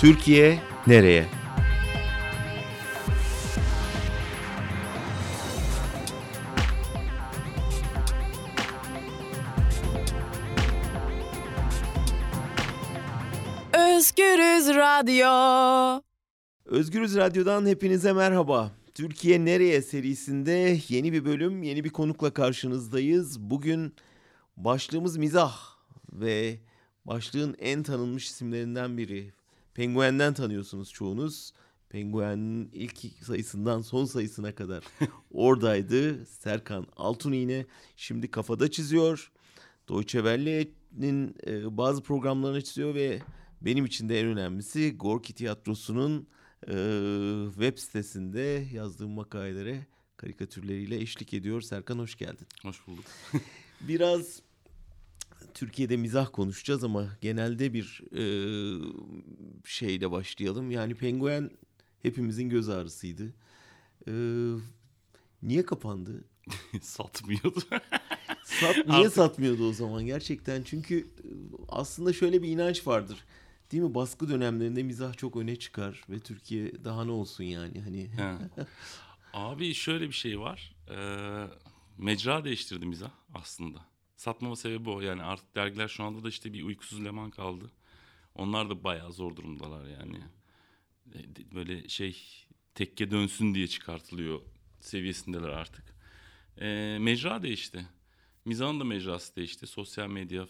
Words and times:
Türkiye 0.00 0.58
nereye? 0.86 1.26
Özgürüz 13.72 14.68
Radyo. 14.68 16.02
Özgürüz 16.64 17.16
Radyo'dan 17.16 17.66
hepinize 17.66 18.12
merhaba. 18.12 18.72
Türkiye 18.94 19.44
Nereye 19.44 19.82
serisinde 19.82 20.78
yeni 20.88 21.12
bir 21.12 21.24
bölüm, 21.24 21.62
yeni 21.62 21.84
bir 21.84 21.90
konukla 21.90 22.30
karşınızdayız. 22.30 23.40
Bugün 23.40 23.94
başlığımız 24.56 25.16
mizah 25.16 25.56
ve 26.12 26.58
başlığın 27.04 27.56
en 27.58 27.82
tanınmış 27.82 28.26
isimlerinden 28.26 28.98
biri. 28.98 29.39
Penguen'den 29.80 30.34
tanıyorsunuz 30.34 30.92
çoğunuz. 30.92 31.52
Penguen'in 31.88 32.70
ilk 32.72 32.98
sayısından 33.24 33.82
son 33.82 34.04
sayısına 34.04 34.54
kadar 34.54 34.84
oradaydı. 35.30 36.26
Serkan 36.26 36.86
Altun 36.96 37.32
yine 37.32 37.66
şimdi 37.96 38.30
kafada 38.30 38.70
çiziyor. 38.70 39.32
Deutsche 39.88 40.18
Welle'nin 40.18 41.34
e, 41.46 41.76
bazı 41.76 42.02
programlarını 42.02 42.64
çiziyor 42.64 42.94
ve 42.94 43.20
benim 43.60 43.84
için 43.84 44.08
de 44.08 44.20
en 44.20 44.26
önemlisi 44.26 44.96
Gorki 44.96 45.34
Tiyatrosu'nun 45.34 46.26
e, 46.66 46.74
web 47.48 47.78
sitesinde 47.78 48.66
yazdığım 48.72 49.10
makalelere 49.10 49.86
karikatürleriyle 50.16 50.96
eşlik 50.96 51.34
ediyor. 51.34 51.60
Serkan 51.60 51.98
hoş 51.98 52.16
geldin. 52.16 52.46
Hoş 52.62 52.86
bulduk. 52.86 53.04
Biraz 53.80 54.42
Türkiye'de 55.54 55.96
mizah 55.96 56.28
konuşacağız 56.32 56.84
ama 56.84 57.06
genelde 57.20 57.72
bir 57.72 58.02
e, 58.16 58.22
şeyle 59.64 60.10
başlayalım. 60.10 60.70
Yani 60.70 60.94
Penguen 60.94 61.50
hepimizin 62.02 62.48
göz 62.48 62.68
ağrısıydı. 62.68 63.34
E, 64.08 64.12
niye 65.42 65.64
kapandı? 65.66 66.24
Satmıyordu. 66.82 67.60
Sat, 68.44 68.76
niye 68.86 68.98
Artık- 68.98 69.12
satmıyordu 69.12 69.68
o 69.68 69.72
zaman 69.72 70.06
gerçekten? 70.06 70.62
Çünkü 70.62 70.98
e, 70.98 71.06
aslında 71.68 72.12
şöyle 72.12 72.42
bir 72.42 72.48
inanç 72.48 72.86
vardır. 72.86 73.24
Değil 73.72 73.82
mi? 73.82 73.94
Baskı 73.94 74.28
dönemlerinde 74.28 74.82
mizah 74.82 75.14
çok 75.16 75.36
öne 75.36 75.56
çıkar 75.56 76.04
ve 76.10 76.18
Türkiye 76.18 76.84
daha 76.84 77.04
ne 77.04 77.10
olsun 77.10 77.44
yani 77.44 77.80
hani. 77.80 78.08
He. 78.16 78.36
Abi 79.32 79.74
şöyle 79.74 80.08
bir 80.08 80.12
şey 80.14 80.40
var. 80.40 80.74
Ee, 80.90 81.46
mecra 81.98 82.44
değiştirdi 82.44 82.86
mizah 82.86 83.10
aslında. 83.34 83.78
Satmama 84.20 84.56
sebebi 84.56 84.90
o. 84.90 85.00
Yani 85.00 85.22
artık 85.22 85.54
dergiler 85.54 85.88
şu 85.88 86.04
anda 86.04 86.24
da 86.24 86.28
işte 86.28 86.52
bir 86.52 86.62
uykusuz 86.62 87.04
leman 87.04 87.30
kaldı. 87.30 87.70
Onlar 88.34 88.70
da 88.70 88.84
bayağı 88.84 89.12
zor 89.12 89.36
durumdalar 89.36 89.86
yani. 89.86 90.18
E, 91.14 91.18
Böyle 91.54 91.88
şey 91.88 92.16
tekke 92.74 93.10
dönsün 93.10 93.54
diye 93.54 93.66
çıkartılıyor 93.66 94.40
seviyesindeler 94.80 95.48
artık. 95.48 95.84
Ee, 96.60 96.98
mecra 97.00 97.42
değişti. 97.42 97.86
Mizahın 98.44 98.80
da 98.80 98.84
mecrası 98.84 99.36
değişti. 99.36 99.66
Sosyal 99.66 100.08
medya 100.08 100.48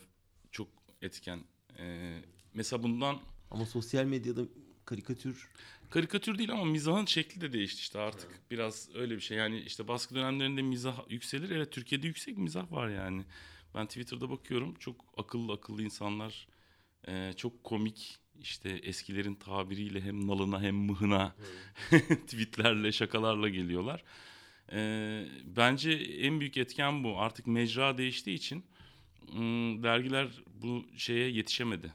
çok 0.51 0.69
etken. 1.03 1.41
Ee, 1.79 2.19
mesela 2.55 2.83
bundan 2.83 3.19
Ama 3.51 3.67
sosyal 3.67 4.05
medyada 4.05 4.43
karikatür 4.85 5.49
Karikatür 5.91 6.39
değil 6.39 6.53
ama 6.53 6.65
mizahın 6.65 7.07
şekli 7.07 7.41
de 7.41 7.53
değişti 7.53 7.81
işte 7.81 7.99
artık. 7.99 8.41
Biraz 8.51 8.89
öyle 8.95 9.17
bir 9.17 9.21
şey. 9.21 9.39
Yani 9.39 9.61
işte 9.61 9.89
baskı 9.89 10.15
dönemlerinde 10.15 10.63
mizah 10.63 11.11
yükselir. 11.11 11.51
Evet 11.51 11.73
Türkiye'de 11.73 12.07
yüksek 12.07 12.39
mizah 12.39 12.73
var 12.73 12.89
yani. 12.89 13.25
Ben 13.75 13.87
Twitter'da 13.87 14.31
bakıyorum. 14.31 14.75
Çok 14.75 15.05
akıllı 15.17 15.53
akıllı 15.53 15.83
insanlar. 15.83 16.49
e, 17.09 17.33
çok 17.37 17.65
komik 17.65 18.19
işte 18.41 18.69
eskilerin 18.71 19.35
tabiriyle 19.35 20.01
hem 20.01 20.27
nalına 20.27 20.63
hem 20.63 20.77
mıhına 20.77 21.35
tweetlerle 22.27 22.93
şakalarla 22.93 23.49
geliyorlar. 23.49 24.05
E, 24.73 25.27
bence 25.45 25.93
en 25.93 26.41
büyük 26.41 26.57
etken 26.57 27.05
bu. 27.05 27.21
Artık 27.21 27.47
mecra 27.47 27.99
değiştiği 27.99 28.37
için 28.37 28.65
hmm, 29.31 29.83
dergiler 29.83 30.29
bu 30.63 30.87
şeye 30.97 31.31
yetişemedi. 31.31 31.93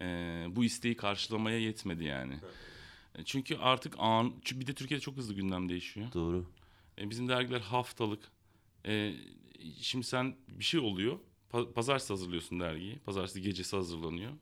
E, 0.00 0.06
bu 0.50 0.64
isteği 0.64 0.96
karşılamaya 0.96 1.58
yetmedi 1.58 2.04
yani. 2.04 2.34
E, 3.14 3.24
Çünkü 3.24 3.56
artık 3.56 3.94
an, 3.98 4.34
bir 4.54 4.66
de 4.66 4.74
Türkiye'de 4.74 5.02
çok 5.02 5.16
hızlı 5.16 5.34
gündem 5.34 5.68
değişiyor. 5.68 6.12
doğru. 6.14 6.50
E, 6.98 7.10
bizim 7.10 7.28
dergiler 7.28 7.60
haftalık. 7.60 8.20
E, 8.86 9.14
şimdi 9.80 10.06
sen 10.06 10.36
bir 10.48 10.64
şey 10.64 10.80
oluyor. 10.80 11.18
Pa- 11.52 11.72
Pazartesi 11.72 12.12
hazırlıyorsun 12.12 12.60
dergiyi. 12.60 12.98
Pazartesi 12.98 13.42
gecesi 13.42 13.76
hazırlanıyor. 13.76 14.32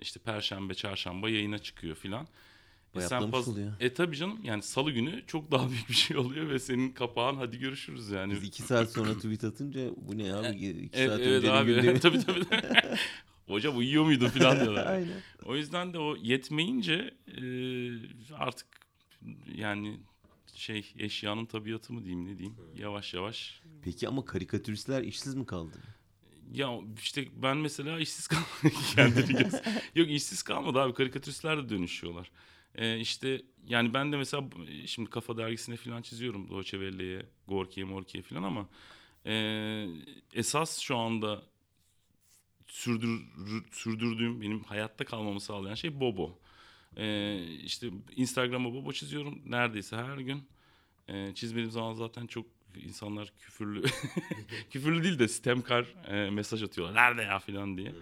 İşte 0.00 0.20
perşembe, 0.20 0.74
çarşamba 0.74 1.30
yayına 1.30 1.58
çıkıyor 1.58 1.96
filan. 1.96 2.24
E, 2.24 2.96
Bayatlamış 2.96 3.48
oluyor. 3.48 3.72
E 3.80 3.94
tabii 3.94 4.16
canım 4.16 4.40
yani 4.44 4.62
salı 4.62 4.90
günü 4.90 5.22
çok 5.26 5.50
daha 5.50 5.70
büyük 5.70 5.88
bir 5.88 5.94
şey 5.94 6.16
oluyor 6.16 6.48
ve 6.48 6.58
senin 6.58 6.92
kapağın 6.92 7.36
hadi 7.36 7.58
görüşürüz 7.58 8.10
yani. 8.10 8.32
Biz 8.32 8.42
iki 8.44 8.62
saat 8.62 8.90
sonra 8.92 9.14
tweet 9.14 9.44
atınca 9.44 9.80
bu 9.96 10.18
ne 10.18 10.34
abi 10.34 10.56
iki 10.56 10.98
Evet, 10.98 11.08
saat 11.10 11.20
evet 11.20 11.26
öncenin 11.36 11.52
abi 11.52 11.74
gündemi. 11.74 12.00
tabii 12.00 12.20
tabii. 12.20 12.44
Hocam 13.46 13.78
uyuyor 13.78 14.04
muydu 14.04 14.28
filan 14.28 14.60
diyorlar. 14.60 14.86
Aynen. 14.86 15.20
O 15.44 15.56
yüzden 15.56 15.92
de 15.92 15.98
o 15.98 16.16
yetmeyince 16.16 17.14
e, 17.28 17.42
artık 18.34 18.66
yani 19.54 19.96
şey 20.54 20.92
eşyanın 20.98 21.46
tabiatı 21.46 21.92
mı 21.92 22.04
diyeyim 22.04 22.26
ne 22.26 22.38
diyeyim 22.38 22.56
yavaş 22.76 23.14
yavaş. 23.14 23.60
Peki 23.82 24.08
ama 24.08 24.24
karikatüristler 24.24 25.02
işsiz 25.02 25.34
mi 25.34 25.46
kaldı? 25.46 25.78
Ya 26.52 26.80
işte 27.02 27.28
ben 27.42 27.56
mesela 27.56 27.98
işsiz 27.98 28.26
kalmadım 28.26 28.80
kendini 28.94 29.42
göz. 29.42 29.54
Yok 29.94 30.10
işsiz 30.10 30.42
kalmadı 30.42 30.80
abi 30.80 30.94
karikatüristler 30.94 31.64
de 31.64 31.68
dönüşüyorlar. 31.68 32.30
E, 32.74 32.98
işte 33.00 33.42
yani 33.66 33.94
ben 33.94 34.12
de 34.12 34.16
mesela 34.16 34.44
şimdi 34.86 35.10
Kafa 35.10 35.36
Dergisi'ne 35.36 35.76
falan 35.76 36.02
çiziyorum 36.02 36.48
Deutsche 36.50 36.78
Welle'ye, 36.78 37.26
Gorki'ye, 37.48 37.84
Morki'ye 37.86 38.22
falan 38.22 38.42
ama 38.42 38.68
e, 39.26 39.86
esas 40.34 40.78
şu 40.78 40.96
anda 40.96 41.42
sürdür, 42.66 43.20
sürdürdüğüm 43.72 44.40
benim 44.40 44.64
hayatta 44.64 45.04
kalmamı 45.04 45.40
sağlayan 45.40 45.74
şey 45.74 46.00
Bobo. 46.00 46.38
Ee, 46.96 47.42
işte 47.64 47.90
Instagram'a 48.16 48.74
Bobo 48.74 48.92
çiziyorum 48.92 49.42
neredeyse 49.46 49.96
her 49.96 50.18
gün. 50.18 50.42
Ee, 51.08 51.32
çizmediğim 51.34 51.70
zaman 51.70 51.94
zaten 51.94 52.26
çok 52.26 52.46
insanlar 52.84 53.32
küfürlü 53.40 53.82
küfürlü 54.70 55.04
değil 55.04 55.18
de 55.18 55.28
sistemkar 55.28 55.94
e, 56.08 56.30
mesaj 56.30 56.62
atıyorlar. 56.62 56.94
Nerede 56.94 57.22
ya 57.22 57.38
falan 57.38 57.76
diye. 57.76 57.92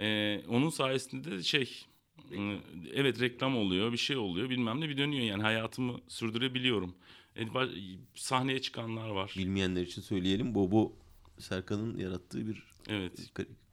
Ee, 0.00 0.42
onun 0.48 0.70
sayesinde 0.70 1.30
de 1.30 1.42
şey 1.42 1.86
e, 2.32 2.58
evet 2.94 3.20
reklam 3.20 3.56
oluyor 3.56 3.92
bir 3.92 3.96
şey 3.96 4.16
oluyor 4.16 4.50
bilmem 4.50 4.80
ne 4.80 4.88
bir 4.88 4.96
dönüyor 4.96 5.24
yani 5.24 5.42
hayatımı 5.42 6.00
sürdürebiliyorum. 6.08 6.94
E, 7.36 7.42
sahneye 8.14 8.62
çıkanlar 8.62 9.08
var. 9.08 9.34
Bilmeyenler 9.38 9.82
için 9.82 10.02
söyleyelim. 10.02 10.54
Bobo 10.54 10.92
Serkan'ın 11.38 11.98
yarattığı 11.98 12.46
bir 12.48 12.62
Evet 12.88 13.12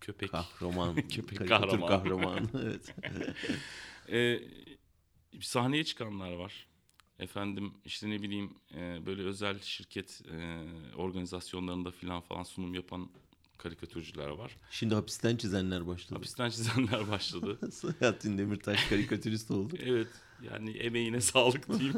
köpek. 0.01 0.31
kahraman. 0.31 0.95
Köpek 1.07 1.47
kahraman. 1.47 1.87
kahramanı. 1.87 2.49
evet. 2.63 2.95
Ee, 4.09 4.39
sahneye 5.41 5.83
çıkanlar 5.83 6.31
var. 6.31 6.67
Efendim 7.19 7.73
işte 7.85 8.09
ne 8.09 8.21
bileyim 8.21 8.53
e, 8.75 9.05
böyle 9.05 9.23
özel 9.23 9.59
şirket 9.59 10.21
e, 10.31 10.65
organizasyonlarında 10.95 11.91
filan 11.91 12.21
falan 12.21 12.43
sunum 12.43 12.73
yapan 12.73 13.09
karikatürcüler 13.57 14.29
var. 14.29 14.57
Şimdi 14.71 14.95
hapisten 14.95 15.37
çizenler 15.37 15.87
başladı. 15.87 16.15
Hapisten 16.15 16.49
çizenler 16.49 17.07
başladı. 17.11 17.71
Selahattin 17.71 18.37
Demirtaş 18.37 18.85
karikatürist 18.89 19.51
oldu. 19.51 19.73
evet 19.83 20.07
yani 20.41 20.71
emeğine 20.71 21.21
sağlık 21.21 21.69
diyeyim. 21.69 21.95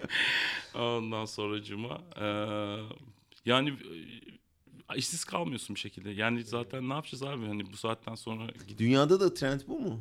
Ondan 0.74 1.24
sonracıma 1.24 2.02
e, 2.16 2.26
yani 3.46 3.70
e, 3.70 4.96
işsiz 4.96 5.24
kalmıyorsun 5.24 5.74
bir 5.74 5.80
şekilde. 5.80 6.10
Yani 6.10 6.44
zaten 6.44 6.88
ne 6.88 6.92
yapacağız 6.92 7.22
abi 7.22 7.46
hani 7.46 7.72
bu 7.72 7.76
saatten 7.76 8.14
sonra 8.14 8.48
Dünyada 8.78 9.20
da 9.20 9.34
trend 9.34 9.60
bu 9.68 9.78
mu? 9.78 10.00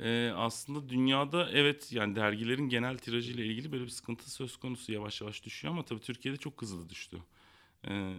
Ee, 0.00 0.32
aslında 0.36 0.88
dünyada 0.88 1.50
evet 1.50 1.92
yani 1.92 2.16
dergilerin 2.16 2.68
genel 2.68 2.98
tirajıyla 2.98 3.44
ilgili 3.44 3.72
böyle 3.72 3.84
bir 3.84 3.90
sıkıntı 3.90 4.30
söz 4.30 4.56
konusu 4.56 4.92
yavaş 4.92 5.20
yavaş 5.20 5.44
düşüyor 5.44 5.74
ama 5.74 5.84
tabii 5.84 6.00
Türkiye'de 6.00 6.38
çok 6.38 6.62
hızlı 6.62 6.88
düştü. 6.88 7.18
Ee, 7.88 8.14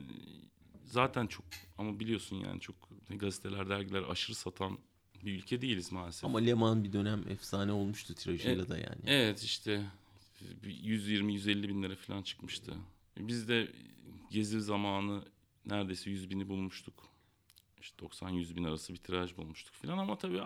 zaten 0.86 1.28
çok 1.28 1.46
ama 1.78 2.00
biliyorsun 2.00 2.36
yani 2.36 2.60
çok 2.60 2.76
gazeteler 3.10 3.70
dergiler 3.70 4.04
aşırı 4.10 4.36
satan 4.36 4.78
bir 5.26 5.34
ülke 5.34 5.62
değiliz 5.62 5.92
maalesef. 5.92 6.26
Ama 6.26 6.40
Leman 6.40 6.84
bir 6.84 6.94
dönem 6.94 7.24
efsane 7.30 7.72
olmuştu 7.72 8.16
tirajıyla 8.16 8.70
da 8.70 8.78
yani. 8.78 9.02
Evet 9.06 9.44
işte 9.44 9.86
bir 10.64 10.76
120-150 10.84 11.68
bin 11.70 11.84
lira 11.84 11.96
falan 11.96 12.22
çıkmıştı. 12.22 12.74
Biz 13.18 13.48
de 13.48 13.72
gezi 14.31 14.62
zamanı 14.62 15.24
neredeyse 15.66 16.10
100 16.10 16.30
bini 16.30 16.48
bulmuştuk. 16.50 17.10
İşte 17.81 18.06
90-100 18.06 18.56
bin 18.56 18.64
arası 18.64 18.94
bir 18.94 18.98
tiraj 18.98 19.38
bulmuştuk 19.38 19.74
falan 19.74 19.98
ama 19.98 20.18
tabii 20.18 20.42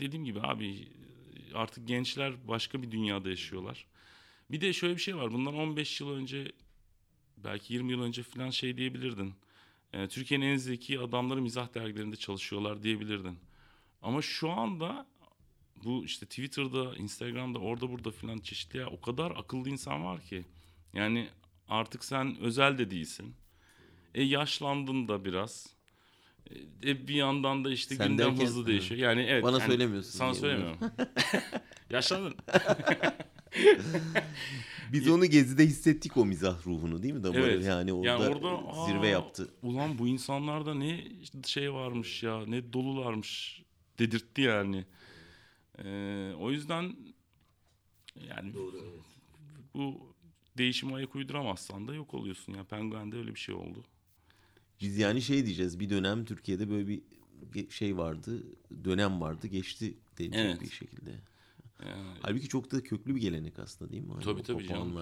dediğim 0.00 0.24
gibi 0.24 0.40
abi 0.42 0.88
artık 1.54 1.88
gençler 1.88 2.48
başka 2.48 2.82
bir 2.82 2.90
dünyada 2.90 3.28
yaşıyorlar. 3.28 3.86
Bir 4.50 4.60
de 4.60 4.72
şöyle 4.72 4.96
bir 4.96 5.00
şey 5.00 5.16
var. 5.16 5.32
Bundan 5.32 5.54
15 5.54 6.00
yıl 6.00 6.10
önce 6.10 6.52
belki 7.36 7.74
20 7.74 7.92
yıl 7.92 8.02
önce 8.02 8.22
falan 8.22 8.50
şey 8.50 8.76
diyebilirdin. 8.76 9.34
Ee, 9.92 10.08
Türkiye'nin 10.08 10.46
en 10.46 10.56
zeki 10.56 11.00
adamları 11.00 11.42
mizah 11.42 11.74
dergilerinde 11.74 12.16
çalışıyorlar 12.16 12.82
diyebilirdin. 12.82 13.38
Ama 14.02 14.22
şu 14.22 14.50
anda 14.50 15.06
bu 15.84 16.04
işte 16.04 16.26
Twitter'da, 16.26 16.96
Instagram'da, 16.96 17.58
orada 17.58 17.90
burada 17.90 18.10
filan 18.10 18.38
çeşitli 18.38 18.78
ya 18.78 18.90
o 18.90 19.00
kadar 19.00 19.30
akıllı 19.30 19.68
insan 19.68 20.04
var 20.04 20.20
ki. 20.20 20.44
Yani 20.94 21.28
artık 21.68 22.04
sen 22.04 22.36
özel 22.38 22.78
de 22.78 22.90
değilsin. 22.90 23.34
E 24.14 24.22
yaşlandın 24.22 25.08
da 25.08 25.24
biraz. 25.24 25.77
E 26.84 27.08
bir 27.08 27.14
yandan 27.14 27.64
da 27.64 27.70
işte 27.70 27.94
Sen 27.94 28.08
gündem 28.08 28.26
derken- 28.28 28.44
hızlı 28.44 28.66
değişiyor. 28.66 29.00
Yani 29.00 29.22
evet. 29.22 29.44
Bana 29.44 29.58
yani 29.58 29.66
söylemiyorsun 29.66 30.10
Sana 30.18 30.34
söylemiyorum. 30.34 30.78
Yaşlandın. 31.90 32.34
Biz 34.92 35.08
onu 35.08 35.26
Gezi'de 35.26 35.66
hissettik 35.66 36.16
o 36.16 36.26
mizah 36.26 36.66
ruhunu 36.66 37.02
değil 37.02 37.14
mi? 37.14 37.22
Damarı? 37.24 37.40
Evet. 37.40 37.64
Yani 37.64 37.92
orada, 37.92 38.08
Yani 38.08 38.24
orada, 38.24 38.86
zirve 38.86 39.06
aa, 39.06 39.10
yaptı. 39.10 39.48
Ulan 39.62 39.98
bu 39.98 40.08
insanlarda 40.08 40.74
ne 40.74 41.04
şey 41.46 41.72
varmış 41.72 42.22
ya, 42.22 42.46
ne 42.46 42.72
dolularmış 42.72 43.62
dedirtti 43.98 44.40
yani. 44.40 44.84
Ee, 45.84 46.32
o 46.40 46.50
yüzden 46.50 46.96
yani 48.28 48.52
bu 49.74 50.14
değişime 50.58 50.94
ayak 50.94 51.14
uyduramazsan 51.14 51.88
da 51.88 51.94
yok 51.94 52.14
oluyorsun 52.14 52.54
ya. 52.54 52.64
Penguen'de 52.64 53.16
öyle 53.16 53.34
bir 53.34 53.40
şey 53.40 53.54
oldu. 53.54 53.84
Yani 54.80 55.22
şey 55.22 55.44
diyeceğiz 55.46 55.80
bir 55.80 55.90
dönem 55.90 56.24
Türkiye'de 56.24 56.70
böyle 56.70 56.88
bir 56.88 57.02
şey 57.70 57.96
vardı 57.96 58.42
dönem 58.84 59.20
vardı 59.20 59.46
geçti 59.46 59.94
denecek 60.18 60.40
Evet. 60.40 60.60
bir 60.60 60.70
şekilde. 60.70 61.10
Yani, 61.86 62.18
Halbuki 62.22 62.48
çok 62.48 62.70
da 62.70 62.82
köklü 62.82 63.14
bir 63.14 63.20
gelenek 63.20 63.58
aslında 63.58 63.92
değil 63.92 64.02
mi? 64.02 64.12
Hani 64.12 64.24
tabii 64.24 64.42
tabii 64.42 64.66
canım. 64.66 64.92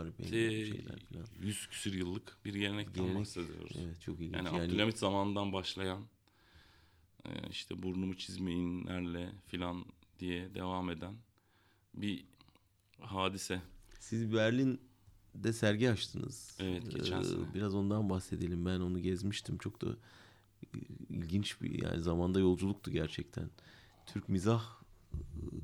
şeyler 0.67 1.01
falan. 1.13 1.25
küsür 1.71 1.95
yıllık 1.95 2.37
bir 2.45 2.55
gelenekten 2.55 2.95
Gelenek, 2.95 3.21
bahsediyoruz. 3.21 3.77
Evet 3.85 4.01
çok 4.01 4.21
ilginç. 4.21 4.35
Yani, 4.35 4.47
Yani, 4.47 4.63
Abdülhamit 4.63 4.99
zamanından 4.99 5.53
başlayan 5.53 6.07
e, 7.25 7.31
işte 7.51 7.83
burnumu 7.83 8.17
çizmeyinlerle 8.17 9.33
filan 9.47 9.85
diye 10.19 10.55
devam 10.55 10.91
eden 10.91 11.17
bir 11.95 12.25
hadise. 13.01 13.63
siz 13.99 14.33
Berlin'de 15.37 15.53
sergi 15.53 15.91
açtınız. 15.91 16.57
Evet, 16.61 16.91
geçen 16.91 17.21
Ee, 17.21 17.25
sene. 17.25 17.55
Biraz 17.55 17.75
ondan 17.75 18.11
bahsedelim. 18.11 18.67
Ben 18.67 18.81
onu 18.81 18.99
gezmiştim. 19.03 19.59
Çok 19.59 19.83
da 19.83 19.87
ilginç 21.11 21.61
bir 21.61 21.83
yani 21.83 22.03
zamanda 22.03 22.41
yolculuktu 22.41 22.91
gerçekten. 22.91 23.51
Türk 24.07 24.29
mizah 24.29 24.65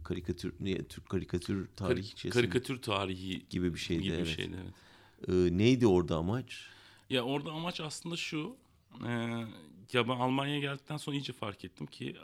karikatür 0.04 0.54
ne 0.60 0.84
Türk 0.84 1.08
karikatür 1.08 1.66
Kari- 1.66 1.74
tarihçesi 1.76 2.30
karikatür 2.30 2.82
tarihi 2.82 3.48
gibi 3.50 3.74
bir 3.74 3.78
şeydi. 3.78 4.02
gibi 4.02 4.12
bir 4.12 4.18
evet. 4.18 4.28
şeydi 4.28 4.56
evet. 4.62 4.74
Ee, 5.28 5.58
neydi 5.58 5.86
orada 5.86 6.16
amaç? 6.16 6.66
Ya 7.10 7.22
orada 7.22 7.50
amaç 7.50 7.80
aslında 7.80 8.16
şu. 8.16 8.56
e, 9.06 9.10
ya 9.92 10.08
ben 10.08 10.16
Almanya'ya 10.16 10.60
geldikten 10.60 10.96
sonra 10.96 11.16
iyice 11.16 11.32
fark 11.32 11.64
ettim 11.64 11.86
ki 11.86 12.16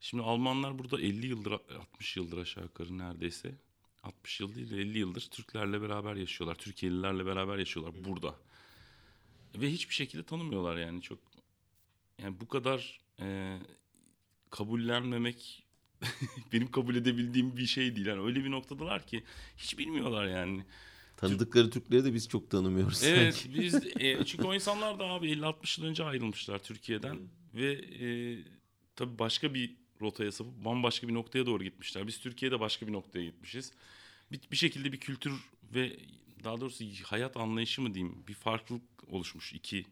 şimdi 0.00 0.22
Almanlar 0.22 0.78
burada 0.78 1.00
50 1.00 1.26
yıldır 1.26 1.52
60 1.52 2.16
yıldır 2.16 2.38
aşağı 2.38 2.64
yukarı 2.64 2.98
neredeyse 2.98 3.54
60 4.06 4.40
yıl 4.40 4.54
değil 4.54 4.70
de 4.70 4.76
50 4.76 4.98
yıldır 4.98 5.20
Türklerle 5.20 5.82
beraber 5.82 6.14
yaşıyorlar. 6.14 6.54
Türkiye'lilerle 6.54 7.26
beraber 7.26 7.58
yaşıyorlar 7.58 8.04
burada. 8.04 8.34
Ve 9.54 9.70
hiçbir 9.72 9.94
şekilde 9.94 10.22
tanımıyorlar 10.22 10.76
yani 10.76 11.02
çok. 11.02 11.18
Yani 12.22 12.40
bu 12.40 12.48
kadar 12.48 13.00
e, 13.20 13.58
kabullenmemek 14.50 15.66
benim 16.52 16.70
kabul 16.70 16.96
edebildiğim 16.96 17.56
bir 17.56 17.66
şey 17.66 17.96
değil. 17.96 18.06
Yani 18.06 18.22
öyle 18.22 18.44
bir 18.44 18.50
noktadalar 18.50 19.06
ki 19.06 19.24
hiç 19.56 19.78
bilmiyorlar 19.78 20.26
yani. 20.26 20.64
Tanıdıkları 21.16 21.70
Türkleri 21.70 22.04
de 22.04 22.14
biz 22.14 22.28
çok 22.28 22.50
tanımıyoruz 22.50 23.04
Evet 23.04 23.34
sanki. 23.34 23.60
biz 23.60 23.74
e, 23.96 24.24
çünkü 24.24 24.44
o 24.44 24.54
insanlar 24.54 24.98
da 24.98 25.04
abi 25.04 25.32
50-60 25.32 25.80
yıl 25.80 25.88
önce 25.88 26.04
ayrılmışlar 26.04 26.58
Türkiye'den 26.58 27.18
ve 27.54 27.72
e, 27.72 28.38
tabii 28.96 29.18
başka 29.18 29.54
bir 29.54 29.76
rotaya 30.00 30.32
sapıp 30.32 30.64
bambaşka 30.64 31.08
bir 31.08 31.14
noktaya 31.14 31.46
doğru 31.46 31.64
gitmişler. 31.64 32.06
Biz 32.06 32.20
Türkiye'de 32.20 32.60
başka 32.60 32.86
bir 32.86 32.92
noktaya 32.92 33.24
gitmişiz. 33.24 33.72
Bir, 34.32 34.40
bir 34.50 34.56
şekilde 34.56 34.92
bir 34.92 35.00
kültür 35.00 35.32
ve 35.74 35.96
daha 36.44 36.60
doğrusu 36.60 36.84
hayat 37.04 37.36
anlayışı 37.36 37.82
mı 37.82 37.94
diyeyim 37.94 38.24
bir 38.28 38.34
farklılık 38.34 38.82
oluşmuş 39.08 39.52
iki 39.52 39.84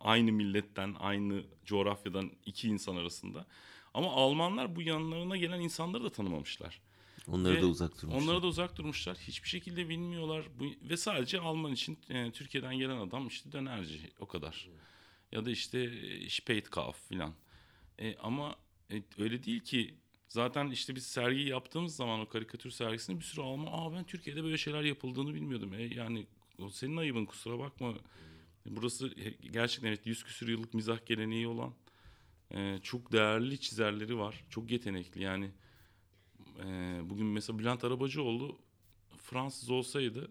aynı 0.00 0.32
milletten 0.32 0.96
aynı 0.98 1.42
coğrafyadan 1.64 2.30
iki 2.46 2.68
insan 2.68 2.96
arasında. 2.96 3.46
Ama 3.94 4.12
Almanlar 4.12 4.76
bu 4.76 4.82
yanlarına 4.82 5.36
gelen 5.36 5.60
insanları 5.60 6.04
da 6.04 6.10
tanımamışlar. 6.10 6.80
Onları 7.28 7.54
Ve 7.54 7.62
da 7.62 7.66
uzak 7.66 8.02
durmuşlar. 8.02 8.22
Onlara 8.22 8.42
da 8.42 8.46
uzak 8.46 8.76
durmuşlar. 8.76 9.16
Hiçbir 9.16 9.48
şekilde 9.48 9.88
bilmiyorlar. 9.88 10.44
Bu, 10.58 10.64
ve 10.90 10.96
sadece 10.96 11.40
Alman 11.40 11.72
için 11.72 11.98
e, 12.08 12.30
Türkiye'den 12.30 12.78
gelen 12.78 12.96
adam 12.96 13.26
işte 13.26 13.52
dönerci 13.52 14.10
o 14.20 14.26
kadar. 14.26 14.68
Ya 15.32 15.44
da 15.44 15.50
işte 15.50 15.78
e, 15.78 16.28
Spätkauf 16.28 16.94
filan. 17.08 17.34
E, 17.98 18.16
ama 18.16 18.56
e, 18.92 19.02
öyle 19.18 19.44
değil 19.44 19.60
ki. 19.60 19.94
Zaten 20.28 20.70
işte 20.70 20.94
biz 20.96 21.06
sergiyi 21.06 21.48
yaptığımız 21.48 21.96
zaman 21.96 22.20
o 22.20 22.28
karikatür 22.28 22.70
sergisinde 22.70 23.18
bir 23.18 23.24
sürü 23.24 23.42
Alman 23.42 23.68
aa 23.72 23.92
ben 23.92 24.04
Türkiye'de 24.04 24.44
böyle 24.44 24.58
şeyler 24.58 24.82
yapıldığını 24.82 25.34
bilmiyordum. 25.34 25.74
E, 25.74 25.82
yani 25.82 26.26
o 26.58 26.70
senin 26.70 26.96
ayıbın 26.96 27.24
kusura 27.24 27.58
bakma. 27.58 27.94
Burası 28.66 29.06
e, 29.06 29.30
gerçekten 29.30 29.88
evet 29.88 30.06
100 30.06 30.24
küsür 30.24 30.48
yıllık 30.48 30.74
mizah 30.74 31.06
geleneği 31.06 31.46
olan 31.48 31.74
e, 32.54 32.78
çok 32.82 33.12
değerli 33.12 33.60
çizerleri 33.60 34.18
var. 34.18 34.44
Çok 34.50 34.70
yetenekli 34.70 35.22
yani. 35.22 35.50
Ee, 36.64 37.00
bugün 37.04 37.26
mesela 37.26 37.58
Bülent 37.58 37.84
Arabacıoğlu 37.84 38.58
Fransız 39.18 39.70
olsaydı 39.70 40.30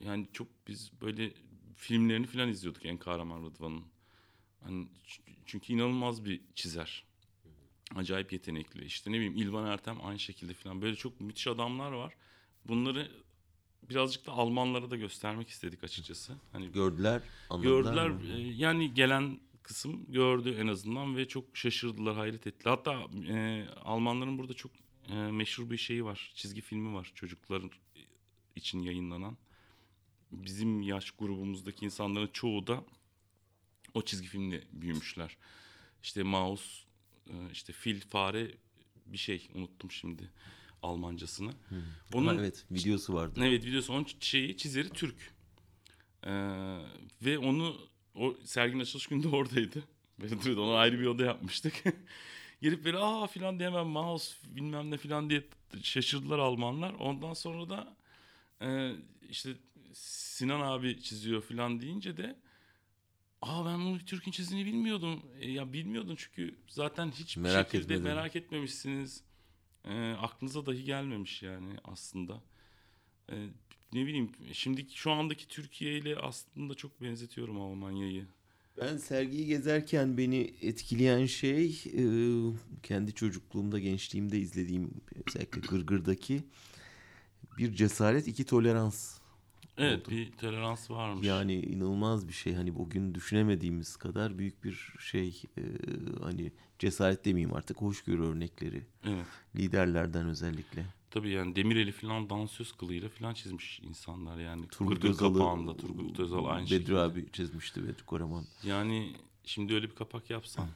yani 0.00 0.26
çok 0.32 0.48
biz 0.68 0.92
böyle 1.00 1.32
filmlerini 1.76 2.26
falan 2.26 2.48
izliyorduk 2.48 2.86
En 2.86 2.98
Kahraman 2.98 3.46
Rıdvan'ın. 3.46 3.84
Hani 4.60 4.88
çünkü 5.46 5.72
inanılmaz 5.72 6.24
bir 6.24 6.40
çizer. 6.54 7.04
Acayip 7.94 8.32
yetenekli. 8.32 8.84
İşte 8.84 9.12
ne 9.12 9.16
bileyim 9.16 9.36
İlvan 9.36 9.66
Ertem 9.66 9.98
aynı 10.06 10.18
şekilde 10.18 10.54
falan. 10.54 10.82
Böyle 10.82 10.96
çok 10.96 11.20
müthiş 11.20 11.46
adamlar 11.46 11.92
var. 11.92 12.14
Bunları 12.64 13.10
birazcık 13.82 14.26
da 14.26 14.32
Almanlara 14.32 14.90
da 14.90 14.96
göstermek 14.96 15.48
istedik 15.48 15.84
açıkçası. 15.84 16.32
Hani 16.52 16.72
Gördüler, 16.72 17.22
gördüler. 17.62 18.08
mı? 18.10 18.20
e, 18.32 18.40
Yani 18.40 18.94
gelen 18.94 19.40
kısım 19.62 20.12
gördü 20.12 20.56
en 20.60 20.66
azından 20.66 21.16
ve 21.16 21.28
çok 21.28 21.56
şaşırdılar, 21.56 22.16
hayret 22.16 22.46
ettiler. 22.46 22.70
Hatta 22.70 23.06
e, 23.28 23.66
Almanların 23.84 24.38
burada 24.38 24.54
çok 24.54 24.72
e, 25.08 25.14
meşhur 25.14 25.70
bir 25.70 25.76
şeyi 25.76 26.04
var. 26.04 26.32
Çizgi 26.34 26.60
filmi 26.60 26.94
var 26.94 27.12
çocuklar 27.14 27.62
için 28.56 28.80
yayınlanan. 28.82 29.36
Bizim 30.32 30.82
yaş 30.82 31.10
grubumuzdaki 31.10 31.84
insanların 31.84 32.30
çoğu 32.32 32.66
da 32.66 32.84
o 33.94 34.02
çizgi 34.02 34.28
filmle 34.28 34.64
büyümüşler. 34.72 35.36
İşte 36.02 36.22
mouse, 36.22 36.64
e, 36.82 36.87
işte 37.52 37.72
fil, 37.72 38.00
fare 38.00 38.50
bir 39.06 39.18
şey 39.18 39.48
unuttum 39.54 39.90
şimdi 39.90 40.30
Almancasını. 40.82 41.50
Onun 42.14 42.26
Ha, 42.26 42.34
evet 42.40 42.64
videosu 42.70 43.14
vardı. 43.14 43.40
Evet 43.42 43.64
videosu 43.66 43.92
onun 43.92 44.06
şeyi 44.20 44.56
çizeri 44.56 44.90
Türk. 44.90 45.34
Ee, 46.24 46.30
ve 47.22 47.38
onu 47.38 47.76
o 48.14 48.34
serginin 48.44 48.80
açılış 48.80 49.06
günde 49.06 49.28
oradaydı. 49.28 49.82
Böyle 50.20 50.40
duruyordu. 50.40 50.62
Ona 50.62 50.78
ayrı 50.78 51.00
bir 51.00 51.06
oda 51.06 51.24
yapmıştık. 51.24 51.74
Gelip 52.62 52.84
böyle 52.84 52.98
aa 52.98 53.26
filan 53.26 53.58
diye 53.58 53.68
hemen 53.68 53.86
mouse 53.86 54.34
bilmem 54.56 54.90
ne 54.90 54.96
filan 54.96 55.30
diye 55.30 55.42
şaşırdılar 55.82 56.38
Almanlar. 56.38 56.94
Ondan 56.94 57.34
sonra 57.34 57.70
da 57.70 57.96
e, 58.62 58.92
işte 59.30 59.50
Sinan 59.92 60.60
abi 60.60 61.02
çiziyor 61.02 61.42
filan 61.42 61.80
deyince 61.80 62.16
de 62.16 62.36
aa 63.42 63.66
ben 63.66 63.80
bunu 63.80 63.98
Türk'ün 63.98 64.30
çizdiğini 64.32 64.66
bilmiyordum. 64.66 65.22
E, 65.40 65.50
ya 65.50 65.72
bilmiyordum 65.72 66.14
çünkü 66.18 66.54
zaten 66.68 67.10
hiçbir 67.10 67.42
Merak 67.42 67.66
şekilde 67.66 67.82
etmedim. 67.82 68.02
merak 68.02 68.36
etmemişsiniz. 68.36 69.22
E, 69.84 70.12
aklınıza 70.12 70.66
dahi 70.66 70.84
gelmemiş 70.84 71.42
yani 71.42 71.74
aslında. 71.84 72.42
E, 73.32 73.46
ne 73.92 74.06
bileyim 74.06 74.32
şimdi 74.52 74.86
şu 74.94 75.10
andaki 75.10 75.48
Türkiye 75.48 75.98
ile 75.98 76.16
aslında 76.16 76.74
çok 76.74 77.00
benzetiyorum 77.02 77.60
Almanya'yı. 77.60 78.26
Ben 78.80 78.96
sergiyi 78.96 79.46
gezerken 79.46 80.18
beni 80.18 80.54
etkileyen 80.62 81.26
şey 81.26 81.66
e, 81.86 82.02
kendi 82.82 83.14
çocukluğumda, 83.14 83.78
gençliğimde 83.78 84.38
izlediğim 84.38 84.90
özellikle 85.26 85.60
Gırgır'daki 85.60 86.42
bir 87.58 87.74
cesaret, 87.74 88.28
iki 88.28 88.44
tolerans. 88.44 89.17
Evet 89.78 90.00
Oldu. 90.08 90.10
bir 90.10 90.32
tolerans 90.32 90.90
varmış. 90.90 91.26
Yani 91.26 91.54
inanılmaz 91.54 92.28
bir 92.28 92.32
şey. 92.32 92.54
Hani 92.54 92.74
bugün 92.74 93.14
düşünemediğimiz 93.14 93.96
kadar 93.96 94.38
büyük 94.38 94.64
bir 94.64 94.92
şey. 95.00 95.42
e, 95.58 95.62
hani 96.22 96.52
cesaret 96.78 97.24
demeyeyim 97.24 97.54
artık, 97.54 97.76
hoşgörü 97.82 98.22
örnekleri. 98.22 98.86
Evet. 99.04 99.26
Liderlerden 99.56 100.26
özellikle. 100.28 100.86
Tabii 101.10 101.30
yani 101.30 101.56
Demirel'i 101.56 101.92
falan 101.92 102.30
dansöz 102.30 102.72
kılıyla 102.72 103.08
falan 103.08 103.34
çizmiş 103.34 103.80
insanlar 103.80 104.38
yani. 104.38 104.68
Turgut 104.68 105.04
Özal'ı, 105.04 105.32
kapağında 105.38 105.76
Turgut 105.76 106.20
Özal 106.20 106.44
aynı 106.44 106.66
Bedri 106.66 106.78
şekilde. 106.78 106.98
abi 106.98 107.26
çizmişti 107.32 107.82
Bedri 107.88 108.04
Koraman. 108.04 108.44
Yani 108.64 109.12
şimdi 109.44 109.74
öyle 109.74 109.90
bir 109.90 109.94
kapak 109.94 110.30
yapsan. 110.30 110.68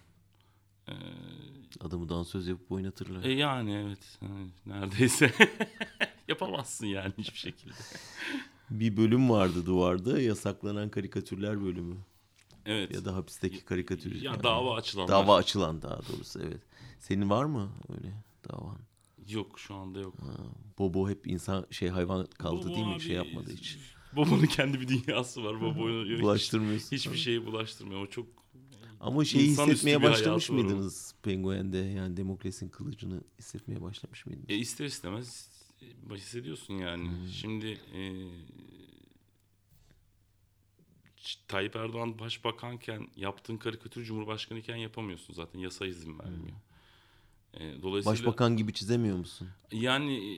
e, 0.89 0.93
Adamı 1.81 2.09
dansöz 2.09 2.47
yapıp 2.47 2.73
oynatırlar. 2.73 3.25
e 3.25 3.33
yani 3.33 3.73
evet 3.75 4.19
yani 4.23 4.49
neredeyse 4.67 5.33
yapamazsın 6.29 6.87
yani 6.87 7.13
hiçbir 7.19 7.39
şekilde. 7.39 7.75
Bir 8.81 8.97
bölüm 8.97 9.31
vardı 9.31 9.67
duvarda 9.67 10.21
yasaklanan 10.21 10.89
karikatürler 10.89 11.65
bölümü. 11.65 11.97
Evet. 12.67 12.95
Ya 12.95 13.05
da 13.05 13.17
hapisteki 13.17 13.65
karikatür. 13.65 14.15
Ya 14.15 14.33
yani. 14.33 14.43
dava 14.43 14.75
açılanlar. 14.77 15.09
Dava 15.09 15.37
açılan 15.37 15.83
daha 15.83 16.01
doğrusu 16.13 16.41
evet. 16.43 16.61
Senin 17.01 17.31
var 17.31 17.45
mı 17.45 17.69
öyle 17.89 18.13
davan? 18.49 18.79
Yok 19.29 19.59
şu 19.59 19.75
anda 19.75 20.01
yok. 20.01 20.15
Ha, 20.21 20.33
Bobo 20.79 21.09
hep 21.09 21.27
insan 21.27 21.67
şey 21.71 21.89
hayvan 21.89 22.27
kaldı 22.27 22.67
Bobo 22.67 22.75
değil 22.75 22.87
mi? 22.87 22.95
abi, 22.95 23.01
şey 23.01 23.17
yapmadı 23.17 23.51
hiç. 23.57 23.79
Bobo'nun 24.17 24.47
kendi 24.47 24.81
bir 24.81 24.89
dünyası 24.89 25.45
var. 25.45 25.61
Bobo'yu 25.61 26.23
Bulaştırmıyorsun. 26.23 26.97
hiçbir 26.97 27.17
şeyi 27.17 27.47
bulaştırmıyor. 27.47 28.01
O 28.03 28.07
çok 28.07 28.27
Ama 29.01 29.25
şeyi 29.25 29.49
İnsanüstü 29.49 29.75
hissetmeye 29.75 30.03
başlamış 30.03 30.51
mıydınız 30.51 31.15
Penguen'de? 31.23 31.79
Yani 31.79 32.17
demokrasinin 32.17 32.71
kılıcını 32.71 33.21
hissetmeye 33.39 33.83
başlamış 33.83 34.27
mıydınız? 34.27 34.51
E 34.51 34.55
ister 34.55 34.85
istemez 34.85 35.52
hissediyorsun 36.11 36.75
yani. 36.75 37.11
Şimdi 37.33 37.67
e, 37.95 38.01
Tayyip 41.49 41.77
Erdoğan 41.77 42.19
başbakanken 42.19 43.09
yaptığın 43.17 43.57
karikatürü 43.57 44.05
cumhurbaşkanı 44.05 44.59
iken 44.59 44.77
yapamıyorsun 44.77 45.35
zaten. 45.35 45.59
Yasa 45.59 45.87
izin 45.87 46.19
vermiyor. 46.19 46.57
E, 46.57 46.72
dolayısıyla 47.61 48.05
Başbakan 48.19 48.57
gibi 48.57 48.73
çizemiyor 48.73 49.17
musun? 49.17 49.49
yani 49.73 50.15
e, 50.17 50.35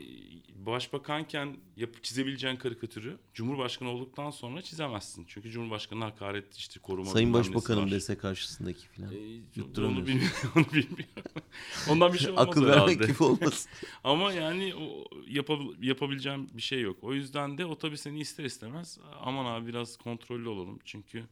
başbakanken 0.67 1.57
yap, 1.77 1.91
çizebileceğin 2.03 2.57
karikatürü 2.57 3.19
cumhurbaşkanı 3.35 3.89
olduktan 3.89 4.31
sonra 4.31 4.63
çizemezsin. 4.63 5.25
Çünkü 5.29 5.51
cumhurbaşkanı 5.51 6.05
hakaret 6.05 6.57
işte 6.57 6.81
koruma 6.81 7.11
Sayın 7.11 7.33
Başbakanım 7.33 7.91
dese 7.91 8.19
karşısındaki 8.19 8.89
falan. 8.89 9.13
E, 9.13 9.17
Yutturamıyorsun. 9.55 9.97
onu 9.97 10.07
bilmiyorum. 10.07 10.51
Onu 10.57 10.67
bilmiyorum. 10.67 11.43
Ondan 11.91 12.13
bir 12.13 12.19
şey 12.19 12.31
olmaz 12.31 12.49
Akıl 12.49 12.67
vermek 12.67 13.07
gibi 13.07 13.23
olmasın. 13.23 13.71
Ama 14.05 14.33
yani 14.33 14.75
o 14.75 15.05
yapabil- 15.27 15.87
yapabileceğim 15.87 16.49
bir 16.53 16.63
şey 16.63 16.81
yok. 16.81 16.99
O 17.03 17.15
yüzden 17.15 17.59
de 17.59 17.65
o 17.65 17.79
tabii 17.79 17.99
seni 17.99 18.21
ister 18.21 18.45
istemez 18.45 18.99
aman 19.21 19.45
abi 19.45 19.67
biraz 19.67 19.97
kontrollü 19.97 20.49
olalım. 20.49 20.79
Çünkü 20.85 21.25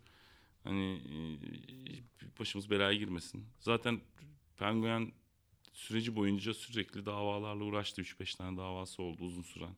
hani 0.64 0.94
e, 0.94 1.18
başımız 2.40 2.70
belaya 2.70 2.94
girmesin. 2.94 3.44
Zaten 3.60 4.00
Penguen 4.58 5.12
süreci 5.72 6.16
boyunca 6.16 6.54
sürekli 6.54 7.06
davalarla 7.06 7.64
uğraştı. 7.64 8.02
3-5 8.02 8.36
tane 8.36 8.58
davası 8.58 9.02
oldu 9.02 9.24
uzun 9.24 9.42
süren. 9.42 9.76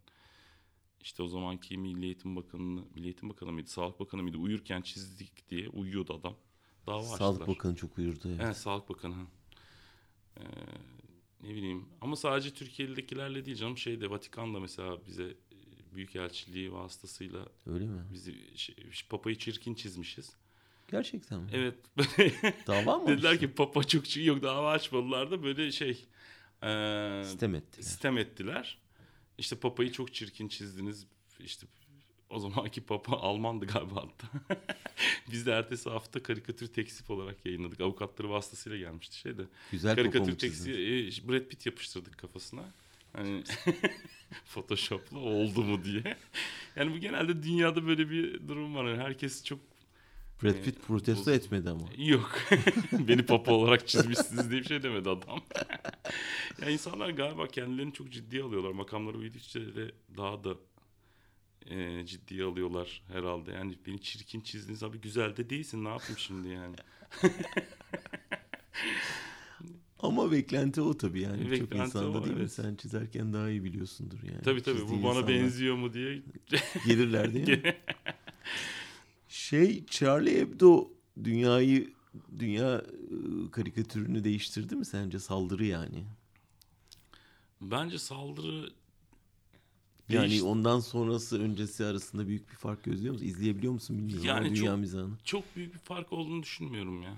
İşte 1.00 1.22
o 1.22 1.28
zamanki 1.28 1.78
Milli 1.78 2.04
Eğitim 2.04 2.36
Bakanı'nı, 2.36 2.84
Milli 2.94 3.04
Eğitim 3.04 3.28
Bakanı 3.28 3.52
mıydı, 3.52 3.70
Sağlık 3.70 4.00
Bakanı 4.00 4.22
mıydı? 4.22 4.36
Uyurken 4.38 4.82
çizdik 4.82 5.50
diye 5.50 5.68
uyuyordu 5.68 6.14
adam. 6.14 6.36
Dava 6.86 7.02
Sağlık 7.02 7.40
açtılar. 7.40 7.48
Bakanı 7.56 7.76
çok 7.76 7.98
uyurdu. 7.98 8.28
Evet. 8.28 8.40
Evet 8.44 8.56
Sağlık 8.56 8.88
Bakanı. 8.88 9.14
Ee, 10.36 10.42
ne 11.42 11.48
bileyim 11.54 11.88
ama 12.00 12.16
sadece 12.16 12.50
Türkiye'dekilerle 12.50 13.44
değil 13.44 13.56
canım 13.56 13.78
şeyde 13.78 14.10
Vatikan'da 14.10 14.60
mesela 14.60 15.06
bize 15.06 15.24
e, 15.24 15.34
Büyükelçiliği 15.94 16.72
vasıtasıyla 16.72 17.48
Öyle 17.66 17.86
mi? 17.86 18.02
bizi 18.12 18.58
şey, 18.58 18.74
Papa'yı 19.10 19.38
çirkin 19.38 19.74
çizmişiz. 19.74 20.36
Gerçekten 20.90 21.40
mi? 21.40 21.48
Evet 21.52 21.74
Dava 22.66 22.98
mı? 22.98 23.08
dediler 23.08 23.38
ki 23.38 23.48
Papa 23.54 23.84
çok 23.84 24.04
çirkin 24.04 24.28
yok 24.28 24.42
dava 24.42 24.70
açmadılar 24.72 25.30
da 25.30 25.42
böyle 25.42 25.72
şey 25.72 25.90
e, 26.62 27.22
Sitem 27.24 27.54
ettiler. 27.54 27.82
sitem 27.84 28.18
ettiler. 28.18 28.78
İşte 29.38 29.56
Papa'yı 29.56 29.92
çok 29.92 30.14
çirkin 30.14 30.48
çizdiniz. 30.48 31.06
İşte 31.40 31.66
o 32.30 32.38
zamanki 32.38 32.80
Papa 32.80 33.16
Almandı 33.20 33.66
galiba 33.66 33.96
hatta. 33.96 34.56
Biz 35.32 35.46
de 35.46 35.52
ertesi 35.52 35.90
hafta 35.90 36.22
karikatür 36.22 36.66
teksif 36.66 37.10
olarak 37.10 37.46
yayınladık. 37.46 37.80
Avukatları 37.80 38.30
vasıtasıyla 38.30 38.78
gelmişti 38.78 39.16
şeyde. 39.18 39.42
Güzel 39.72 39.94
karikatür 39.96 40.18
popomuk 40.18 40.40
teksi 40.40 40.56
çizdin. 40.56 40.72
e, 41.26 41.32
Brad 41.32 41.48
Pitt 41.48 41.66
yapıştırdık 41.66 42.18
kafasına. 42.18 42.62
Hani 43.12 43.42
Photoshop'la 44.44 45.18
oldu 45.18 45.62
mu 45.64 45.84
diye. 45.84 46.16
Yani 46.76 46.92
bu 46.94 46.98
genelde 46.98 47.42
dünyada 47.42 47.86
böyle 47.86 48.10
bir 48.10 48.48
durum 48.48 48.74
var. 48.74 48.84
Yani 48.88 49.02
herkes 49.02 49.44
çok 49.44 49.58
Brad 50.42 50.62
Pitt 50.64 50.82
protesto 50.86 51.20
bozuldu. 51.20 51.36
etmedi 51.36 51.70
ama. 51.70 51.82
yok. 51.98 52.40
Beni 52.92 53.26
papa 53.26 53.52
olarak 53.52 53.88
çizmişsiniz 53.88 54.50
diye 54.50 54.60
bir 54.60 54.66
şey 54.66 54.82
demedi 54.82 55.10
adam. 55.10 55.40
ya 56.62 56.70
insanlar 56.70 57.08
galiba 57.10 57.46
kendilerini 57.46 57.92
çok 57.92 58.10
ciddiye 58.12 58.42
alıyorlar. 58.42 58.70
Makamları 58.70 59.20
büyüdükçe 59.20 59.60
de 59.74 59.92
daha 60.16 60.44
da 60.44 60.54
e, 61.66 62.06
ciddiye 62.06 62.44
alıyorlar 62.44 63.02
herhalde. 63.12 63.52
Yani 63.52 63.78
beni 63.86 64.00
çirkin 64.00 64.40
çizdiniz 64.40 64.82
abi 64.82 65.00
güzel 65.00 65.36
de 65.36 65.50
değilsin 65.50 65.84
ne 65.84 65.88
yapayım 65.88 66.18
şimdi 66.18 66.48
yani. 66.48 66.76
Ama 69.98 70.32
beklenti 70.32 70.80
o 70.80 70.96
tabii 70.96 71.20
yani. 71.20 71.42
Çok 71.42 71.50
Beklenti 71.50 71.76
insanda 71.76 72.18
o, 72.18 72.24
değil 72.24 72.34
mi? 72.34 72.40
evet. 72.40 72.52
Sen 72.52 72.74
çizerken 72.74 73.32
daha 73.32 73.50
iyi 73.50 73.64
biliyorsundur 73.64 74.18
yani. 74.22 74.42
Tabii 74.42 74.62
tabii 74.62 74.76
bu 74.76 74.80
Çizdiğin 74.80 75.04
bana 75.04 75.28
benziyor 75.28 75.76
mu 75.76 75.92
diye. 75.92 76.22
Gelirler 76.86 77.34
değil 77.34 77.48
mi? 77.48 77.74
Şey 79.48 79.86
Charlie 79.86 80.40
Hebdo 80.40 80.88
dünyayı 81.24 81.92
dünya 82.38 82.76
e, 82.78 83.50
karikatürünü 83.50 84.24
değiştirdi 84.24 84.76
mi 84.76 84.84
sence 84.84 85.18
saldırı 85.18 85.64
yani? 85.64 86.04
Bence 87.60 87.98
saldırı 87.98 88.72
Yani 90.08 90.28
Değişti. 90.28 90.44
ondan 90.46 90.80
sonrası 90.80 91.42
öncesi 91.42 91.84
arasında 91.84 92.26
büyük 92.28 92.50
bir 92.50 92.54
fark 92.56 92.82
gözlüyor 92.84 93.12
musun? 93.14 93.26
İzleyebiliyor 93.26 93.72
musun 93.72 93.98
bilmiyorum 93.98 94.24
Yani 94.26 94.46
ama 94.46 94.56
dünya 94.56 94.70
çok- 94.70 94.78
mizahını. 94.78 95.14
çok 95.24 95.56
büyük 95.56 95.74
bir 95.74 95.78
fark 95.78 96.12
olduğunu 96.12 96.42
düşünmüyorum 96.42 97.02
ya. 97.02 97.14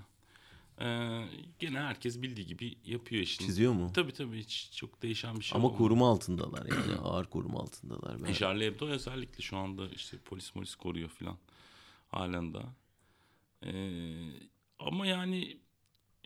Ee, 0.79 1.25
gene 1.59 1.79
herkes 1.79 2.21
bildiği 2.21 2.47
gibi 2.47 2.75
yapıyor 2.85 3.21
işini. 3.23 3.47
Çiziyor 3.47 3.73
mu? 3.73 3.91
Tabii 3.95 4.11
tabii 4.13 4.39
hiç 4.39 4.69
çok 4.75 5.01
değişen 5.01 5.39
bir 5.39 5.43
şey 5.43 5.55
Ama 5.57 5.65
olmuyor. 5.67 5.77
koruma 5.77 6.09
altındalar 6.09 6.65
yani 6.65 6.99
ağır 7.03 7.25
koruma 7.25 7.59
altındalar. 7.59 8.23
Ben... 8.23 8.29
E, 8.29 8.33
Charlie 8.33 8.65
Hebdo 8.65 8.87
özellikle 8.87 9.41
şu 9.43 9.57
anda 9.57 9.87
işte 9.89 10.17
polis 10.25 10.49
polis 10.51 10.75
koruyor 10.75 11.09
filan 11.09 11.37
halen 12.07 12.53
daha. 12.53 12.75
Ee, 13.63 14.31
ama 14.79 15.07
yani 15.07 15.59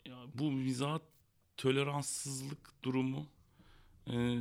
ya 0.06 0.16
bu 0.34 0.52
mizah 0.52 0.98
toleranssızlık 1.56 2.84
durumu 2.84 3.26
e, 4.06 4.38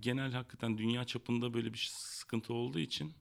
genel 0.00 0.32
hakikaten 0.32 0.78
dünya 0.78 1.04
çapında 1.04 1.54
böyle 1.54 1.72
bir 1.72 1.90
sıkıntı 1.92 2.54
olduğu 2.54 2.78
için 2.78 3.12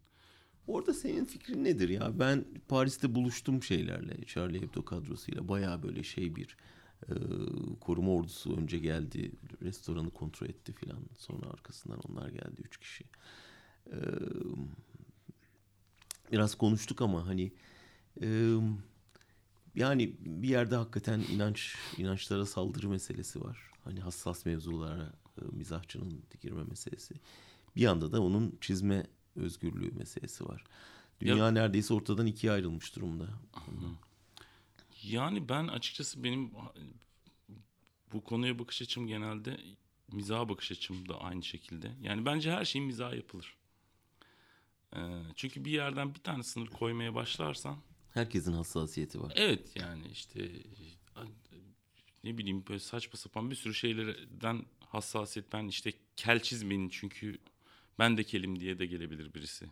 Orada 0.68 0.94
senin 0.94 1.26
fikrin 1.26 1.64
nedir 1.64 1.90
ya? 1.90 2.20
Ben 2.20 2.46
Paris'te 2.68 3.16
buluştum 3.16 3.64
şeylerle, 3.64 4.26
Charlie 4.26 4.62
Hebdo 4.62 4.86
kadrosuyla. 4.86 5.48
Bayağı 5.48 5.84
böyle 5.84 6.04
şey 6.04 6.36
bir 6.36 6.58
e, 7.10 7.14
koruma 7.82 8.12
ordusu 8.12 8.58
önce 8.58 8.80
geldi, 8.80 9.32
restoranı 9.62 10.10
kontrol 10.10 10.48
etti 10.48 10.74
filan. 10.74 11.00
Sonra 11.18 11.50
arkasından 11.50 12.00
onlar 12.10 12.30
geldi, 12.30 12.62
üç 12.62 12.78
kişi. 12.78 13.04
E, 13.88 13.98
biraz 16.32 16.56
konuştuk 16.56 17.02
ama 17.02 17.28
hani 17.28 17.52
e, 18.22 18.58
yani 19.76 20.16
bir 20.20 20.48
yerde 20.50 20.76
hakikaten 20.76 21.20
inanç 21.20 21.76
inançlara 21.98 22.46
saldırı 22.46 22.90
meselesi 22.90 23.42
var. 23.42 23.72
Hani 23.84 24.00
hassas 24.00 24.46
mevzulara 24.46 25.14
e, 25.42 25.42
mizahçının 25.52 26.24
girme 26.42 26.64
meselesi. 26.64 27.16
Bir 27.76 27.82
yanda 27.82 28.12
da 28.12 28.22
onun 28.22 28.58
çizme 28.62 29.08
özgürlüğü 29.36 29.92
meselesi 29.92 30.46
var. 30.46 30.64
Dünya 31.22 31.52
neredeyse 31.52 31.94
ortadan 31.94 32.26
ikiye 32.26 32.54
ayrılmış 32.54 32.96
durumda. 32.96 33.30
Yani 35.04 35.50
ben 35.50 35.68
açıkçası 35.68 36.24
benim 36.24 36.52
bu 38.14 38.24
konuya 38.24 38.60
bakış 38.60 38.82
açım 38.82 39.08
genelde 39.08 39.60
mizah 40.12 40.50
bakış 40.50 40.72
açım 40.72 41.10
da 41.10 41.22
aynı 41.22 41.44
şekilde. 41.44 41.92
Yani 42.02 42.26
bence 42.26 42.52
her 42.52 42.66
şeyin 42.66 42.88
mizah 42.88 43.14
yapılır. 43.14 43.56
Ee, 44.96 45.00
çünkü 45.36 45.66
bir 45.66 45.72
yerden 45.72 46.14
bir 46.16 46.20
tane 46.20 46.44
sınır 46.44 46.68
koymaya 46.68 47.16
başlarsan 47.16 47.78
Herkesin 48.14 48.54
hassasiyeti 48.54 49.22
var. 49.22 49.34
evet 49.36 49.76
yani 49.76 50.08
işte 50.12 50.50
ne 52.24 52.38
bileyim 52.38 52.64
böyle 52.70 52.80
saçma 52.80 53.18
sapan 53.18 53.52
bir 53.52 53.56
sürü 53.56 53.74
şeylerden 53.74 54.66
hassasiyet 54.80 55.54
ben 55.54 55.68
işte 55.68 55.94
kel 56.16 56.40
çizmeyin 56.40 56.90
çünkü 56.90 57.38
ben 58.00 58.18
de 58.18 58.24
kelim 58.24 58.60
diye 58.60 58.80
de 58.80 58.86
gelebilir 58.86 59.34
birisi 59.34 59.66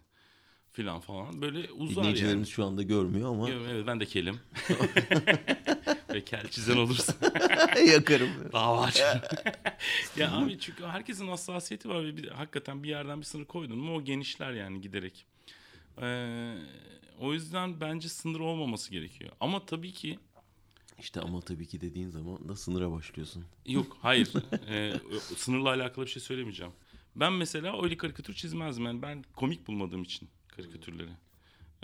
filan 0.73 0.99
falan 0.99 1.41
böyle 1.41 1.71
uzar 1.71 1.95
Dinleyicilerimiz 2.03 2.47
yani. 2.47 2.53
şu 2.53 2.65
anda 2.65 2.83
görmüyor 2.83 3.29
ama 3.29 3.49
Evet 3.49 3.87
ben 3.87 3.99
de 3.99 4.05
kelim. 4.05 4.39
Ve 6.13 6.23
kel 6.23 6.47
çizen 6.49 6.77
olursa 6.77 7.13
yakarım. 7.87 8.29
dava 8.53 8.81
açarım. 8.81 9.21
ya 10.17 10.31
abi 10.31 10.59
çünkü 10.59 10.85
herkesin 10.85 11.27
hassasiyeti 11.27 11.89
var 11.89 12.05
ve 12.05 12.17
bir, 12.17 12.27
hakikaten 12.27 12.83
bir 12.83 12.89
yerden 12.89 13.19
bir 13.19 13.25
sınır 13.25 13.45
koydun 13.45 13.77
mu 13.77 13.95
o 13.95 14.01
genişler 14.03 14.51
yani 14.53 14.81
giderek. 14.81 15.25
Ee, 16.01 16.55
o 17.19 17.33
yüzden 17.33 17.81
bence 17.81 18.09
sınır 18.09 18.39
olmaması 18.39 18.91
gerekiyor. 18.91 19.31
Ama 19.39 19.65
tabii 19.65 19.91
ki 19.91 20.19
İşte 20.99 21.19
ama 21.21 21.41
tabii 21.41 21.67
ki 21.67 21.81
dediğin 21.81 22.09
zaman 22.09 22.49
da 22.49 22.55
sınıra 22.55 22.91
başlıyorsun. 22.91 23.45
yok 23.65 23.97
hayır 24.01 24.29
Ee, 24.69 24.93
sınırla 25.37 25.69
alakalı 25.69 26.05
bir 26.05 26.11
şey 26.11 26.21
söylemeyeceğim. 26.21 26.73
Ben 27.15 27.33
mesela 27.33 27.83
öyle 27.83 27.97
karikatür 27.97 28.33
çizmezdim. 28.33 28.85
Yani 28.85 29.01
ben 29.01 29.23
komik 29.35 29.67
bulmadığım 29.67 30.03
için 30.03 30.29
karikatürleri. 30.61 31.11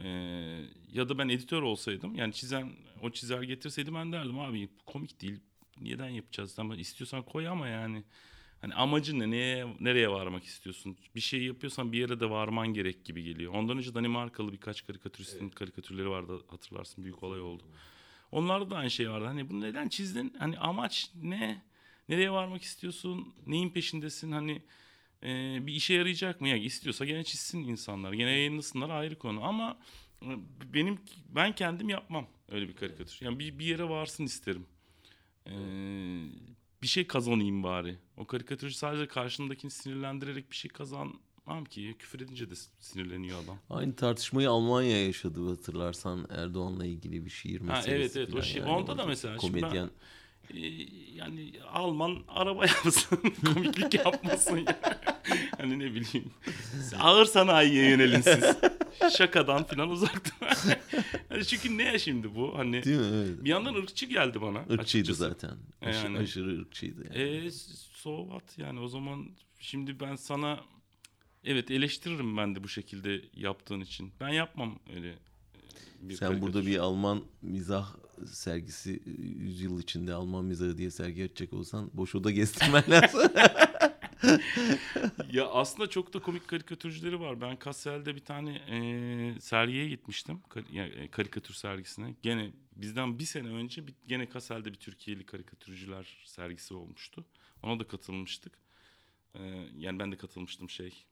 Ee, 0.03 0.07
ya 0.93 1.09
da 1.09 1.17
ben 1.17 1.29
editör 1.29 1.61
olsaydım 1.61 2.15
yani 2.15 2.33
çizen 2.33 2.71
o 3.01 3.09
çizer 3.09 3.41
getirseydim 3.41 3.95
ben 3.95 4.11
derdim 4.11 4.39
abi 4.39 4.69
komik 4.85 5.21
değil 5.21 5.39
neden 5.81 6.09
yapacağız? 6.09 6.59
Ama 6.59 6.75
istiyorsan 6.75 7.23
koy 7.23 7.47
ama 7.47 7.67
yani 7.67 8.03
hani 8.61 8.73
amacın 8.73 9.19
ne 9.19 9.31
neye 9.31 9.67
nereye 9.79 10.09
varmak 10.09 10.43
istiyorsun? 10.43 10.97
Bir 11.15 11.19
şey 11.19 11.43
yapıyorsan 11.43 11.91
bir 11.91 11.97
yere 11.99 12.19
de 12.19 12.29
varman 12.29 12.67
gerek 12.67 13.05
gibi 13.05 13.23
geliyor. 13.23 13.53
Ondan 13.53 13.77
önce 13.77 13.93
Danimarkalı 13.93 14.53
birkaç 14.53 14.87
karikatüristin 14.87 15.49
karikatürleri 15.49 16.09
vardı 16.09 16.41
hatırlarsın 16.47 17.03
büyük 17.03 17.23
olay 17.23 17.41
oldu. 17.41 17.63
Onlarda 18.31 18.69
da 18.69 18.75
aynı 18.75 18.91
şey 18.91 19.09
vardı. 19.09 19.25
Hani 19.25 19.49
bunu 19.49 19.61
neden 19.61 19.89
çizdin? 19.89 20.33
Hani 20.39 20.57
amaç 20.59 21.11
ne? 21.23 21.61
Nereye 22.09 22.31
varmak 22.31 22.61
istiyorsun? 22.61 23.33
Neyin 23.47 23.69
peşindesin? 23.69 24.31
Hani 24.31 24.61
e, 25.23 25.57
bir 25.67 25.73
işe 25.73 25.93
yarayacak 25.93 26.41
mı? 26.41 26.49
Yani 26.49 26.59
istiyorsa 26.59 27.05
gene 27.05 27.23
çizsin 27.23 27.63
insanlar. 27.63 28.13
Gene 28.13 28.31
yayınlasınlar 28.31 28.89
ayrı 28.89 29.17
konu 29.17 29.43
ama 29.43 29.77
e, 30.21 30.29
benim 30.73 30.99
ben 31.29 31.55
kendim 31.55 31.89
yapmam 31.89 32.27
öyle 32.51 32.67
bir 32.67 32.75
karikatür. 32.75 33.17
Yani 33.21 33.39
bir, 33.39 33.59
bir 33.59 33.65
yere 33.65 33.83
varsın 33.83 34.23
isterim. 34.23 34.65
Ee, 35.47 35.51
bir 36.81 36.87
şey 36.87 37.07
kazanayım 37.07 37.63
bari. 37.63 37.97
O 38.17 38.25
karikatürcü 38.25 38.75
sadece 38.75 39.07
karşındakini 39.07 39.71
sinirlendirerek 39.71 40.51
bir 40.51 40.55
şey 40.55 40.71
kazanmam 40.71 41.65
ki. 41.69 41.95
Küfür 41.99 42.19
edince 42.19 42.49
de 42.49 42.55
sinirleniyor 42.79 43.43
adam. 43.43 43.59
Aynı 43.69 43.95
tartışmayı 43.95 44.49
Almanya 44.49 45.05
yaşadı 45.05 45.49
hatırlarsan 45.49 46.27
Erdoğan'la 46.29 46.85
ilgili 46.85 47.25
bir 47.25 47.29
şiir 47.29 47.61
meselesi. 47.61 47.89
Ha, 47.89 47.95
evet 47.95 48.17
evet 48.17 48.35
o 48.35 48.41
şey. 48.41 48.61
yani. 48.61 48.71
Onda 48.71 48.97
da 48.97 49.05
mesela 49.05 49.37
şimdi 49.39 49.61
komedyen 49.61 49.87
ben, 49.87 49.93
yani 51.13 51.51
Alman 51.73 52.17
araba 52.27 52.65
yapsın, 52.65 53.19
komiklik 53.45 53.93
yapmasın 53.93 54.57
ya. 54.57 54.79
hani 55.57 55.79
ne 55.79 55.85
bileyim. 55.85 56.31
Ağır 56.99 57.25
sanayiye 57.25 57.89
yönelin 57.89 58.21
siz. 58.21 58.43
Şakadan 59.17 59.63
falan 59.63 59.89
uzak 59.89 60.21
yani 61.31 61.45
çünkü 61.47 61.77
ne 61.77 61.99
şimdi 61.99 62.35
bu? 62.35 62.57
Hani 62.57 62.83
değil 62.83 62.99
mi? 62.99 63.05
Evet. 63.13 63.43
bir 63.43 63.49
yandan 63.49 63.75
ırkçı 63.75 64.05
geldi 64.05 64.41
bana. 64.41 64.59
Irkçıydı 64.59 64.81
açıkçası. 64.81 65.19
zaten. 65.19 65.57
Yani. 65.81 66.17
Aşırı 66.17 66.59
ırkçıydı. 66.61 67.03
Yani. 67.03 67.45
E 67.45 67.51
so 67.51 68.23
what 68.29 68.57
yani 68.57 68.79
o 68.79 68.87
zaman 68.87 69.25
şimdi 69.59 69.99
ben 69.99 70.15
sana 70.15 70.59
evet 71.43 71.71
eleştiririm 71.71 72.37
ben 72.37 72.55
de 72.55 72.63
bu 72.63 72.67
şekilde 72.67 73.21
yaptığın 73.33 73.81
için. 73.81 74.11
Ben 74.19 74.29
yapmam 74.29 74.79
öyle 74.95 75.09
e, 75.09 75.15
bir 76.01 76.15
Sen 76.15 76.27
karikatür. 76.27 76.41
burada 76.53 76.67
bir 76.67 76.77
Alman 76.77 77.23
mizah 77.41 77.87
sergisi 78.25 79.01
100 79.05 79.61
yıl 79.61 79.79
içinde 79.81 80.13
Alman 80.13 80.45
mizahı 80.45 80.77
diye 80.77 80.91
sergi 80.91 81.23
açacak 81.23 81.53
olsan 81.53 81.91
boş 81.93 82.15
oda 82.15 82.31
gezdirmen 82.31 82.83
lazım. 82.89 83.31
ya 85.31 85.47
aslında 85.47 85.89
çok 85.89 86.13
da 86.13 86.19
komik 86.19 86.47
karikatürcüleri 86.47 87.19
var. 87.19 87.41
Ben 87.41 87.55
Kassel'de 87.59 88.15
bir 88.15 88.25
tane 88.25 88.55
e, 88.55 89.41
sergiye 89.41 89.89
gitmiştim. 89.89 90.39
Kar- 90.49 90.71
ya, 90.71 90.87
e, 90.87 91.11
karikatür 91.11 91.53
sergisine. 91.53 92.15
Gene 92.21 92.51
bizden 92.75 93.19
bir 93.19 93.23
sene 93.25 93.47
önce 93.47 93.87
bir, 93.87 93.93
gene 94.07 94.29
Kassel'de 94.29 94.71
bir 94.71 94.79
Türkiye'li 94.79 95.25
karikatürcüler 95.25 96.17
sergisi 96.25 96.73
olmuştu. 96.73 97.25
Ona 97.63 97.79
da 97.79 97.87
katılmıştık. 97.87 98.53
E, 99.35 99.41
yani 99.77 99.99
ben 99.99 100.11
de 100.11 100.17
katılmıştım 100.17 100.69
şey. 100.69 101.05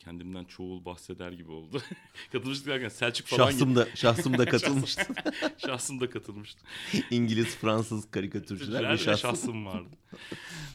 Kendimden 0.00 0.44
çoğul 0.44 0.84
bahseder 0.84 1.32
gibi 1.32 1.50
oldu. 1.50 1.82
Katılmıştık 2.32 2.66
derken 2.66 2.88
Selçuk 2.88 3.26
falan 3.26 3.50
şahsım 3.50 3.76
da 3.76 3.88
şahsım 3.94 4.38
da 4.38 4.44
katılmıştı. 4.44 5.14
Şahsım 5.58 6.00
da 6.00 6.10
katılmıştı. 6.10 6.64
İngiliz, 7.10 7.56
Fransız 7.56 8.10
karikatürcüler 8.10 8.90
ve 8.90 8.98
şahsım. 8.98 9.30
şahsım 9.30 9.66
vardı. 9.66 9.96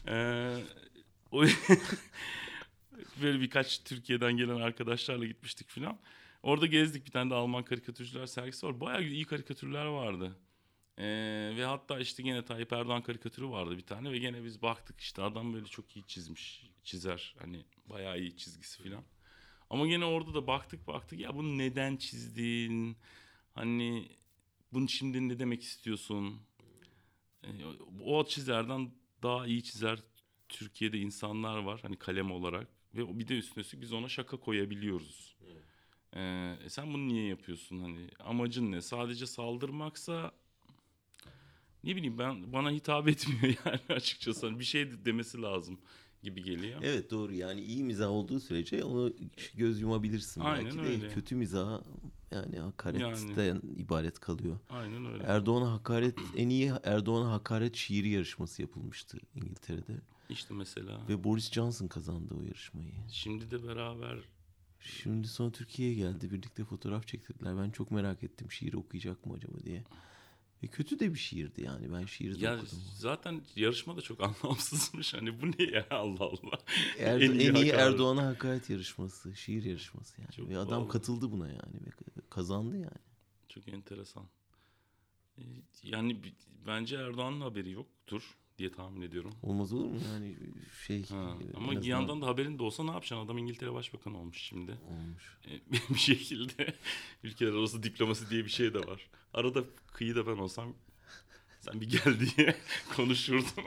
Ee, 0.08 0.56
o 1.32 1.44
böyle 3.22 3.40
birkaç 3.40 3.84
Türkiye'den 3.84 4.36
gelen 4.36 4.60
arkadaşlarla 4.60 5.26
gitmiştik 5.26 5.68
filan. 5.68 5.98
Orada 6.42 6.66
gezdik 6.66 7.06
bir 7.06 7.10
tane 7.10 7.30
de 7.30 7.34
Alman 7.34 7.64
karikatürcüler 7.64 8.26
sergisi 8.26 8.66
var. 8.66 8.80
Bayağı 8.80 9.02
iyi 9.02 9.24
karikatürler 9.24 9.86
vardı. 9.86 10.36
Ee, 10.98 11.52
ve 11.56 11.64
hatta 11.64 11.98
işte 11.98 12.22
gene 12.22 12.44
Tayyip 12.44 12.72
Erdoğan 12.72 13.02
karikatürü 13.02 13.48
vardı 13.48 13.76
bir 13.76 13.86
tane 13.86 14.12
ve 14.12 14.18
gene 14.18 14.44
biz 14.44 14.62
baktık 14.62 15.00
işte 15.00 15.22
adam 15.22 15.54
böyle 15.54 15.66
çok 15.66 15.96
iyi 15.96 16.06
çizmiş 16.06 16.62
çizer 16.84 17.34
hani 17.38 17.64
bayağı 17.86 18.20
iyi 18.20 18.36
çizgisi 18.36 18.82
filan. 18.82 19.02
Ama 19.70 19.86
gene 19.86 20.04
orada 20.04 20.34
da 20.34 20.46
baktık 20.46 20.86
baktık 20.86 21.20
ya 21.20 21.36
bunu 21.36 21.58
neden 21.58 21.96
çizdin? 21.96 22.96
Hani 23.54 24.08
bunu 24.72 24.88
şimdi 24.88 25.28
ne 25.28 25.38
demek 25.38 25.62
istiyorsun? 25.62 26.40
E, 27.44 27.48
o 28.04 28.24
çizerden 28.24 28.90
daha 29.22 29.46
iyi 29.46 29.62
çizer 29.62 29.98
Türkiye'de 30.48 30.98
insanlar 30.98 31.58
var 31.58 31.80
hani 31.82 31.96
kalem 31.96 32.30
olarak 32.30 32.68
ve 32.94 33.18
bir 33.18 33.28
de 33.28 33.38
üstüne 33.38 33.60
üstlük 33.60 33.80
biz 33.80 33.92
ona 33.92 34.08
şaka 34.08 34.36
koyabiliyoruz. 34.36 35.36
E, 36.12 36.22
e 36.64 36.68
sen 36.68 36.92
bunu 36.94 37.08
niye 37.08 37.26
yapıyorsun 37.26 37.80
hani 37.80 38.08
amacın 38.18 38.72
ne? 38.72 38.82
Sadece 38.82 39.26
saldırmaksa 39.26 40.32
ne 41.84 41.96
bileyim 41.96 42.18
ben 42.18 42.52
bana 42.52 42.70
hitap 42.70 43.08
etmiyor 43.08 43.56
yani 43.64 43.80
açıkçası 43.88 44.46
Hani 44.46 44.58
bir 44.58 44.64
şey 44.64 44.90
de 44.90 45.04
demesi 45.04 45.42
lazım 45.42 45.80
gibi 46.26 46.42
geliyor. 46.42 46.80
Evet 46.82 47.10
doğru 47.10 47.32
yani 47.34 47.60
iyi 47.60 47.84
mizah 47.84 48.08
olduğu 48.10 48.40
sürece 48.40 48.84
onu 48.84 49.12
göz 49.54 49.80
yumabilirsin. 49.80 50.40
Aynen 50.40 50.64
Belki 50.64 50.78
de 50.78 50.82
öyle. 50.82 51.08
kötü 51.08 51.34
mizah 51.36 51.80
yani 52.32 52.58
hakaretten 52.58 53.60
ibaret 53.76 54.18
kalıyor. 54.18 54.58
Aynen 54.70 55.06
öyle. 55.12 55.22
Erdoğan'a 55.24 55.72
hakaret 55.72 56.18
en 56.36 56.48
iyi 56.48 56.72
Erdoğan'a 56.84 57.32
hakaret 57.32 57.76
şiiri 57.76 58.08
yarışması 58.08 58.62
yapılmıştı 58.62 59.18
İngiltere'de 59.34 59.92
İşte 60.30 60.54
mesela. 60.54 61.00
ve 61.08 61.24
Boris 61.24 61.52
Johnson 61.52 61.86
kazandı 61.88 62.34
o 62.40 62.42
yarışmayı. 62.42 62.92
Şimdi 63.10 63.50
de 63.50 63.68
beraber 63.68 64.18
Şimdi 64.80 65.28
sonra 65.28 65.50
Türkiye'ye 65.50 65.94
geldi 65.94 66.30
birlikte 66.30 66.64
fotoğraf 66.64 67.06
çektirdiler. 67.06 67.56
Ben 67.58 67.70
çok 67.70 67.90
merak 67.90 68.22
ettim 68.22 68.50
şiiri 68.50 68.76
okuyacak 68.76 69.26
mı 69.26 69.34
acaba 69.34 69.54
diye. 69.64 69.84
Ve 70.62 70.66
kötü 70.66 70.98
de 71.00 71.14
bir 71.14 71.18
şiirdi 71.18 71.62
yani 71.62 71.92
ben 71.92 72.04
şiiri 72.06 72.40
de 72.40 72.44
ya 72.44 72.56
okudum. 72.56 72.78
zaten 72.94 73.42
yarışma 73.56 73.96
da 73.96 74.00
çok 74.02 74.20
anlamsızmış. 74.44 75.14
Hani 75.14 75.42
bu 75.42 75.46
ne 75.46 75.64
ya 75.72 75.86
Allah 75.90 76.24
Allah. 76.24 76.58
Er- 76.98 77.20
En 77.20 77.30
en 77.30 77.32
iyi 77.38 77.40
iyi, 77.40 77.48
hakaret. 77.52 77.74
Erdoğan'a 77.74 78.26
hakaret 78.26 78.70
yarışması, 78.70 79.36
şiir 79.36 79.62
yarışması 79.64 80.20
yani. 80.20 80.30
Çok 80.32 80.48
ve 80.48 80.58
adam 80.58 80.68
pahalı. 80.68 80.88
katıldı 80.88 81.32
buna 81.32 81.48
yani 81.48 81.74
ve 81.86 81.90
kazandı 82.30 82.76
yani. 82.76 83.02
Çok 83.48 83.68
enteresan. 83.68 84.24
Ee, 85.38 85.42
Yani 85.82 86.20
bence 86.66 86.96
Erdoğan'ın 86.96 87.40
haberi 87.40 87.70
yoktur 87.70 88.22
diye 88.58 88.72
tahmin 88.72 89.00
ediyorum. 89.00 89.32
Olmaz 89.42 89.72
olur 89.72 89.84
mu 89.84 89.98
yani 90.12 90.36
şey. 90.86 91.06
Ha, 91.06 91.36
en 91.40 91.56
Ama 91.56 91.72
bir 91.72 91.86
yandan 91.86 92.22
da 92.22 92.26
haberin 92.26 92.58
de 92.58 92.62
olsa 92.62 92.84
ne 92.84 92.90
yapacaksın? 92.90 93.24
Adam 93.26 93.38
İngiltere 93.38 93.72
Başbakanı 93.72 94.18
olmuş 94.18 94.36
şimdi. 94.42 94.72
olmuş. 94.72 95.38
Ee, 95.46 95.60
bir 95.94 95.98
şekilde 95.98 96.74
ülkeler 97.22 97.52
arası 97.52 97.82
diplomasi 97.82 98.30
diye 98.30 98.44
bir 98.44 98.50
şey 98.50 98.74
de 98.74 98.78
var. 98.78 99.10
Arada 99.34 99.64
kıyıda 99.92 100.26
ben 100.26 100.36
olsam 100.36 100.74
sen 101.60 101.80
bir 101.80 101.90
gel 101.90 102.16
diye 102.20 102.56
konuşurdum. 102.96 103.64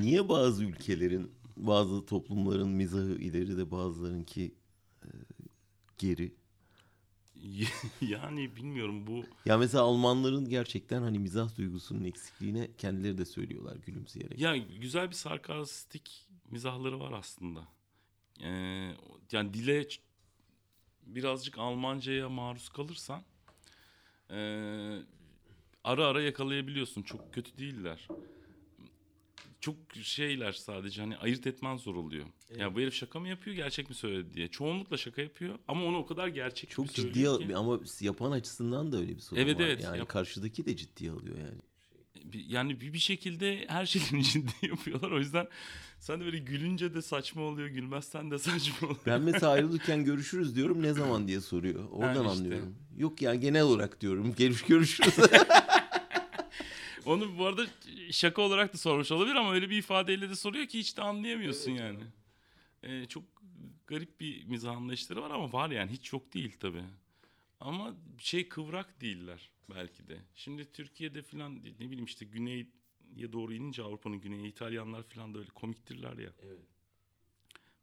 Niye 0.00 0.28
bazı 0.28 0.64
ülkelerin, 0.64 1.30
bazı 1.56 2.06
toplumların 2.06 2.68
mizahı 2.68 3.14
ileri 3.14 3.56
de 3.58 3.70
bazılarınki 3.70 4.54
e, 5.04 5.08
geri? 5.98 6.34
yani 8.00 8.56
bilmiyorum 8.56 9.06
bu 9.06 9.24
Ya 9.46 9.58
mesela 9.58 9.84
Almanların 9.84 10.48
gerçekten 10.48 11.02
hani 11.02 11.18
mizah 11.18 11.56
duygusunun 11.56 12.04
eksikliğine 12.04 12.68
kendileri 12.78 13.18
de 13.18 13.24
söylüyorlar 13.24 13.76
gülümseyerek. 13.76 14.38
Ya 14.40 14.56
güzel 14.56 15.08
bir 15.10 15.14
sarkastik 15.14 16.28
mizahları 16.50 17.00
var 17.00 17.12
aslında. 17.12 17.68
Ee, 18.42 18.92
yani 19.32 19.54
dile 19.54 19.88
birazcık 21.06 21.58
Almanca'ya 21.58 22.28
maruz 22.28 22.68
kalırsan 22.68 23.22
ee, 24.30 24.98
ara 25.84 26.06
ara 26.06 26.22
yakalayabiliyorsun. 26.22 27.02
Çok 27.02 27.34
kötü 27.34 27.58
değiller. 27.58 28.08
Çok 29.60 29.76
şeyler 30.02 30.52
sadece 30.52 31.00
hani 31.00 31.16
ayırt 31.16 31.46
etmen 31.46 31.76
zor 31.76 31.94
oluyor. 31.94 32.26
Ya 32.58 32.74
bu 32.74 32.80
herif 32.80 32.94
şaka 32.94 33.20
mı 33.20 33.28
yapıyor 33.28 33.56
gerçek 33.56 33.88
mi 33.88 33.94
söyledi 33.94 34.34
diye. 34.34 34.48
Çoğunlukla 34.48 34.96
şaka 34.96 35.22
yapıyor 35.22 35.58
ama 35.68 35.84
onu 35.84 35.96
o 35.98 36.06
kadar 36.06 36.28
gerçek 36.28 36.70
Çok 36.70 36.86
ciddi 36.88 37.00
söylüyor 37.02 37.38
ki. 37.48 37.56
ama 37.56 37.80
yapan 38.00 38.30
açısından 38.32 38.92
da 38.92 38.96
öyle 38.96 39.16
bir 39.16 39.20
sorun 39.20 39.40
Evet, 39.40 39.56
var. 39.56 39.64
evet. 39.64 39.82
Yani 39.82 39.98
Yap- 39.98 40.08
karşıdaki 40.08 40.66
de 40.66 40.76
ciddiye 40.76 41.10
alıyor 41.10 41.36
yani. 41.38 41.58
Bir- 42.32 42.44
yani 42.46 42.80
bir, 42.80 42.92
bir 42.92 42.98
şekilde 42.98 43.64
her 43.68 43.86
şeyin 43.86 44.16
içinde 44.22 44.50
yapıyorlar. 44.62 45.10
O 45.10 45.18
yüzden 45.18 45.48
sen 46.00 46.20
de 46.20 46.24
böyle 46.24 46.38
gülünce 46.38 46.94
de 46.94 47.02
saçma 47.02 47.42
oluyor, 47.42 47.68
gülmezsen 47.68 48.30
de 48.30 48.38
saçma 48.38 48.88
oluyor. 48.88 49.00
Ben 49.06 49.22
mesela 49.22 49.52
ayrılırken 49.52 50.04
görüşürüz 50.04 50.56
diyorum 50.56 50.82
ne 50.82 50.92
zaman 50.92 51.28
diye 51.28 51.40
soruyor. 51.40 51.88
Oradan 51.90 52.24
Ha, 52.24 52.32
işte. 52.32 52.42
anlıyorum. 52.44 52.74
Yok 52.96 53.22
yani 53.22 53.40
genel 53.40 53.62
olarak 53.62 54.00
diyorum. 54.00 54.34
Geliş 54.34 54.62
görüşürüz. 54.62 55.14
Onu 57.08 57.38
bu 57.38 57.46
arada 57.46 57.66
şaka 58.10 58.42
olarak 58.42 58.74
da 58.74 58.78
sormuş 58.78 59.12
olabilir 59.12 59.34
ama 59.34 59.52
öyle 59.52 59.70
bir 59.70 59.78
ifadeyle 59.78 60.30
de 60.30 60.36
soruyor 60.36 60.66
ki 60.66 60.78
hiç 60.78 60.96
de 60.96 61.02
anlayamıyorsun 61.02 61.70
yani. 61.70 62.00
Ee, 62.82 63.06
çok 63.06 63.24
garip 63.86 64.20
bir 64.20 64.44
mizah 64.44 64.76
anlayışları 64.76 65.22
var 65.22 65.30
ama 65.30 65.52
var 65.52 65.70
yani 65.70 65.90
hiç 65.90 66.12
yok 66.12 66.34
değil 66.34 66.56
tabii. 66.60 66.84
Ama 67.60 67.96
şey 68.18 68.48
kıvrak 68.48 69.00
değiller 69.00 69.50
belki 69.70 70.08
de. 70.08 70.18
Şimdi 70.34 70.72
Türkiye'de 70.72 71.22
falan 71.22 71.56
ne 71.56 71.90
bileyim 71.90 72.04
işte 72.04 72.24
güneye 72.24 72.66
doğru 73.32 73.54
inince 73.54 73.82
Avrupa'nın 73.82 74.20
güneye 74.20 74.48
İtalyanlar 74.48 75.02
falan 75.02 75.34
da 75.34 75.38
öyle 75.38 75.50
komiktirler 75.50 76.18
ya. 76.18 76.32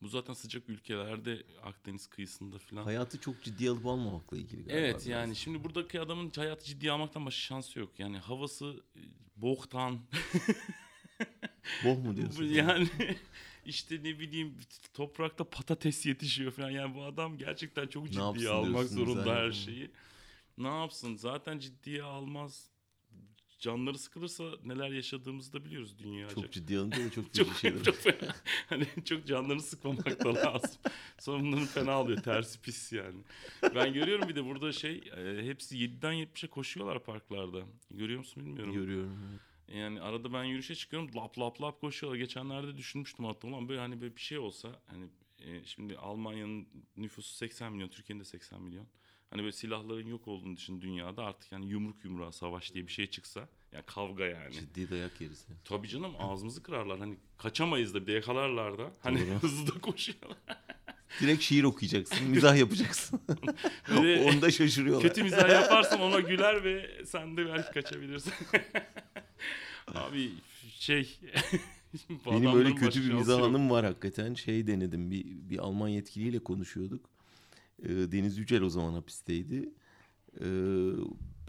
Bu 0.05 0.09
zaten 0.09 0.33
sıcak 0.33 0.69
ülkelerde 0.69 1.43
Akdeniz 1.63 2.07
kıyısında 2.07 2.57
falan. 2.57 2.83
Hayatı 2.83 3.21
çok 3.21 3.43
ciddiye 3.43 3.69
alıp 3.69 3.85
almamakla 3.85 4.37
ilgili 4.37 4.63
galiba. 4.63 4.73
Evet 4.73 4.93
biraz. 4.93 5.07
yani 5.07 5.35
şimdi 5.35 5.63
buradaki 5.63 6.01
adamın 6.01 6.31
hayatı 6.35 6.65
ciddiye 6.65 6.91
almaktan 6.91 7.25
başka 7.25 7.41
şansı 7.41 7.79
yok. 7.79 7.99
Yani 7.99 8.17
havası 8.17 8.83
e, 8.95 9.01
boktan. 9.35 9.99
Boh 11.85 11.97
mu 11.97 12.17
diyorsun? 12.17 12.43
yani 12.43 12.89
işte 13.65 13.95
ne 14.03 14.19
bileyim 14.19 14.57
toprakta 14.93 15.43
patates 15.43 16.05
yetişiyor 16.05 16.51
falan. 16.51 16.69
Yani 16.69 16.95
bu 16.95 17.03
adam 17.03 17.37
gerçekten 17.37 17.87
çok 17.87 18.05
ciddiye 18.11 18.49
almak 18.49 18.87
zorunda 18.87 19.35
her 19.35 19.51
şeyi. 19.51 19.91
Ne 20.57 20.79
yapsın? 20.79 21.15
Zaten 21.15 21.59
ciddiye 21.59 22.03
almaz. 22.03 22.69
Canları 23.59 23.97
sıkılırsa 23.97 24.43
neler 24.63 24.89
yaşadığımızı 24.89 25.53
da 25.53 25.65
biliyoruz 25.65 25.99
dünyaca. 25.99 26.35
Çok 26.35 26.51
ciddi 26.51 26.77
alınca 26.77 27.05
da 27.05 27.11
çok 27.11 27.33
çok, 27.33 27.53
şeyler. 27.53 27.83
çok 27.83 27.95
fena. 27.95 28.35
Hani 28.67 28.85
çok 29.05 29.27
canlarını 29.27 29.61
sıkmamak 29.61 30.23
da 30.23 30.35
lazım. 30.35 30.81
Sonra 31.19 31.43
bunların 31.43 31.65
fena 31.65 32.01
oluyor. 32.01 32.23
Tersi 32.23 32.61
pis 32.61 32.93
yani. 32.93 33.19
Ben 33.75 33.93
görüyorum 33.93 34.29
bir 34.29 34.35
de 34.35 34.45
burada 34.45 34.71
şey 34.71 35.03
e, 35.17 35.45
hepsi 35.45 35.77
7'den 35.77 36.13
70'e 36.13 36.49
koşuyorlar 36.49 37.03
parklarda. 37.03 37.61
Görüyor 37.91 38.19
musun 38.19 38.45
bilmiyorum. 38.45 38.73
Görüyorum. 38.73 39.39
Yani 39.73 40.01
arada 40.01 40.33
ben 40.33 40.43
yürüyüşe 40.43 40.75
çıkıyorum 40.75 41.09
lap 41.15 41.39
lap 41.39 41.61
lap 41.61 41.81
koşuyorlar. 41.81 42.19
Geçenlerde 42.19 42.77
düşünmüştüm 42.77 43.25
hatta 43.25 43.47
ulan 43.47 43.69
böyle 43.69 43.79
hani 43.79 44.01
böyle 44.01 44.15
bir 44.15 44.21
şey 44.21 44.37
olsa 44.37 44.69
hani 44.87 45.05
e, 45.45 45.65
şimdi 45.65 45.97
Almanya'nın 45.97 46.67
nüfusu 46.97 47.35
80 47.35 47.73
milyon, 47.73 47.89
Türkiye'nin 47.89 48.19
de 48.19 48.25
80 48.25 48.61
milyon. 48.61 48.87
Hani 49.29 49.41
böyle 49.41 49.51
silahların 49.51 50.07
yok 50.07 50.27
olduğunu 50.27 50.57
düşün 50.57 50.81
dünyada 50.81 51.23
artık 51.23 51.51
yani 51.51 51.67
yumruk 51.67 52.05
yumruğa 52.05 52.31
savaş 52.31 52.73
diye 52.73 52.87
bir 52.87 52.91
şey 52.91 53.07
çıksa 53.07 53.47
yani 53.71 53.83
kavga 53.85 54.25
yani. 54.25 54.53
Ciddi 54.53 54.89
dayak 54.89 55.21
yeriz. 55.21 55.45
yani. 55.49 55.59
Tabii 55.63 55.87
canım 55.87 56.13
ağzımızı 56.19 56.63
kırarlar. 56.63 56.99
Hani 56.99 57.17
kaçamayız 57.37 57.93
da 57.93 58.01
bir 58.01 58.07
de 58.07 58.11
yakalarlar 58.11 58.77
da. 58.77 58.91
Hani 58.99 59.19
Doğru. 59.19 59.39
hızlı 59.41 59.75
da 59.75 59.81
koşuyorlar. 59.81 60.37
Direkt 61.21 61.41
şiir 61.41 61.63
okuyacaksın, 61.63 62.27
mizah 62.27 62.57
yapacaksın. 62.57 63.21
Onda 64.25 64.51
şaşırıyorlar. 64.51 65.07
kötü 65.07 65.23
mizah 65.23 65.49
yaparsan 65.49 66.01
ona 66.01 66.19
güler 66.19 66.63
ve 66.63 67.05
sen 67.05 67.37
de 67.37 67.45
belki 67.45 67.71
kaçabilirsin. 67.71 68.33
Abi 69.87 70.31
şey... 70.79 71.19
Benim 72.25 72.55
öyle 72.55 72.75
kötü 72.75 73.03
bir 73.03 73.13
mizah 73.13 73.43
anım 73.43 73.69
var 73.69 73.85
hakikaten. 73.85 74.33
Şey 74.33 74.67
denedim 74.67 75.11
bir, 75.11 75.25
bir 75.25 75.57
Alman 75.57 75.87
yetkiliyle 75.87 76.39
konuşuyorduk. 76.39 77.09
Ee, 77.83 77.89
Deniz 77.89 78.37
Yücel 78.37 78.61
o 78.61 78.69
zaman 78.69 78.93
hapisteydi. 78.93 79.69
Ee, 80.41 80.45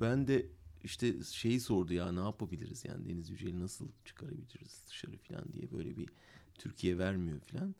ben 0.01 0.29
de 0.29 0.47
işte 0.85 1.23
şeyi 1.23 1.61
sordu 1.61 1.93
ya 1.93 2.13
ne 2.13 2.21
yapabiliriz 2.21 2.85
yani 2.85 3.09
Deniz 3.09 3.31
Yücel'i 3.31 3.61
nasıl 3.61 3.89
çıkarabiliriz 4.05 4.83
dışarı 4.89 5.17
falan 5.17 5.53
diye 5.53 5.73
böyle 5.73 5.97
bir 5.97 6.09
Türkiye 6.55 6.99
vermiyor 6.99 7.41
falan. 7.41 7.75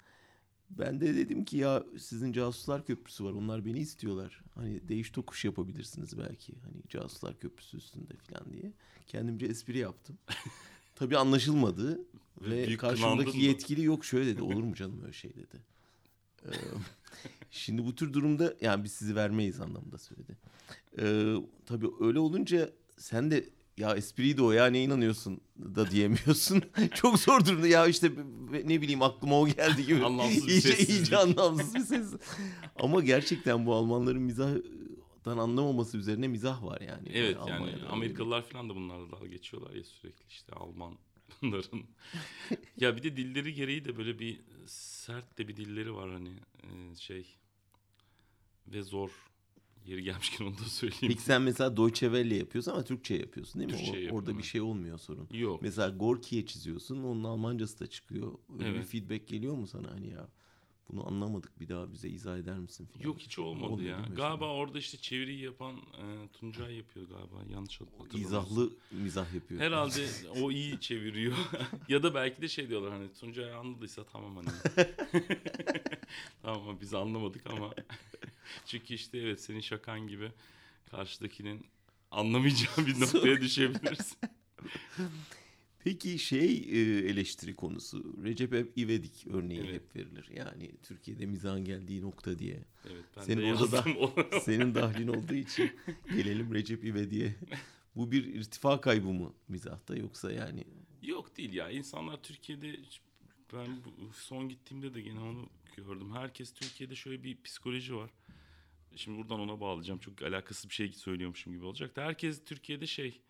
Ben 0.71 1.01
de 1.01 1.17
dedim 1.17 1.45
ki 1.45 1.57
ya 1.57 1.85
sizin 1.99 2.33
casuslar 2.33 2.87
köprüsü 2.87 3.25
var 3.25 3.33
onlar 3.33 3.65
beni 3.65 3.79
istiyorlar. 3.79 4.43
Hani 4.55 4.89
değiş 4.89 5.11
tokuş 5.11 5.45
yapabilirsiniz 5.45 6.19
belki 6.19 6.55
hani 6.65 6.83
casuslar 6.89 7.39
köprüsü 7.39 7.77
üstünde 7.77 8.15
falan 8.17 8.53
diye. 8.53 8.73
Kendimce 9.07 9.47
espri 9.47 9.79
yaptım. 9.79 10.19
Tabii 10.97 11.19
anlaşılmadı 11.19 12.01
Ve 12.41 12.67
ve 12.69 12.77
karşımdaki 12.77 13.39
yetkili 13.39 13.85
yok 13.85 14.05
şöyle 14.05 14.27
dedi 14.27 14.43
olur 14.43 14.63
mu 14.63 14.75
canım 14.75 15.01
öyle 15.03 15.13
şey 15.13 15.31
dedi. 15.35 15.63
Ee, 16.45 16.51
şimdi 17.51 17.85
bu 17.85 17.95
tür 17.95 18.13
durumda 18.13 18.55
yani 18.61 18.85
biz 18.85 18.93
sizi 18.93 19.17
vermeyiz 19.17 19.61
anlamında 19.61 19.99
söyledi. 19.99 20.37
Ee, 20.99 21.35
tabii 21.67 21.87
öyle 22.01 22.19
olunca 22.19 22.71
sen 22.99 23.31
de 23.31 23.45
ya 23.77 23.95
espriydi 23.95 24.43
o 24.43 24.53
ya 24.53 24.67
ne 24.67 24.83
inanıyorsun 24.83 25.41
da 25.59 25.91
diyemiyorsun. 25.91 26.63
Çok 26.95 27.19
zor 27.19 27.45
durumda 27.45 27.69
ya 27.69 27.87
işte 27.87 28.11
ne 28.65 28.81
bileyim 28.81 29.03
aklıma 29.03 29.41
o 29.41 29.49
geldi 29.49 29.87
gibi. 29.87 30.05
Anlamsız 30.05 30.47
bir 30.47 30.53
iyice, 30.53 30.69
sessizlik. 30.69 30.99
iyice 30.99 31.17
anlamsız 31.17 31.75
bir 31.75 31.81
ses. 31.81 32.07
Ama 32.81 33.01
gerçekten 33.01 33.67
bu 33.67 33.75
Almanların 33.75 34.21
mizahtan 35.27 35.39
anlamaması 35.51 35.99
üzerine 35.99 36.29
mizah 36.29 36.63
var 36.65 36.81
yani. 36.81 37.09
Evet 37.13 37.37
yani 37.49 37.67
bir- 37.67 37.93
Amerikalılar 37.93 38.43
falan 38.43 38.69
da 38.71 38.75
bunlarla 38.75 39.11
dalga 39.11 39.27
geçiyorlar 39.27 39.75
ya 39.75 39.85
sürekli 39.85 40.25
işte 40.29 40.53
Almanların. 40.53 41.87
ya 42.81 42.97
bir 42.97 43.03
de 43.03 43.17
dilleri 43.17 43.55
gereği 43.55 43.85
de 43.85 43.97
böyle 43.97 44.19
bir 44.19 44.41
sert 44.67 45.39
de 45.39 45.49
bir 45.49 45.57
dilleri 45.57 45.95
var 45.95 46.11
hani 46.11 46.31
e, 46.63 46.95
şey 46.97 47.27
ve 48.67 48.83
zor. 48.83 49.11
Yeri 49.87 50.03
gelmişken 50.03 50.45
onu 50.45 50.59
da 50.59 50.63
söyleyeyim. 50.65 51.09
Peki 51.09 51.23
sen 51.23 51.43
mesela 51.43 51.77
Deutsche 51.77 52.07
Welle 52.07 52.35
yapıyorsun 52.35 52.73
ama 52.73 52.85
Türkçe 52.85 53.15
yapıyorsun 53.15 53.61
değil 53.61 53.73
mi? 53.73 53.79
Türkçe 53.79 54.13
O- 54.13 54.17
orada 54.17 54.31
bir 54.31 54.35
evet. 54.35 54.45
şey 54.45 54.61
olmuyor 54.61 54.99
sorun. 54.99 55.29
Yok. 55.33 55.63
Mesela 55.63 55.89
Gorki'ye 55.89 56.47
çiziyorsun 56.47 57.03
onun 57.05 57.25
Almancası 57.25 57.81
da 57.81 57.87
çıkıyor. 57.87 58.33
Öyle 58.59 58.65
bir 58.71 58.75
Evet. 58.79 58.87
feedback 58.87 59.29
geliyor 59.29 59.55
mu 59.55 59.67
sana 59.67 59.91
hani 59.91 60.09
ya 60.11 60.29
bunu 60.91 61.09
anlamadık 61.09 61.61
bir 61.61 61.69
daha 61.69 61.93
bize 61.93 62.09
izah 62.09 62.39
eder 62.39 62.59
misin 62.59 62.87
falan. 62.87 63.05
Yok 63.05 63.19
hiç 63.19 63.39
olmadı 63.39 63.73
Olmuyor 63.73 63.99
ya. 63.99 64.07
Galiba 64.17 64.55
orada 64.55 64.79
işte 64.79 64.99
çeviriyi 64.99 65.41
yapan 65.41 65.77
e, 65.77 66.29
Tuncay 66.33 66.77
yapıyor 66.77 67.09
galiba. 67.09 67.53
Yanlış 67.53 67.81
hatırlamıyorsam. 67.81 68.21
İzahlı 68.21 68.73
mizah 68.91 69.35
yapıyor. 69.35 69.61
Herhalde 69.61 70.07
o 70.43 70.51
iyi 70.51 70.81
çeviriyor. 70.81 71.37
ya 71.89 72.03
da 72.03 72.15
belki 72.15 72.43
de 72.43 72.49
şey 72.49 72.69
diyorlar 72.69 72.93
hani 72.93 73.13
Tuncay 73.13 73.55
anladıysa 73.55 74.05
tamam 74.05 74.37
hani. 74.37 74.49
tamam 76.43 76.79
biz 76.81 76.95
anlamadık 76.95 77.47
ama. 77.47 77.75
Çünkü 78.67 78.95
işte 78.95 79.19
evet 79.19 79.41
senin 79.41 79.61
şakan 79.61 80.09
gibi 80.09 80.33
karşıdakinin 80.91 81.67
anlamayacağı 82.11 82.87
bir 82.87 83.01
noktaya 83.01 83.41
düşebilirsin. 83.41 84.19
Peki 85.87 86.19
şey 86.19 86.57
e, 86.57 86.79
eleştiri 87.11 87.57
konusu 87.57 88.17
Recep 88.25 88.73
İvedik 88.77 89.27
örneği 89.31 89.61
Evet. 89.61 89.75
hep 89.75 89.97
verilir. 89.97 90.31
Yani 90.35 90.71
Türkiye'de 90.83 91.27
mizahın 91.27 91.65
geldiği 91.65 92.03
nokta 92.03 92.39
diye. 92.39 92.65
Evet 92.91 93.05
ben 93.17 93.23
Senin 93.23 93.43
de 93.43 93.55
orada 93.55 93.73
da-. 93.73 94.41
Senin 94.41 94.75
dahlin 94.75 95.09
olduğu 95.09 95.35
için 95.35 95.71
gelelim 96.17 96.55
Recep 96.55 96.85
İvedik'e. 96.85 97.37
Bu 97.97 98.13
bir 98.13 98.25
irtifa 98.25 98.81
kaybı 98.81 99.09
mı 99.09 99.33
mizahta 99.49 99.97
yoksa 99.97 100.33
yani 100.33 100.65
Yok 101.03 101.37
değil 101.37 101.53
ya. 101.53 101.71
İnsanlar 101.71 102.23
Türkiye'de 102.23 102.77
ben 103.53 103.79
son 104.15 104.49
gittiğimde 104.49 104.95
de 104.95 105.01
gene 105.01 105.21
onu 105.21 105.49
gördüm. 105.77 106.13
Herkes 106.15 106.53
Türkiye'de 106.53 106.95
şöyle 106.95 107.23
bir 107.23 107.43
psikoloji 107.43 107.95
var. 107.95 108.11
Şimdi 108.97 109.19
buradan 109.19 109.41
ona 109.41 109.61
bağlayacağım. 109.61 110.01
Çok 110.01 110.23
alakasız 110.23 110.71
bir 110.71 110.75
şey 110.75 110.93
söylüyormuşum 110.93 111.53
gibi 111.53 111.65
olacak 111.65 111.97
da 111.97 112.05
herkes 112.05 112.45
Türkiye'de 112.45 112.87
şey 112.87 113.21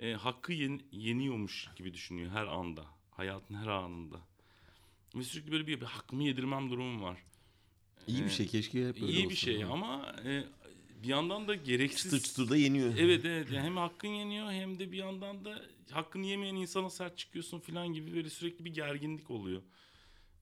e, 0.00 0.12
hakkı 0.12 0.52
yen- 0.52 0.82
yeniyormuş 0.92 1.68
gibi 1.76 1.94
düşünüyor 1.94 2.30
her 2.30 2.46
anda. 2.46 2.84
Hayatın 3.10 3.54
her 3.54 3.66
anında. 3.66 4.20
Ve 5.14 5.24
sürekli 5.24 5.52
böyle 5.52 5.66
bir, 5.66 5.80
bir 5.80 5.86
hakkımı 5.86 6.24
yedirmem 6.24 6.70
durumum 6.70 7.02
var. 7.02 7.18
iyi 8.06 8.20
bir 8.20 8.26
Ee, 8.26 8.30
şey 8.30 8.46
keşke 8.46 8.88
hep 8.88 8.96
öyle 9.02 9.06
İyi 9.12 9.20
bir 9.20 9.24
olsa. 9.26 9.36
şey 9.36 9.64
ama 9.64 10.14
e, 10.24 10.44
bir 11.02 11.08
yandan 11.08 11.48
da 11.48 11.54
gereksiz... 11.54 12.02
çıtır 12.02 12.20
çıtır 12.20 12.48
da 12.48 12.56
yeniyor. 12.56 12.94
Evet 12.98 13.24
evet 13.24 13.50
yani 13.50 13.64
hem 13.64 13.76
hakkın 13.76 14.08
yeniyor 14.08 14.52
hem 14.52 14.78
de 14.78 14.92
bir 14.92 14.96
yandan 14.98 15.44
da 15.44 15.62
hakkını 15.90 16.26
yemeyen 16.26 16.54
insana 16.54 16.90
sert 16.90 17.18
çıkıyorsun 17.18 17.60
falan 17.60 17.92
gibi 17.92 18.14
böyle 18.14 18.30
sürekli 18.30 18.64
bir 18.64 18.74
gerginlik 18.74 19.30
oluyor. 19.30 19.62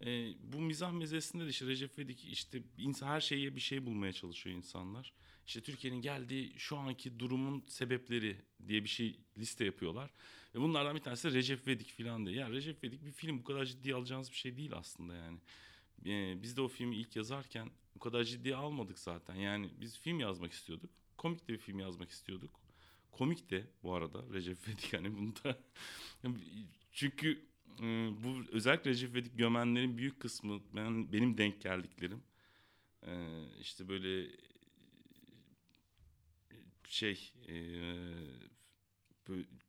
Ee, 0.06 0.28
bu 0.52 0.60
mizah 0.60 0.92
mezesinde 0.92 1.44
de 1.44 1.48
işte 1.48 1.66
Recep 1.66 1.98
İvedik 1.98 2.24
işte 2.24 2.62
insan 2.78 3.06
her 3.06 3.20
şeye 3.20 3.54
bir 3.56 3.60
şey 3.60 3.86
bulmaya 3.86 4.12
çalışıyor 4.12 4.56
insanlar. 4.56 5.12
İşte 5.48 5.60
Türkiye'nin 5.60 6.02
geldiği 6.02 6.52
şu 6.58 6.76
anki 6.76 7.18
durumun 7.18 7.64
sebepleri 7.68 8.36
diye 8.68 8.84
bir 8.84 8.88
şey 8.88 9.20
liste 9.38 9.64
yapıyorlar. 9.64 10.10
Ve 10.54 10.60
bunlardan 10.60 10.96
bir 10.96 11.00
tanesi 11.00 11.32
Recep 11.32 11.68
İvedik 11.68 11.92
falan 11.92 12.26
diye. 12.26 12.36
Ya 12.36 12.50
Recep 12.50 12.84
İvedik 12.84 13.04
bir 13.04 13.12
film 13.12 13.38
bu 13.38 13.44
kadar 13.44 13.64
ciddiye 13.64 13.94
alacağınız 13.94 14.30
bir 14.30 14.36
şey 14.36 14.56
değil 14.56 14.72
aslında 14.74 15.14
yani. 15.14 15.38
Ee, 16.06 16.42
biz 16.42 16.56
de 16.56 16.60
o 16.60 16.68
filmi 16.68 16.96
ilk 16.96 17.16
yazarken 17.16 17.70
bu 17.94 17.98
kadar 17.98 18.24
ciddiye 18.24 18.56
almadık 18.56 18.98
zaten. 18.98 19.34
Yani 19.34 19.70
biz 19.80 19.98
film 19.98 20.20
yazmak 20.20 20.52
istiyorduk. 20.52 20.90
Komik 21.16 21.48
de 21.48 21.52
bir 21.52 21.58
film 21.58 21.78
yazmak 21.78 22.10
istiyorduk. 22.10 22.60
Komik 23.12 23.50
de 23.50 23.66
bu 23.82 23.94
arada 23.94 24.24
Recep 24.32 24.68
İvedik 24.68 24.92
hani 24.92 25.16
bunda. 25.16 25.58
Çünkü 26.92 27.44
e, 27.80 28.10
bu 28.24 28.42
özellikle 28.52 28.90
Recep 28.90 29.10
İvedik 29.10 29.38
gömenlerin 29.38 29.98
büyük 29.98 30.20
kısmı 30.20 30.60
ben 30.74 31.12
benim 31.12 31.38
denk 31.38 31.60
geldiklerim. 31.60 32.22
E, 33.06 33.42
işte 33.60 33.88
böyle 33.88 34.28
şey 36.88 37.32
e, 37.48 37.54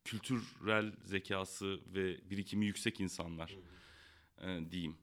kültürel 0.04 0.92
zekası 1.04 1.80
ve 1.94 2.30
birikimi 2.30 2.66
yüksek 2.66 3.00
insanlar 3.00 3.56
e, 4.42 4.72
diyeyim. 4.72 4.98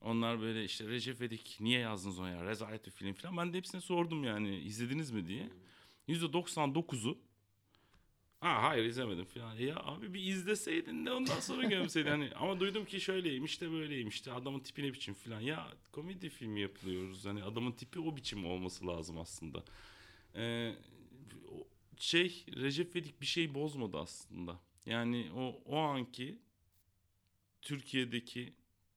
Onlar 0.00 0.40
böyle 0.40 0.64
işte 0.64 0.88
Recep 0.88 1.16
İvedik 1.16 1.56
niye 1.60 1.80
yazdınız 1.80 2.18
onu 2.18 2.28
ya 2.28 2.44
rezalet 2.44 2.86
bir 2.86 2.90
film 2.90 3.12
falan. 3.12 3.36
Ben 3.36 3.52
de 3.52 3.56
hepsine 3.56 3.80
sordum 3.80 4.24
yani 4.24 4.58
izlediniz 4.58 5.10
mi 5.10 5.26
diye. 5.26 5.50
%99'u 6.08 7.18
Ha 8.40 8.62
hayır 8.62 8.84
izlemedim 8.84 9.24
falan. 9.24 9.54
Ya 9.54 9.76
abi 9.76 10.14
bir 10.14 10.26
izleseydin 10.26 11.06
de 11.06 11.12
ondan 11.12 11.40
sonra 11.40 11.66
gömseydin. 11.66 12.10
Hani, 12.10 12.30
ama 12.34 12.60
duydum 12.60 12.84
ki 12.84 13.00
şöyleymiş 13.00 13.60
de 13.60 13.70
böyleymiş 13.72 14.26
de 14.26 14.32
adamın 14.32 14.60
tipi 14.60 14.82
ne 14.82 14.92
biçim 14.92 15.14
falan. 15.14 15.40
Ya 15.40 15.72
komedi 15.92 16.28
filmi 16.28 16.60
yapılıyoruz. 16.60 17.26
Hani 17.26 17.42
adamın 17.42 17.72
tipi 17.72 18.00
o 18.00 18.16
biçim 18.16 18.46
olması 18.46 18.86
lazım 18.86 19.18
aslında. 19.18 19.64
Ee, 20.34 20.74
şey 22.02 22.44
Recep 22.56 22.96
İvedik 22.96 23.20
bir 23.20 23.26
şey 23.26 23.54
bozmadı 23.54 23.98
aslında. 23.98 24.60
Yani 24.86 25.30
o 25.36 25.62
o 25.64 25.76
anki 25.76 26.38
Türkiye'deki 27.62 28.54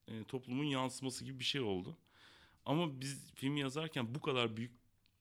e, 0.07 0.23
toplumun 0.23 0.63
yansıması 0.63 1.25
gibi 1.25 1.39
bir 1.39 1.43
şey 1.43 1.61
oldu. 1.61 1.97
Ama 2.65 3.01
biz 3.01 3.31
film 3.35 3.57
yazarken 3.57 4.15
bu 4.15 4.21
kadar 4.21 4.57
büyük 4.57 4.71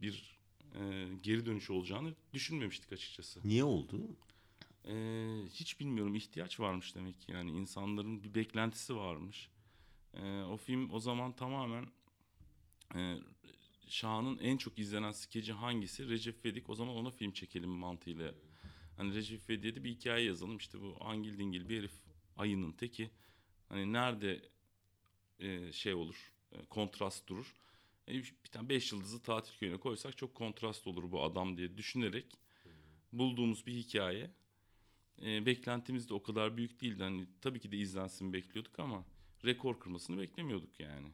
bir 0.01 0.39
e, 0.75 1.09
geri 1.23 1.47
dönüş 1.47 1.71
olacağını 1.71 2.15
düşünmemiştik 2.33 2.93
açıkçası. 2.93 3.41
Niye 3.45 3.65
oldu? 3.65 4.17
E, 4.85 4.95
hiç 5.51 5.81
bilmiyorum 5.81 6.15
ihtiyaç 6.15 6.61
varmış 6.61 6.95
demek 6.95 7.21
ki 7.21 7.33
yani 7.33 7.51
insanların 7.51 8.25
bir 8.25 8.35
beklentisi 8.35 8.97
varmış. 8.97 9.49
E, 10.15 10.43
o 10.43 10.57
film 10.57 10.91
o 10.91 11.01
zaman 11.01 11.33
tamamen 11.33 11.87
e, 12.95 13.19
Şahan'ın 13.93 14.39
en 14.39 14.57
çok 14.57 14.79
izlenen 14.79 15.13
skeci 15.13 15.53
hangisi? 15.53 16.09
Recep 16.09 16.47
İvedik 16.47 16.71
o 16.71 16.75
zaman 16.75 16.97
ona 16.97 17.11
film 17.11 17.33
çekelim 17.33 17.71
mantığıyla 17.71 18.35
Hani 18.97 19.15
Recep 19.15 19.51
İvedik 19.51 19.77
de 19.77 19.85
bir 19.85 19.91
hikaye 19.91 20.25
yazalım. 20.25 20.57
İşte 20.57 20.81
bu 20.81 20.97
angil 21.01 21.39
dingil 21.39 21.69
bir 21.69 21.79
herif 21.79 21.93
ayının 22.37 22.73
teki. 22.73 23.11
Hani 23.69 23.93
nerede 23.93 24.43
e, 25.39 25.73
şey 25.73 25.95
olur, 25.95 26.33
e, 26.53 26.65
kontrast 26.65 27.29
durur. 27.29 27.55
E, 28.09 28.13
bir 28.15 28.51
tane 28.53 28.69
beş 28.69 28.93
yıldızlı 28.93 29.21
tatil 29.21 29.59
köyüne 29.59 29.77
koysak 29.77 30.17
çok 30.17 30.35
kontrast 30.35 30.87
olur 30.87 31.13
bu 31.13 31.23
adam 31.23 31.57
diye 31.57 31.77
düşünerek 31.77 32.27
bulduğumuz 33.13 33.67
bir 33.67 33.75
hikaye. 33.75 34.31
E, 35.23 35.47
beklentimiz 35.47 36.09
de 36.09 36.15
o 36.15 36.23
kadar 36.23 36.57
büyük 36.57 36.81
değildi. 36.81 37.03
Hani 37.03 37.27
tabii 37.41 37.61
ki 37.61 37.73
de 37.73 37.77
izlensin 37.77 38.33
bekliyorduk 38.33 38.79
ama 38.79 39.05
rekor 39.45 39.81
kırmasını 39.81 40.19
beklemiyorduk 40.19 40.81
yani. 40.81 41.09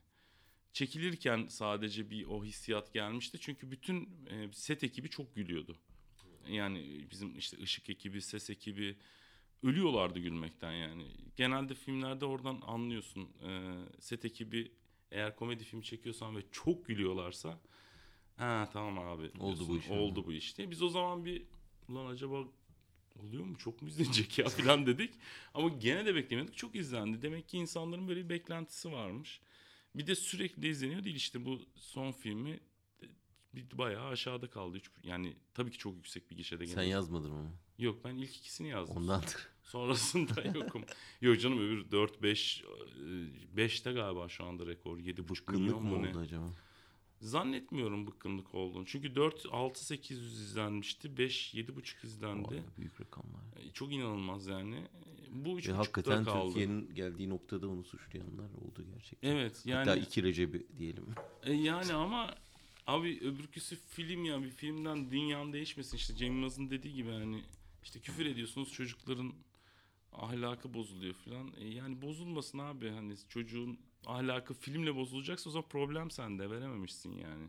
Çekilirken 0.79 1.47
sadece 1.47 2.11
bir 2.11 2.27
o 2.27 2.45
hissiyat 2.45 2.93
gelmişti. 2.93 3.39
Çünkü 3.41 3.71
bütün 3.71 4.09
e, 4.31 4.53
set 4.53 4.85
ekibi 4.85 5.11
çok 5.11 5.35
gülüyordu. 5.35 5.77
Yani 6.49 7.07
bizim 7.11 7.39
işte 7.39 7.63
ışık 7.63 7.91
ekibi, 7.91 8.23
ses 8.23 8.51
ekibi 8.51 8.97
ölüyorlardı 9.63 10.19
gülmekten 10.19 10.73
yani. 10.73 11.07
Genelde 11.37 11.75
filmlerde 11.75 12.25
oradan 12.25 12.61
anlıyorsun. 12.67 13.29
E, 13.43 13.73
set 14.01 14.25
ekibi 14.25 14.73
eğer 15.11 15.37
komedi 15.37 15.65
film 15.65 15.81
çekiyorsan 15.81 16.37
ve 16.37 16.41
çok 16.53 16.87
gülüyorlarsa 16.87 17.61
ha 18.37 18.69
tamam 18.73 18.99
abi 18.99 19.31
Oldu 19.41 19.69
bu 19.69 19.79
iş. 19.79 19.91
Oldu 19.91 20.27
bu 20.27 20.33
iş 20.33 20.59
diye. 20.59 20.71
Biz 20.71 20.83
o 20.83 20.89
zaman 20.89 21.25
bir 21.25 21.43
ulan 21.89 22.07
acaba 22.07 22.45
oluyor 23.23 23.45
mu 23.45 23.59
çok 23.59 23.83
mu 23.83 23.89
izlenecek 23.89 24.39
ya 24.39 24.49
falan 24.49 24.87
dedik. 24.87 25.15
Ama 25.55 25.69
gene 25.69 26.07
de 26.07 26.15
beklemiyorduk. 26.15 26.57
Çok 26.57 26.75
izlendi. 26.77 27.23
Demek 27.23 27.49
ki 27.49 27.59
insanların 27.59 28.09
böyle 28.09 28.25
bir 28.25 28.29
beklentisi 28.29 28.93
varmış. 28.93 29.41
Bir 29.95 30.07
de 30.07 30.15
sürekli 30.15 30.69
izleniyor 30.69 31.05
değil 31.05 31.17
işte 31.17 31.45
bu 31.45 31.61
son 31.77 32.13
filmi 32.13 32.61
bir 33.55 33.79
bayağı 33.79 34.09
aşağıda 34.09 34.51
kaldı. 34.51 34.77
Üç, 34.77 34.91
yani 35.03 35.37
tabii 35.55 35.71
ki 35.71 35.79
çok 35.79 35.97
yüksek 35.97 36.31
bir 36.31 36.37
gişede. 36.37 36.67
Sen 36.67 36.77
gene. 36.77 36.89
yazmadın 36.89 37.33
mı? 37.33 37.53
Yok 37.79 38.05
ben 38.05 38.15
ilk 38.15 38.37
ikisini 38.37 38.69
yazdım. 38.69 38.97
Ondandır. 38.97 39.49
Sonrasında 39.63 40.59
yokum. 40.59 40.85
Yok 41.21 41.41
canım 41.41 41.59
öbür 41.59 41.91
4 41.91 42.23
5 42.23 42.65
5'te 43.57 43.93
galiba 43.93 44.29
şu 44.29 44.45
anda 44.45 44.67
rekor. 44.67 44.99
7,5 44.99 45.29
Bıkkınlık 45.29 45.61
milyon 45.61 45.85
mu 45.85 46.03
ne? 46.03 46.09
oldu 46.09 46.19
acaba? 46.19 46.53
Zannetmiyorum 47.21 48.07
bıkkınlık 48.07 48.55
olduğunu. 48.55 48.87
Çünkü 48.87 49.15
4 49.15 49.47
6 49.53 49.85
800 49.87 50.41
izlenmişti. 50.41 51.19
5 51.19 51.55
7,5 51.55 52.07
izlendi. 52.07 52.49
Vay, 52.49 52.61
büyük 52.79 53.01
rakamlar. 53.01 53.41
E, 53.57 53.71
Çok 53.71 53.93
inanılmaz 53.93 54.47
yani. 54.47 54.87
Bu 55.31 55.57
Ve 55.57 55.61
3,5'ta 55.61 55.79
hakikaten 55.79 56.25
kaldı. 56.25 56.47
Türkiye'nin 56.47 56.95
geldiği 56.95 57.29
noktada 57.29 57.69
onu 57.69 57.85
suçlayanlar 57.85 58.45
oldu 58.51 58.85
gerçekten. 58.95 59.29
Evet 59.37 59.63
yani 59.67 59.79
Hatta 59.89 59.97
iki 59.97 60.23
Recep'i 60.23 60.67
diyelim. 60.79 61.07
e, 61.43 61.53
yani 61.53 61.93
ama 61.93 62.35
abi 62.87 63.21
öbürküsü 63.21 63.77
film 63.77 64.25
ya 64.25 64.43
bir 64.43 64.51
filmden 64.51 65.11
dünyanın 65.11 65.53
değişmesin 65.53 65.97
işte 65.97 66.17
Cem 66.17 66.33
Yılmaz'ın 66.35 66.71
dediği 66.71 66.95
gibi 66.95 67.11
hani 67.11 67.43
işte 67.83 68.01
küfür 68.01 68.27
ediyorsunuz 68.27 68.73
çocukların 68.73 69.33
ahlakı 70.13 70.75
bozuluyor 70.75 71.15
falan. 71.15 71.53
E, 71.61 71.69
yani 71.69 72.03
bozulmasın 72.03 72.59
abi 72.59 72.89
hani 72.91 73.15
çocuğun 73.29 73.79
ahlakı 74.07 74.55
filmle 74.55 74.97
bozulacaksa 74.97 75.51
o 75.51 75.53
zaman 75.53 75.69
problem 75.69 76.11
sende 76.11 76.51
verememişsin 76.51 77.13
yani. 77.13 77.49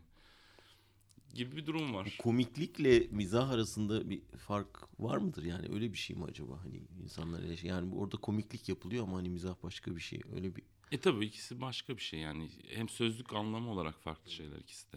Gibi 1.34 1.56
bir 1.56 1.66
durum 1.66 1.94
var. 1.94 2.16
Komiklikle 2.18 3.06
mizah 3.10 3.50
arasında 3.50 4.10
bir 4.10 4.22
fark 4.22 5.00
var 5.00 5.16
mıdır? 5.16 5.42
Yani 5.42 5.66
öyle 5.72 5.92
bir 5.92 5.98
şey 5.98 6.16
mi 6.16 6.24
acaba? 6.24 6.64
Hani 6.64 6.82
insanlar 7.02 7.62
yani 7.62 7.94
orada 7.94 8.16
komiklik 8.16 8.68
yapılıyor 8.68 9.04
ama 9.04 9.16
hani 9.16 9.28
mizah 9.28 9.54
başka 9.62 9.96
bir 9.96 10.00
şey. 10.00 10.20
Öyle 10.34 10.56
bir 10.56 10.62
E 10.92 11.00
tabii 11.00 11.26
ikisi 11.26 11.60
başka 11.60 11.96
bir 11.96 12.02
şey 12.02 12.20
yani 12.20 12.48
hem 12.68 12.88
sözlük 12.88 13.32
anlamı 13.32 13.70
olarak 13.70 14.00
farklı 14.00 14.30
şeyler 14.30 14.58
ikisi 14.58 14.92
de. 14.92 14.96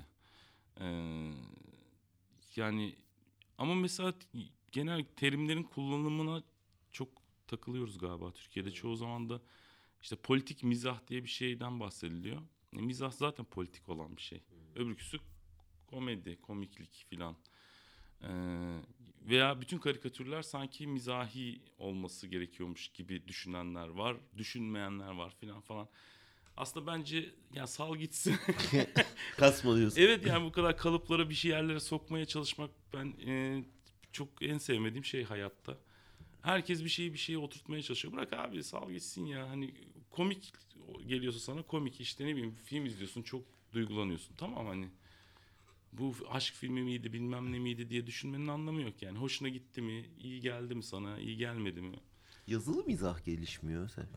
Ee, 0.79 1.31
yani 2.55 2.95
ama 3.57 3.75
mesela 3.75 4.13
genel 4.71 5.05
terimlerin 5.15 5.63
kullanımına 5.63 6.43
çok 6.91 7.09
takılıyoruz 7.47 7.97
galiba 7.97 8.31
Türkiye'de. 8.31 8.71
Çoğu 8.71 8.95
zaman 8.95 9.29
da 9.29 9.41
işte 10.03 10.15
politik 10.15 10.63
mizah 10.63 11.07
diye 11.07 11.23
bir 11.23 11.29
şeyden 11.29 11.79
bahsediliyor. 11.79 12.41
E, 12.77 12.81
mizah 12.81 13.11
zaten 13.11 13.45
politik 13.45 13.89
olan 13.89 14.17
bir 14.17 14.21
şey. 14.21 14.43
Öbürküsü 14.75 15.17
komedi, 15.87 16.41
komiklik 16.41 17.05
filan. 17.09 17.35
Ee, 18.21 18.27
veya 19.21 19.61
bütün 19.61 19.77
karikatürler 19.77 20.41
sanki 20.41 20.87
mizahi 20.87 21.61
olması 21.77 22.27
gerekiyormuş 22.27 22.87
gibi 22.87 23.27
düşünenler 23.27 23.87
var, 23.87 24.17
düşünmeyenler 24.37 25.11
var 25.11 25.33
filan 25.39 25.61
falan. 25.61 25.87
Aslında 26.57 26.87
bence 26.87 27.29
ya 27.53 27.67
sal 27.67 27.95
gitsin. 27.95 28.35
kasma 29.37 29.77
diyorsun. 29.77 30.01
evet 30.01 30.25
yani 30.25 30.45
bu 30.45 30.51
kadar 30.51 30.77
kalıplara 30.77 31.29
bir 31.29 31.35
şey 31.35 31.51
yerlere 31.51 31.79
sokmaya 31.79 32.25
çalışmak 32.25 32.71
ben 32.93 33.13
e, 33.27 33.63
çok 34.11 34.29
en 34.41 34.57
sevmediğim 34.57 35.05
şey 35.05 35.23
hayatta. 35.23 35.77
Herkes 36.43 36.83
bir 36.83 36.89
şeyi 36.89 37.13
bir 37.13 37.17
şeye 37.17 37.37
oturtmaya 37.37 37.81
çalışıyor. 37.81 38.13
Bırak 38.13 38.33
abi 38.33 38.63
sal 38.63 38.91
gitsin 38.91 39.25
ya. 39.25 39.49
Hani 39.49 39.73
komik 40.09 40.53
geliyorsa 41.07 41.39
sana 41.39 41.61
komik 41.61 42.01
işte 42.01 42.25
ne 42.25 42.35
bileyim 42.35 42.55
film 42.65 42.85
izliyorsun 42.85 43.21
çok 43.21 43.41
duygulanıyorsun. 43.73 44.35
Tamam 44.35 44.65
hani 44.67 44.89
bu 45.93 46.15
aşk 46.29 46.53
filmi 46.53 46.81
miydi 46.83 47.13
bilmem 47.13 47.51
ne 47.51 47.59
miydi 47.59 47.89
diye 47.89 48.07
düşünmenin 48.07 48.47
anlamı 48.47 48.81
yok 48.81 49.01
yani. 49.01 49.17
Hoşuna 49.17 49.49
gitti 49.49 49.81
mi? 49.81 50.05
iyi 50.19 50.41
geldi 50.41 50.75
mi 50.75 50.83
sana? 50.83 51.19
iyi 51.19 51.37
gelmedi 51.37 51.81
mi? 51.81 51.99
Yazılı 52.47 52.83
mizah 52.85 53.25
gelişmiyor 53.25 53.89
sen. 53.89 54.07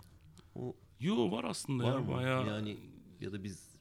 O 0.54 0.76
Yo 1.00 1.30
var 1.30 1.44
aslında 1.44 1.84
var 1.84 1.92
ya 1.92 1.98
mı? 2.00 2.14
bayağı. 2.14 2.46
Yani 2.46 2.76
ya 3.20 3.32
da 3.32 3.44
biz 3.44 3.75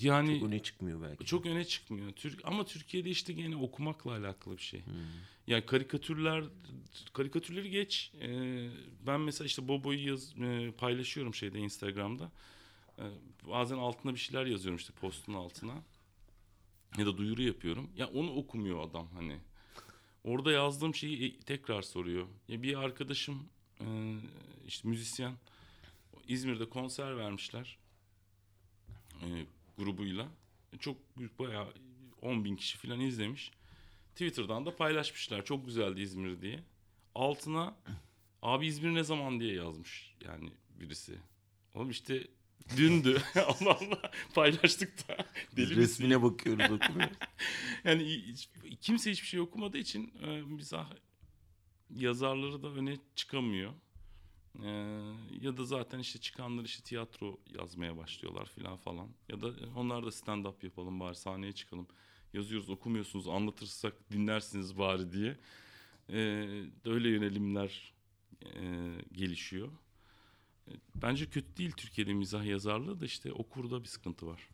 yani 0.00 0.38
çok 0.38 0.48
öne 0.48 0.62
çıkmıyor 0.62 1.02
belki. 1.02 1.24
çok 1.24 1.46
öne 1.46 1.64
çıkmıyor. 1.64 2.12
Türk 2.12 2.40
ama 2.44 2.64
Türkiye'de 2.64 3.10
işte 3.10 3.32
gene 3.32 3.56
okumakla 3.56 4.10
alakalı 4.10 4.56
bir 4.56 4.62
şey. 4.62 4.86
Hmm. 4.86 4.94
Yani 5.46 5.66
karikatürler 5.66 6.44
karikatürleri 7.12 7.70
geç. 7.70 8.12
Ee, 8.20 8.68
ben 9.06 9.20
mesela 9.20 9.46
işte 9.46 9.68
Bobo'yu 9.68 10.08
yaz, 10.08 10.34
e, 10.38 10.72
paylaşıyorum 10.78 11.34
şeyde 11.34 11.58
Instagram'da. 11.58 12.32
Ee, 12.98 13.02
bazen 13.48 13.76
altına 13.76 14.14
bir 14.14 14.18
şeyler 14.18 14.46
yazıyorum 14.46 14.76
işte 14.76 14.92
postun 14.92 15.34
altına. 15.34 15.74
Ya 16.98 17.06
da 17.06 17.16
duyuru 17.16 17.42
yapıyorum. 17.42 17.90
Ya 17.96 18.06
onu 18.06 18.34
okumuyor 18.34 18.88
adam 18.88 19.08
hani. 19.14 19.36
Orada 20.24 20.52
yazdığım 20.52 20.94
şeyi 20.94 21.28
e, 21.28 21.40
tekrar 21.40 21.82
soruyor. 21.82 22.26
Ya 22.48 22.62
bir 22.62 22.78
arkadaşım 22.78 23.48
e, 23.80 24.16
işte 24.66 24.88
müzisyen 24.88 25.34
İzmir'de 26.28 26.68
konser 26.68 27.16
vermişler 27.16 27.78
e, 29.22 29.46
grubuyla. 29.78 30.28
Çok 30.78 31.18
büyük 31.18 31.38
bayağı 31.38 31.74
10 32.22 32.44
bin 32.44 32.56
kişi 32.56 32.78
falan 32.78 33.00
izlemiş. 33.00 33.50
Twitter'dan 34.12 34.66
da 34.66 34.76
paylaşmışlar. 34.76 35.44
Çok 35.44 35.66
güzeldi 35.66 36.00
İzmir 36.00 36.40
diye. 36.40 36.62
Altına 37.14 37.76
abi 38.42 38.66
İzmir 38.66 38.94
ne 38.94 39.02
zaman 39.04 39.40
diye 39.40 39.54
yazmış 39.54 40.14
yani 40.24 40.50
birisi. 40.80 41.18
Oğlum 41.74 41.90
işte 41.90 42.26
dündü. 42.76 43.22
Allah 43.36 43.78
Allah 43.80 44.10
paylaştık 44.34 45.08
da. 45.08 45.16
Deli 45.56 45.66
misin? 45.66 45.76
resmine 45.80 46.22
bakıyoruz 46.22 46.70
okumuyoruz. 46.72 47.16
Yani 47.84 48.04
hiç- 48.04 48.48
kimse 48.80 49.10
hiçbir 49.10 49.26
şey 49.26 49.40
okumadığı 49.40 49.78
için 49.78 50.12
e, 50.22 50.26
mizah 50.42 50.90
yazarları 51.90 52.62
da 52.62 52.68
öne 52.68 52.96
çıkamıyor. 53.16 53.72
E, 54.64 54.70
ya 55.40 55.56
da 55.56 55.64
zaten 55.64 55.98
işte 55.98 56.18
çıkanlar 56.18 56.64
işte 56.64 56.82
tiyatro 56.82 57.40
yazmaya 57.58 57.96
başlıyorlar 57.96 58.46
filan 58.46 58.76
falan. 58.76 59.08
Ya 59.28 59.40
da 59.42 59.50
onlar 59.76 60.06
da 60.06 60.12
stand 60.12 60.44
up 60.44 60.64
yapalım 60.64 61.00
bari 61.00 61.14
sahneye 61.16 61.52
çıkalım. 61.52 61.86
Yazıyoruz 62.32 62.70
okumuyorsunuz 62.70 63.28
anlatırsak 63.28 64.10
dinlersiniz 64.12 64.78
bari 64.78 65.12
diye. 65.12 65.36
E, 66.10 66.18
öyle 66.84 67.08
yönelimler 67.08 67.92
e, 68.44 68.92
gelişiyor. 69.12 69.68
E, 70.68 70.72
Bence 70.94 71.26
kötü 71.30 71.56
değil 71.56 71.72
Türkiye'de 71.72 72.14
mizah 72.14 72.44
yazarlığı 72.44 73.00
da 73.00 73.04
işte 73.04 73.32
okurda 73.32 73.82
bir 73.82 73.88
sıkıntı 73.88 74.26
var. 74.26 74.48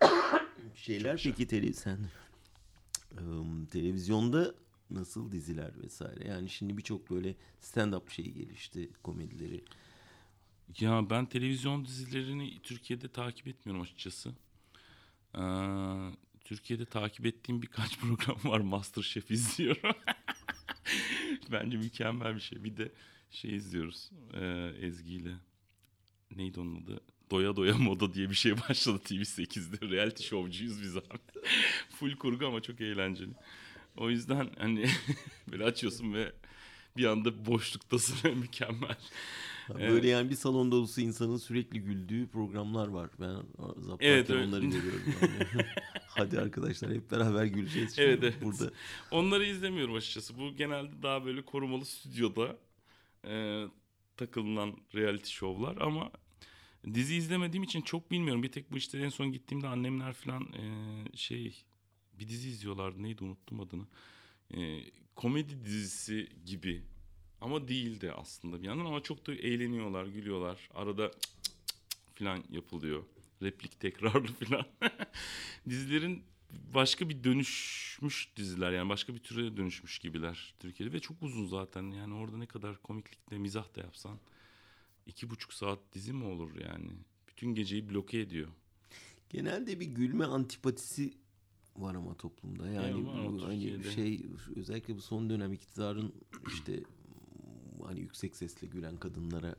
Şeyler 0.74 1.20
peki 1.24 1.46
tele 1.46 1.72
sen 1.72 1.98
Im, 3.20 3.66
televizyonda 3.66 4.54
nasıl 4.94 5.32
diziler 5.32 5.82
vesaire. 5.82 6.28
Yani 6.28 6.50
şimdi 6.50 6.76
birçok 6.76 7.10
böyle 7.10 7.34
stand-up 7.62 8.10
şeyi 8.10 8.34
gelişti 8.34 8.90
komedileri. 9.02 9.64
Ya 10.80 11.10
ben 11.10 11.26
televizyon 11.26 11.84
dizilerini 11.84 12.60
Türkiye'de 12.62 13.08
takip 13.08 13.48
etmiyorum 13.48 13.82
açıkçası. 13.82 14.30
Ee, 15.34 15.40
Türkiye'de 16.44 16.84
takip 16.84 17.26
ettiğim 17.26 17.62
birkaç 17.62 17.98
program 18.00 18.38
var. 18.44 18.60
Masterchef 18.60 19.30
izliyorum. 19.30 19.96
Bence 21.52 21.76
mükemmel 21.76 22.34
bir 22.34 22.40
şey. 22.40 22.64
Bir 22.64 22.76
de 22.76 22.92
şey 23.30 23.56
izliyoruz 23.56 24.10
ee, 24.34 24.72
Ezgi 24.80 25.14
ile. 25.14 25.34
Neydi 26.36 26.60
onun 26.60 26.82
adı? 26.82 27.00
Doya 27.30 27.56
Doya 27.56 27.74
Moda 27.74 28.14
diye 28.14 28.30
bir 28.30 28.34
şey 28.34 28.60
başladı 28.60 29.00
TV8'de. 29.04 29.90
Reality 29.90 30.22
showcuyuz 30.22 30.82
biz 30.82 30.96
abi. 30.96 31.18
Full 31.90 32.16
kurgu 32.16 32.46
ama 32.46 32.60
çok 32.60 32.80
eğlenceli. 32.80 33.32
O 33.96 34.10
yüzden 34.10 34.50
hani 34.58 34.86
böyle 35.52 35.64
açıyorsun 35.64 36.14
ve 36.14 36.32
bir 36.96 37.04
anda 37.04 37.46
boşluktasın 37.46 38.38
mükemmel. 38.38 38.96
Böyle 39.78 40.08
yani 40.08 40.30
bir 40.30 40.34
salon 40.34 40.72
dolusu 40.72 41.00
insanın 41.00 41.36
sürekli 41.36 41.80
güldüğü 41.80 42.28
programlar 42.28 42.88
var. 42.88 43.10
Ben 43.20 43.36
zaten 43.78 44.06
Evet, 44.06 44.30
öyle. 44.30 44.44
onları 44.44 44.64
görüyorum. 44.64 45.14
Yani. 45.22 45.66
Hadi 46.08 46.40
arkadaşlar 46.40 46.92
hep 46.94 47.10
beraber 47.10 47.44
güleceğiz. 47.44 47.98
Evet, 47.98 48.14
şimdi 48.14 48.26
evet. 48.26 48.42
Burada 48.44 48.70
Onları 49.10 49.44
izlemiyorum 49.46 49.94
açıkçası. 49.94 50.38
Bu 50.38 50.56
genelde 50.56 51.02
daha 51.02 51.24
böyle 51.24 51.42
korumalı 51.42 51.84
stüdyoda 51.84 52.56
e, 53.26 53.64
takılınan 54.16 54.76
reality 54.94 55.30
şovlar 55.30 55.76
ama 55.76 56.10
dizi 56.94 57.14
izlemediğim 57.14 57.62
için 57.62 57.80
çok 57.80 58.10
bilmiyorum. 58.10 58.42
Bir 58.42 58.52
tek 58.52 58.72
bu 58.72 58.76
işte 58.76 58.98
en 58.98 59.08
son 59.08 59.32
gittiğimde 59.32 59.68
annemler 59.68 60.12
falan 60.12 60.42
e, 60.42 60.66
şey 61.16 61.64
bir 62.18 62.28
dizi 62.28 62.48
izliyorlardı. 62.48 63.02
Neydi 63.02 63.24
unuttum 63.24 63.60
adını. 63.60 63.86
E, 64.54 64.84
komedi 65.14 65.64
dizisi 65.64 66.28
gibi 66.46 66.82
ama 67.40 67.68
değildi 67.68 68.12
aslında 68.12 68.62
bir 68.62 68.66
yandan 68.66 68.84
ama 68.84 69.02
çok 69.02 69.26
da 69.26 69.34
eğleniyorlar, 69.34 70.06
gülüyorlar. 70.06 70.68
Arada 70.74 71.10
cık 72.18 72.50
yapılıyor. 72.50 73.04
Replik 73.42 73.80
tekrarlı 73.80 74.26
falan. 74.44 74.66
Dizilerin 75.68 76.24
başka 76.74 77.08
bir 77.08 77.24
dönüşmüş 77.24 78.28
diziler 78.36 78.72
yani 78.72 78.88
başka 78.88 79.14
bir 79.14 79.18
türe 79.18 79.56
dönüşmüş 79.56 79.98
gibiler 79.98 80.54
Türkiye'de 80.60 80.92
ve 80.92 81.00
çok 81.00 81.22
uzun 81.22 81.46
zaten 81.46 81.90
yani 81.90 82.14
orada 82.14 82.36
ne 82.36 82.46
kadar 82.46 82.82
komiklikle 82.82 83.38
mizah 83.38 83.76
da 83.76 83.80
yapsan 83.80 84.18
iki 85.06 85.30
buçuk 85.30 85.52
saat 85.52 85.78
dizi 85.92 86.12
mi 86.12 86.24
olur 86.24 86.50
yani 86.60 86.90
bütün 87.28 87.54
geceyi 87.54 87.90
bloke 87.90 88.20
ediyor. 88.20 88.48
genelde 89.30 89.80
bir 89.80 89.86
gülme 89.86 90.24
antipatisi 90.24 91.14
var 91.76 91.94
ama 91.94 92.14
toplumda. 92.14 92.68
Yani 92.68 92.98
Ya 92.98 93.04
bu 93.32 93.42
hani 93.42 93.60
Türkiye'de. 93.60 93.90
şey 93.90 94.26
özellikle 94.56 94.96
bu 94.96 95.00
son 95.00 95.30
dönem 95.30 95.52
iktidarın 95.52 96.12
işte 96.48 96.82
hani 97.84 98.00
yüksek 98.00 98.36
sesle 98.36 98.66
gülen 98.66 98.96
kadınlara 98.96 99.56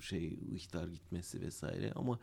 şey 0.00 0.38
ihtar 0.52 0.88
gitmesi 0.88 1.40
vesaire 1.40 1.92
ama 1.92 2.18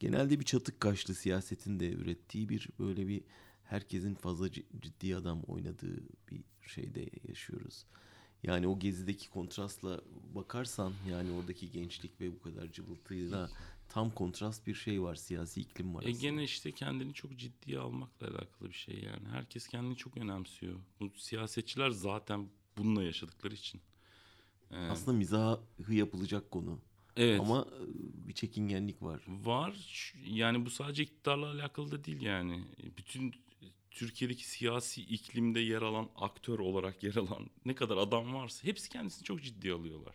genelde 0.00 0.40
bir 0.40 0.44
çatık 0.44 0.80
kaşlı 0.80 1.14
siyasetin 1.14 1.80
de 1.80 1.92
ürettiği 1.92 2.48
bir 2.48 2.68
böyle 2.78 3.08
bir 3.08 3.20
herkesin 3.64 4.14
fazla 4.14 4.48
ci- 4.48 4.64
ciddi 4.80 5.16
adam 5.16 5.42
oynadığı 5.42 5.96
bir 6.30 6.44
şeyde 6.66 7.10
yaşıyoruz. 7.28 7.86
Yani 8.42 8.66
o 8.66 8.78
gezideki 8.78 9.30
kontrastla 9.30 10.00
bakarsan 10.34 10.92
yani 11.10 11.30
oradaki 11.32 11.70
gençlik 11.70 12.20
ve 12.20 12.32
bu 12.32 12.42
kadar 12.42 12.72
cıvıltıyla 12.72 13.50
tam 13.94 14.10
kontrast 14.10 14.66
bir 14.66 14.74
şey 14.74 15.02
var 15.02 15.14
siyasi 15.14 15.60
iklim 15.60 15.94
var. 15.94 16.02
E 16.02 16.04
aslında. 16.06 16.18
gene 16.20 16.44
işte 16.44 16.72
kendini 16.72 17.14
çok 17.14 17.36
ciddiye 17.36 17.78
almakla 17.78 18.26
alakalı 18.26 18.68
bir 18.68 18.74
şey 18.74 18.94
yani. 18.94 19.28
Herkes 19.28 19.68
kendini 19.68 19.96
çok 19.96 20.16
önemsiyor. 20.16 20.74
Bu 21.00 21.10
siyasetçiler 21.16 21.90
zaten 21.90 22.48
bununla 22.78 23.02
yaşadıkları 23.02 23.54
için. 23.54 23.80
Ee, 24.70 24.76
Aslında 24.76 25.16
mizahı 25.18 25.60
yapılacak 25.90 26.50
konu. 26.50 26.80
evet. 27.16 27.40
Ama 27.40 27.60
e, 27.60 27.82
bir 28.28 28.32
çekingenlik 28.32 29.02
var. 29.02 29.22
Var. 29.28 30.14
Yani 30.26 30.66
bu 30.66 30.70
sadece 30.70 31.02
iktidarla 31.02 31.50
alakalı 31.50 31.90
da 31.90 32.04
değil 32.04 32.22
yani. 32.22 32.64
Bütün 32.96 33.34
Türkiye'deki 33.90 34.48
siyasi 34.48 35.02
iklimde 35.02 35.60
yer 35.60 35.82
alan 35.82 36.08
aktör 36.16 36.58
olarak 36.58 37.02
yer 37.02 37.14
alan 37.14 37.50
ne 37.64 37.74
kadar 37.74 37.96
adam 37.96 38.34
varsa 38.34 38.64
hepsi 38.64 38.88
kendisini 38.88 39.24
çok 39.24 39.42
ciddiye 39.42 39.74
alıyorlar. 39.74 40.14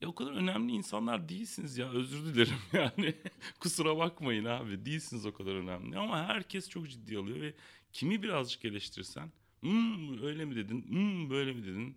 Ya 0.00 0.08
o 0.08 0.14
kadar 0.14 0.32
önemli 0.32 0.72
insanlar 0.72 1.28
değilsiniz 1.28 1.78
ya 1.78 1.90
özür 1.90 2.24
dilerim 2.34 2.58
yani. 2.72 3.14
Kusura 3.60 3.96
bakmayın 3.98 4.44
abi 4.44 4.84
değilsiniz 4.86 5.26
o 5.26 5.32
kadar 5.32 5.54
önemli. 5.54 5.98
Ama 5.98 6.24
herkes 6.28 6.68
çok 6.68 6.88
ciddiye 6.90 7.18
alıyor 7.20 7.40
ve 7.40 7.54
kimi 7.92 8.22
birazcık 8.22 8.64
eleştirsen 8.64 9.32
"Hmm, 9.60 10.22
öyle 10.22 10.44
mi 10.44 10.56
dedin? 10.56 10.82
Hmm, 10.88 11.30
böyle 11.30 11.52
mi 11.52 11.62
dedin? 11.62 11.96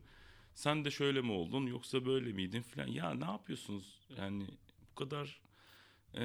Sen 0.55 0.85
de 0.85 0.91
şöyle 0.91 1.21
mi 1.21 1.31
oldun? 1.31 1.65
Yoksa 1.67 2.05
böyle 2.05 2.31
miydin? 2.33 2.61
filan. 2.61 2.87
Ya 2.87 3.13
ne 3.13 3.25
yapıyorsunuz? 3.25 3.99
Yani 4.17 4.45
bu 4.91 4.95
kadar 4.95 5.41
ee, 6.13 6.21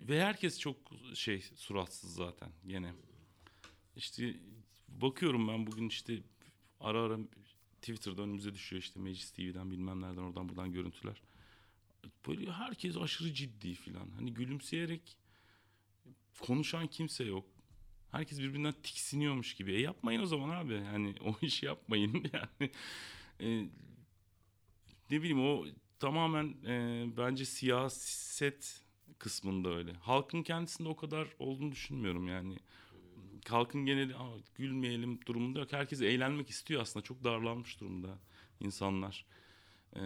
ve 0.00 0.22
herkes 0.24 0.58
çok 0.60 0.76
şey 1.14 1.40
suratsız 1.56 2.14
zaten 2.14 2.48
gene. 2.66 2.92
İşte 3.96 4.34
bakıyorum 4.88 5.48
ben 5.48 5.66
bugün 5.66 5.88
işte 5.88 6.18
ara 6.80 7.02
ara 7.02 7.18
Twitter'da 7.80 8.22
önümüze 8.22 8.54
düşüyor 8.54 8.82
işte 8.82 9.00
Meclis 9.00 9.30
TV'den 9.30 9.70
bilmem 9.70 10.00
nereden 10.00 10.22
oradan 10.22 10.48
buradan 10.48 10.72
görüntüler. 10.72 11.22
Böyle 12.28 12.52
herkes 12.52 12.96
aşırı 12.96 13.34
ciddi 13.34 13.74
filan. 13.74 14.10
Hani 14.10 14.34
gülümseyerek 14.34 15.16
konuşan 16.40 16.86
kimse 16.86 17.24
yok. 17.24 17.46
Herkes 18.10 18.38
birbirinden 18.38 18.74
tiksiniyormuş 18.82 19.54
gibi. 19.54 19.72
E 19.72 19.80
yapmayın 19.80 20.22
o 20.22 20.26
zaman 20.26 20.48
abi. 20.48 20.72
Yani 20.72 21.14
o 21.24 21.34
işi 21.42 21.66
yapmayın 21.66 22.14
yani. 22.32 22.70
E, 23.40 23.68
ne 25.10 25.22
bileyim 25.22 25.40
o 25.40 25.66
tamamen 25.98 26.56
e, 26.66 27.06
bence 27.16 27.44
siyaset 27.44 28.82
kısmında 29.18 29.68
öyle. 29.68 29.92
Halkın 29.92 30.42
kendisinde 30.42 30.88
o 30.88 30.96
kadar 30.96 31.28
olduğunu 31.38 31.72
düşünmüyorum 31.72 32.28
yani. 32.28 32.56
Halkın 33.48 33.86
geneli 33.86 34.16
"Aa, 34.16 34.36
gülmeyelim 34.54 35.20
durumunda 35.26 35.58
yok. 35.58 35.72
Herkes 35.72 36.00
eğlenmek 36.02 36.50
istiyor 36.50 36.82
aslında. 36.82 37.04
Çok 37.04 37.24
darlanmış 37.24 37.80
durumda 37.80 38.18
insanlar. 38.60 39.26
E, 39.96 40.00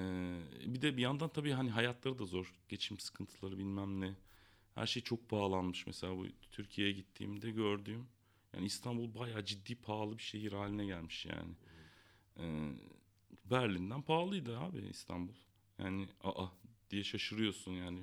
bir 0.67 0.83
de 0.83 0.97
bir 0.97 1.03
yandan 1.03 1.29
tabii 1.29 1.53
hani 1.53 1.71
hayatları 1.71 2.19
da 2.19 2.25
zor. 2.25 2.55
Geçim 2.69 2.99
sıkıntıları 2.99 3.59
bilmem 3.59 4.01
ne. 4.01 4.15
Her 4.75 4.87
şey 4.87 5.03
çok 5.03 5.29
pahalanmış. 5.29 5.87
Mesela 5.87 6.17
bu 6.17 6.27
Türkiye'ye 6.53 6.93
gittiğimde 6.93 7.51
gördüğüm. 7.51 8.07
Yani 8.55 8.67
İstanbul 8.67 9.15
bayağı 9.15 9.45
ciddi 9.45 9.75
pahalı 9.75 10.19
bir 10.19 10.23
şehir 10.23 10.53
haline 10.53 10.87
gelmiş 10.87 11.27
yani. 11.27 11.53
Ee, 12.39 12.71
Berlin'den 13.51 14.03
pahalıydı 14.03 14.59
abi 14.59 14.79
İstanbul. 14.91 15.35
Yani 15.79 16.09
aa 16.25 16.47
diye 16.91 17.05
şaşırıyorsun 17.05 17.73
yani. 17.73 18.01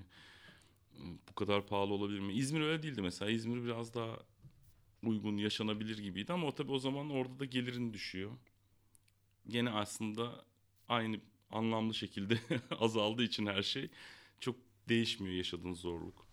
Bu 1.29 1.35
kadar 1.35 1.67
pahalı 1.67 1.93
olabilir 1.93 2.19
mi? 2.19 2.33
İzmir 2.33 2.61
öyle 2.61 2.83
değildi 2.83 3.01
mesela. 3.01 3.31
İzmir 3.31 3.63
biraz 3.63 3.93
daha 3.93 4.19
uygun, 5.03 5.37
yaşanabilir 5.37 5.97
gibiydi 5.97 6.33
ama 6.33 6.47
o 6.47 6.55
tabii 6.55 6.71
o 6.71 6.79
zaman 6.79 7.09
orada 7.09 7.39
da 7.39 7.45
gelirin 7.45 7.93
düşüyor. 7.93 8.31
Gene 9.47 9.69
aslında 9.69 10.45
aynı 10.89 11.19
anlamlı 11.49 11.93
şekilde 11.93 12.39
azaldığı 12.79 13.23
için 13.23 13.45
her 13.45 13.63
şey 13.63 13.89
çok 14.39 14.55
değişmiyor 14.89 15.35
yaşadığın 15.35 15.73
zorluk. 15.73 16.25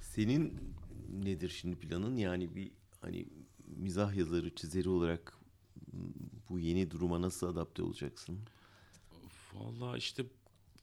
Senin 0.00 0.60
nedir 1.08 1.48
şimdi 1.48 1.76
planın? 1.76 2.16
Yani 2.16 2.56
bir 2.56 2.70
hani 3.00 3.26
mizah 3.66 4.14
yazarı, 4.14 4.54
çizeri 4.54 4.88
olarak 4.88 5.38
bu 6.48 6.58
yeni 6.58 6.90
duruma 6.90 7.20
nasıl 7.22 7.46
adapte 7.46 7.82
olacaksın? 7.82 8.38
Vallahi 9.54 9.98
işte 9.98 10.24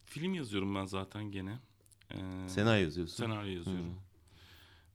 film 0.05 0.33
yazıyorum 0.33 0.75
ben 0.75 0.85
zaten 0.85 1.31
gene. 1.31 1.59
Ee, 2.11 2.17
Senaryo 2.47 2.83
yazıyorsun. 2.83 3.15
senaryo 3.15 3.51
yazıyorum. 3.57 3.95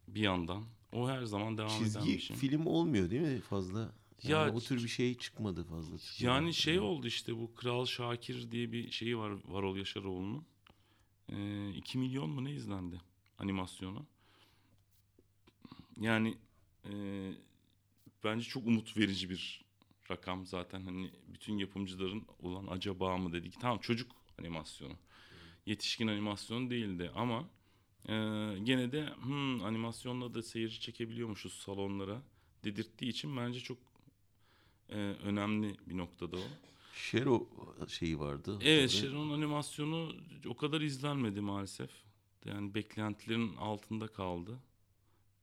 Bir 0.09 0.21
yandan. 0.21 0.65
O 0.93 1.09
her 1.09 1.25
zaman 1.25 1.59
devam 1.59 1.85
eden 1.85 2.07
bir 2.07 2.19
şey. 2.19 2.37
film 2.37 2.67
olmuyor 2.67 3.11
değil 3.11 3.23
mi 3.23 3.41
fazla? 3.41 3.93
Yani 4.23 4.49
Ya- 4.49 4.55
o 4.55 4.61
tür 4.61 4.83
bir 4.83 4.89
şey 4.89 5.15
çıkmadı 5.19 5.65
fazla. 5.65 5.99
Türkiye'de. 5.99 6.35
Yani 6.35 6.55
şey 6.55 6.81
oldu 6.81 7.07
işte 7.07 7.37
bu 7.37 7.55
Kral 7.55 7.87
Şakir 7.87 8.51
diye 8.51 8.73
bir 8.73 8.91
şeyi 8.91 9.19
var 9.19 9.33
Varol 9.45 9.77
Yaşaroğlu'nun. 9.77 10.45
Ee, 11.33 11.71
2 11.71 11.99
milyon 11.99 12.31
mu 12.31 12.45
ne 12.45 12.53
izlendi 12.53 13.01
animasyonu. 13.39 14.07
Yani 16.01 16.39
e, 16.85 16.93
bence 18.25 18.45
çok 18.49 18.67
umut 18.67 18.97
verici 18.97 19.31
bir 19.31 19.65
rakam 20.11 20.47
zaten 20.47 20.81
hani 20.83 21.11
bütün 21.29 21.59
yapımcıların 21.59 22.27
olan 22.43 22.67
acaba 22.67 23.17
mı 23.17 23.33
dedik. 23.33 23.61
Tamam 23.61 23.79
çocuk 23.79 24.11
animasyonu. 24.41 24.95
Yetişkin 25.67 26.07
animasyonu 26.09 26.71
değildi 26.71 27.11
ama 27.15 27.49
e, 28.05 28.15
gene 28.63 28.93
de 28.93 29.15
hmm, 29.23 29.65
animasyonla 29.65 30.35
da 30.35 30.43
seyirci 30.43 30.81
çekebiliyormuşuz 30.81 31.53
salonlara 31.53 32.23
dedirttiği 32.65 33.11
için 33.11 33.37
bence 33.37 33.61
çok 33.61 33.79
e, 34.89 34.97
önemli 34.99 35.77
bir 35.87 35.97
noktada 35.97 36.37
o. 36.37 36.49
Şero 36.95 37.49
şeyi 37.89 38.19
vardı. 38.19 38.59
Evet. 38.63 38.91
Sharon 38.91 39.31
animasyonu 39.31 40.13
o 40.47 40.57
kadar 40.57 40.81
izlenmedi 40.81 41.41
maalesef. 41.41 41.91
Yani 42.45 42.75
beklentilerin 42.75 43.57
altında 43.57 44.09
kaldı. 44.09 44.59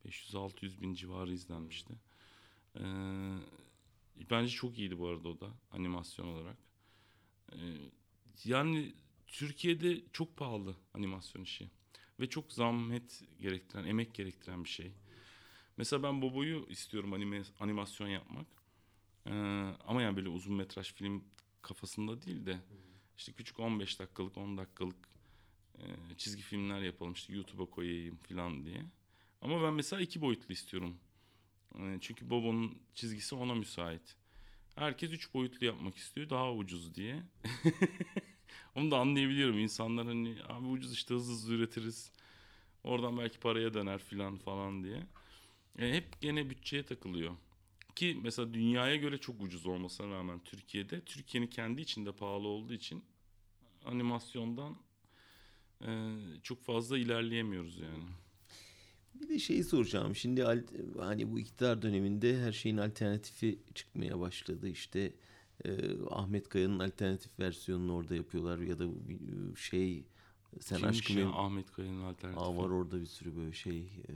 500-600 0.06 0.82
bin 0.82 0.94
civarı 0.94 1.34
izlenmişti. 1.34 1.94
Ee, 2.76 2.82
bence 4.32 4.50
çok 4.50 4.78
iyiydi 4.78 5.00
bu 5.00 5.08
arada 5.08 5.30
o 5.30 5.40
da 5.40 5.48
animasyon 5.72 6.28
olarak. 6.28 6.58
Ee, 7.52 7.58
yani 8.46 8.94
Türkiye'de 9.28 10.04
çok 10.14 10.38
pahalı 10.38 10.76
animasyon 10.94 11.44
işi. 11.44 11.70
Ve 12.20 12.30
çok 12.30 12.54
zahmet 12.54 13.24
gerektiren, 13.40 13.86
emek 13.86 14.14
gerektiren 14.14 14.64
bir 14.64 14.70
şey. 14.70 14.92
Mesela 15.78 16.04
ben 16.04 16.22
Bobo'yu 16.22 16.66
istiyorum 16.70 17.14
anime, 17.14 17.42
animasyon 17.60 18.08
yapmak. 18.08 18.48
Ee, 19.28 19.32
ama 19.88 20.02
yani 20.02 20.18
böyle 20.18 20.30
uzun 20.30 20.56
metraj 20.56 20.94
film 20.94 21.24
kafasında 21.62 22.22
değil 22.22 22.46
de 22.46 22.60
işte 23.18 23.32
küçük 23.32 23.60
15 23.60 24.00
dakikalık 24.00 24.38
10 24.38 24.58
dakikalık 24.58 25.10
e, 25.78 25.84
çizgi 26.18 26.42
filmler 26.42 26.82
yapalım 26.82 27.14
işte 27.14 27.34
YouTube'a 27.34 27.66
koyayım 27.66 28.16
falan 28.16 28.66
diye. 28.66 28.86
Ama 29.42 29.64
ben 29.64 29.74
mesela 29.74 30.02
iki 30.02 30.22
boyutlu 30.22 30.54
istiyorum. 30.54 30.98
E, 31.80 31.98
çünkü 32.02 32.30
Bobo'nun 32.30 32.78
çizgisi 32.94 33.36
ona 33.36 33.56
müsait. 33.56 34.16
Herkes 34.76 35.12
üç 35.12 35.34
boyutlu 35.34 35.66
yapmak 35.66 35.98
istiyor 35.98 36.30
daha 36.30 36.54
ucuz 36.54 36.96
diye. 36.96 37.24
Onu 38.76 38.92
da 38.92 38.98
anlayabiliyorum. 38.98 39.60
İnsanlar 39.60 40.06
hani 40.06 40.38
abi 40.48 40.68
ucuz 40.68 40.94
işte 40.94 41.14
hızlı 41.14 41.34
hızlı 41.34 41.54
üretiriz. 41.54 42.12
Oradan 42.84 43.18
belki 43.18 43.40
paraya 43.40 43.74
döner 43.74 44.00
falan 44.00 44.38
falan 44.38 44.84
diye. 44.84 45.04
E, 45.80 45.94
hep 45.94 46.22
gene 46.22 46.50
bütçeye 46.50 46.84
takılıyor. 46.84 47.36
Ki 47.96 48.20
mesela 48.24 48.54
dünyaya 48.54 48.96
göre 48.96 49.18
çok 49.18 49.42
ucuz 49.42 49.66
olmasına 49.66 50.12
rağmen 50.12 50.40
Türkiye'de 50.40 51.02
Türkiye'nin 51.02 51.48
kendi 51.48 51.82
içinde 51.82 52.12
pahalı 52.12 52.48
olduğu 52.48 52.74
için 52.74 53.04
animasyondan 53.86 54.76
e, 55.82 56.12
çok 56.44 56.64
fazla 56.64 56.98
ilerleyemiyoruz 56.98 57.80
yani. 57.80 58.04
Bir 59.22 59.30
de 59.30 59.40
şeyi 59.40 59.64
soracağım. 59.64 60.16
Şimdi 60.16 60.44
hani 61.00 61.32
bu 61.32 61.40
iktidar 61.40 61.82
döneminde 61.82 62.40
her 62.40 62.52
şeyin 62.52 62.78
alternatifi 62.78 63.60
çıkmaya 63.76 64.20
başladı. 64.20 64.70
İşte 64.70 65.14
e, 65.66 65.72
Ahmet 66.10 66.50
Kaya'nın 66.50 66.80
alternatif 66.80 67.40
versiyonunu 67.40 67.96
orada 67.96 68.16
yapıyorlar 68.16 68.60
ya 68.60 68.80
da 68.80 68.86
şey 69.56 70.06
sen 70.60 70.78
Kimmiş 70.78 71.00
aşkım 71.00 71.18
ya 71.18 71.30
Ahmet 71.30 71.72
Kaya'nın 71.72 72.04
alternatifi? 72.04 72.46
Aa, 72.46 72.58
var 72.58 72.70
orada 72.70 73.02
bir 73.02 73.06
sürü 73.06 73.36
böyle 73.36 73.54
şey 73.54 73.80
e, 74.10 74.16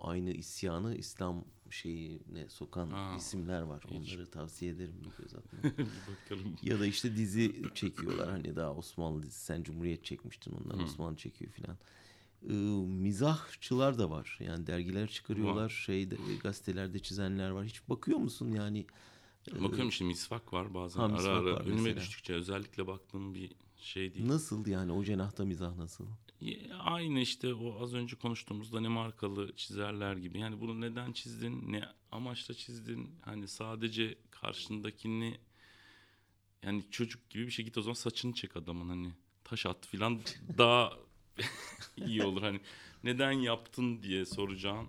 aynı 0.00 0.30
isyanı 0.30 0.96
İslam 0.96 1.44
şeyine 1.70 2.48
sokan 2.48 2.90
ha, 2.90 3.14
isimler 3.18 3.62
var. 3.62 3.84
Hiç. 3.90 4.14
Onları 4.14 4.30
tavsiye 4.30 4.70
ederim 4.70 4.94
göz 5.18 5.34
Bakalım. 6.24 6.56
Ya 6.62 6.80
da 6.80 6.86
işte 6.86 7.16
dizi 7.16 7.62
çekiyorlar 7.74 8.30
hani 8.30 8.56
daha 8.56 8.74
Osmanlı 8.74 9.22
dizisi. 9.22 9.44
Sen 9.44 9.62
Cumhuriyet 9.62 10.04
çekmiştin 10.04 10.52
ondan 10.52 10.82
Osmanlı 10.82 11.16
çekiyor 11.16 11.52
filan. 11.52 11.76
Ee, 12.48 12.52
mizahçılar 12.86 13.98
da 13.98 14.10
var. 14.10 14.38
Yani 14.40 14.66
dergiler 14.66 15.08
çıkarıyorlar. 15.08 15.64
Var. 15.64 15.68
Şeyde 15.68 16.16
gazetelerde 16.42 16.98
çizenler 16.98 17.50
var. 17.50 17.64
Hiç 17.64 17.88
bakıyor 17.88 18.18
musun 18.18 18.52
yani? 18.52 18.86
Bakıyorum 19.52 19.88
işte 19.88 20.04
misvak 20.04 20.52
var 20.52 20.74
bazen 20.74 21.00
ha, 21.00 21.06
ara 21.06 21.28
ara. 21.28 21.56
Önüme 21.56 21.74
mesela. 21.74 21.96
düştükçe 21.96 22.34
özellikle 22.34 22.86
baktığım 22.86 23.34
bir 23.34 23.52
şey 23.76 24.14
değil. 24.14 24.28
Nasıl 24.28 24.66
yani 24.66 24.92
o 24.92 25.04
cenahta 25.04 25.44
mizah 25.44 25.76
nasıl? 25.76 26.04
Aynı 26.78 27.20
işte 27.20 27.54
o 27.54 27.82
az 27.82 27.94
önce 27.94 28.16
konuştuğumuz 28.16 28.72
Danimarkalı 28.72 29.56
çizerler 29.56 30.16
gibi. 30.16 30.38
Yani 30.38 30.60
bunu 30.60 30.80
neden 30.80 31.12
çizdin, 31.12 31.72
ne 31.72 31.84
amaçla 32.12 32.54
çizdin? 32.54 33.10
Hani 33.22 33.48
sadece 33.48 34.18
karşındakini 34.30 35.38
yani 36.62 36.84
çocuk 36.90 37.30
gibi 37.30 37.46
bir 37.46 37.50
şey 37.50 37.64
git 37.64 37.78
o 37.78 37.82
zaman 37.82 37.94
saçını 37.94 38.34
çek 38.34 38.56
adamın 38.56 38.88
hani 38.88 39.12
taş 39.44 39.66
at 39.66 39.86
filan 39.86 40.20
daha 40.58 40.92
iyi 42.06 42.22
olur 42.22 42.42
hani 42.42 42.60
neden 43.04 43.32
yaptın 43.32 44.02
diye 44.02 44.24
soracağım. 44.24 44.88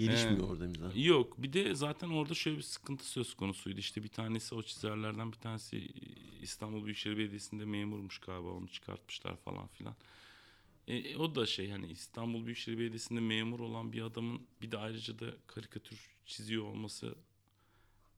Gelişmiyor 0.00 0.38
ee, 0.38 0.42
orada 0.42 0.66
mizah. 0.66 1.06
Yok 1.06 1.42
bir 1.42 1.52
de 1.52 1.74
zaten 1.74 2.10
orada 2.10 2.34
şöyle 2.34 2.56
bir 2.56 2.62
sıkıntı 2.62 3.08
söz 3.08 3.34
konusuydu. 3.34 3.78
İşte 3.80 4.02
bir 4.02 4.08
tanesi 4.08 4.54
o 4.54 4.62
çizerlerden 4.62 5.32
bir 5.32 5.36
tanesi 5.36 5.88
İstanbul 6.42 6.84
Büyükşehir 6.84 7.16
Belediyesi'nde 7.16 7.64
memurmuş 7.64 8.18
galiba 8.18 8.48
onu 8.48 8.68
çıkartmışlar 8.68 9.36
falan 9.36 9.66
filan. 9.66 9.94
E, 10.88 11.16
o 11.16 11.34
da 11.34 11.46
şey 11.46 11.70
hani 11.70 11.86
İstanbul 11.86 12.46
Büyükşehir 12.46 12.78
Belediyesi'nde 12.78 13.20
memur 13.20 13.60
olan 13.60 13.92
bir 13.92 14.02
adamın 14.02 14.42
bir 14.62 14.70
de 14.70 14.78
ayrıca 14.78 15.18
da 15.18 15.26
karikatür 15.46 16.16
çiziyor 16.26 16.64
olması 16.64 17.14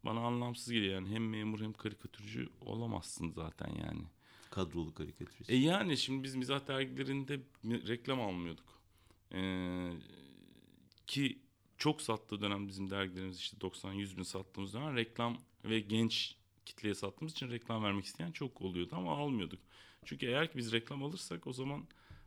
bana 0.05 0.21
anlamsız 0.21 0.73
geliyor. 0.73 0.95
Yani 0.95 1.09
hem 1.09 1.31
memur 1.31 1.61
hem 1.61 1.73
karikatürcü 1.73 2.49
olamazsın 2.61 3.31
zaten 3.31 3.69
yani. 3.69 4.03
Kadrolu 4.51 4.95
karikatürist. 4.95 5.51
E 5.51 5.57
yani 5.57 5.97
şimdi 5.97 6.25
biz 6.25 6.35
mizah 6.35 6.67
dergilerinde 6.67 7.41
reklam 7.65 8.21
almıyorduk. 8.21 8.83
Ee, 9.33 9.93
ki 11.07 11.42
çok 11.83 12.03
sattığı 12.03 12.41
dönem 12.41 12.69
bizim 12.69 12.91
dergilerimiz 12.91 13.39
işte 13.39 13.57
90-100 13.57 14.17
bin 14.17 14.23
sattığımız 14.23 14.75
dönem 14.75 14.97
reklam 14.97 15.39
ve 15.65 15.81
genç 15.81 16.37
kitleye 16.67 16.95
sattığımız 16.95 17.33
için 17.33 17.51
reklam 17.51 17.85
vermek 17.85 18.05
isteyen 18.05 18.33
çok 18.33 18.63
oluyordu 18.63 18.95
ama 18.97 19.17
almıyorduk. 19.17 19.59
Çünkü 20.05 20.27
eğer 20.27 20.53
ki 20.53 20.59
biz 20.59 20.73
reklam 20.73 21.05
alırsak 21.05 21.47
o 21.47 21.53
zaman 21.53 21.87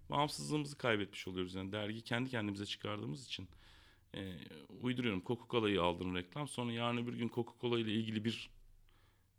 bağımsızlığımızı 0.10 0.78
kaybetmiş 0.78 1.28
oluyoruz. 1.28 1.56
Yani 1.56 1.72
dergi 1.72 2.02
kendi 2.02 2.30
kendimize 2.30 2.66
çıkardığımız 2.66 3.26
için 3.26 3.48
e, 4.14 4.36
uyduruyorum. 4.82 5.24
Coca-Cola'yı 5.26 5.82
aldın 5.82 6.16
reklam. 6.16 6.48
Sonra 6.48 6.72
yarın 6.72 6.98
öbür 6.98 7.14
gün 7.14 7.30
Coca-Cola 7.30 7.80
ile 7.80 7.94
ilgili 7.94 8.26
bir 8.26 8.50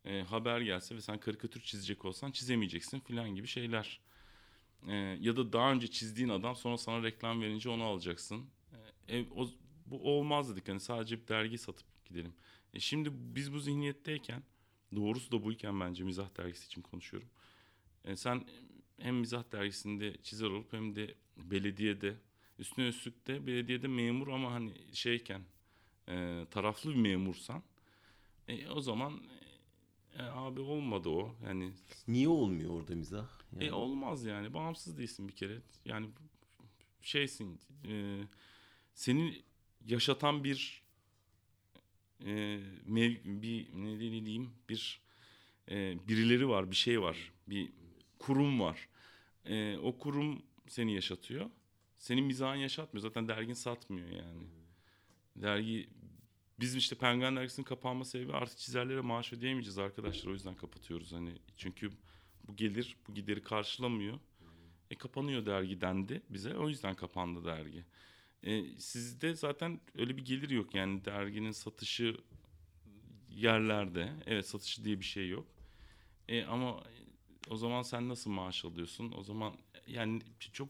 e, 0.04 0.22
haber 0.22 0.60
gelse 0.60 0.96
ve 0.96 1.00
sen 1.00 1.20
karikatür 1.20 1.60
çizecek 1.60 2.04
olsan 2.04 2.30
çizemeyeceksin 2.30 3.00
filan 3.00 3.34
gibi 3.34 3.46
şeyler. 3.46 4.00
E, 4.86 4.94
ya 5.20 5.36
da 5.36 5.52
daha 5.52 5.72
önce 5.72 5.86
çizdiğin 5.86 6.28
adam 6.28 6.56
sonra 6.56 6.78
sana 6.78 7.02
reklam 7.02 7.42
verince 7.42 7.68
onu 7.68 7.84
alacaksın. 7.84 8.46
E, 9.08 9.24
o, 9.36 9.48
bu 9.86 10.16
olmaz 10.16 10.50
dedik. 10.50 10.68
Hani 10.68 10.80
sadece 10.80 11.22
bir 11.22 11.28
dergi 11.28 11.58
satıp 11.58 11.86
gidelim. 12.04 12.34
E, 12.74 12.80
şimdi 12.80 13.10
biz 13.12 13.52
bu 13.52 13.58
zihniyetteyken 13.58 14.42
doğrusu 14.96 15.32
da 15.32 15.44
buyken 15.44 15.80
bence 15.80 16.04
mizah 16.04 16.36
dergisi 16.36 16.66
için 16.66 16.82
konuşuyorum. 16.82 17.28
E, 18.04 18.16
sen 18.16 18.44
hem 18.98 19.16
mizah 19.16 19.52
dergisinde 19.52 20.16
çizer 20.22 20.46
olup 20.46 20.72
hem 20.72 20.96
de 20.96 21.14
belediyede 21.36 22.16
üstüne 22.58 22.88
üstlük 22.88 23.26
de 23.26 23.46
belediyede 23.46 23.88
memur 23.88 24.28
ama 24.28 24.52
hani 24.52 24.72
şeyken 24.92 25.42
e, 26.08 26.46
taraflı 26.50 26.90
bir 26.90 26.96
memursan 26.96 27.62
e, 28.48 28.68
o 28.70 28.80
zaman 28.80 29.20
e, 30.18 30.22
abi 30.22 30.60
olmadı 30.60 31.08
o 31.08 31.34
yani 31.44 31.72
niye 32.08 32.28
olmuyor 32.28 32.70
orada 32.70 32.94
mizah 32.94 33.28
yani. 33.52 33.64
e 33.64 33.72
olmaz 33.72 34.24
yani 34.24 34.54
bağımsız 34.54 34.98
değilsin 34.98 35.28
bir 35.28 35.32
kere 35.32 35.58
yani 35.84 36.08
şeysin 37.02 37.60
e, 37.88 38.20
seni 38.94 39.42
yaşatan 39.86 40.44
bir 40.44 40.82
e, 42.24 42.60
mev, 42.86 43.14
bir 43.24 43.66
ne 43.74 44.00
diyeyim 44.00 44.50
bir 44.68 45.00
e, 45.70 46.08
birileri 46.08 46.48
var 46.48 46.70
bir 46.70 46.76
şey 46.76 47.00
var 47.00 47.32
bir 47.48 47.72
kurum 48.18 48.60
var. 48.60 48.88
E, 49.44 49.76
o 49.76 49.98
kurum 49.98 50.42
seni 50.68 50.94
yaşatıyor. 50.94 51.50
Senin 51.98 52.24
mizahın 52.24 52.56
yaşatmıyor. 52.56 53.02
Zaten 53.02 53.28
dergin 53.28 53.54
satmıyor 53.54 54.08
yani. 54.08 54.42
Dergi 55.36 55.88
bizim 56.60 56.78
işte 56.78 56.96
Penguen 56.96 57.36
dergisinin 57.36 57.64
kapanma 57.64 58.04
sebebi 58.04 58.32
artık 58.32 58.58
çizerlere 58.58 59.00
maaş 59.00 59.32
ödeyemeyeceğiz 59.32 59.78
arkadaşlar. 59.78 60.30
O 60.30 60.32
yüzden 60.32 60.54
kapatıyoruz 60.54 61.12
hani. 61.12 61.32
Çünkü 61.56 61.90
bu 62.48 62.56
gelir 62.56 62.96
bu 63.08 63.14
gideri 63.14 63.42
karşılamıyor. 63.42 64.18
E 64.90 64.94
kapanıyor 64.94 65.46
dergi 65.46 65.80
dendi 65.80 66.22
bize. 66.30 66.54
O 66.54 66.68
yüzden 66.68 66.94
kapandı 66.94 67.44
dergi. 67.44 67.84
E, 68.46 68.64
sizde 68.78 69.34
zaten 69.34 69.80
öyle 69.98 70.16
bir 70.16 70.24
gelir 70.24 70.50
yok 70.50 70.74
yani 70.74 71.04
derginin 71.04 71.52
satışı 71.52 72.16
yerlerde. 73.30 74.12
Evet 74.26 74.48
satışı 74.48 74.84
diye 74.84 75.00
bir 75.00 75.04
şey 75.04 75.28
yok. 75.28 75.46
E, 76.28 76.44
ama 76.44 76.82
o 77.50 77.56
zaman 77.56 77.82
sen 77.82 78.08
nasıl 78.08 78.30
maaş 78.30 78.64
alıyorsun? 78.64 79.12
O 79.18 79.22
zaman 79.22 79.54
yani 79.86 80.22
çok 80.52 80.68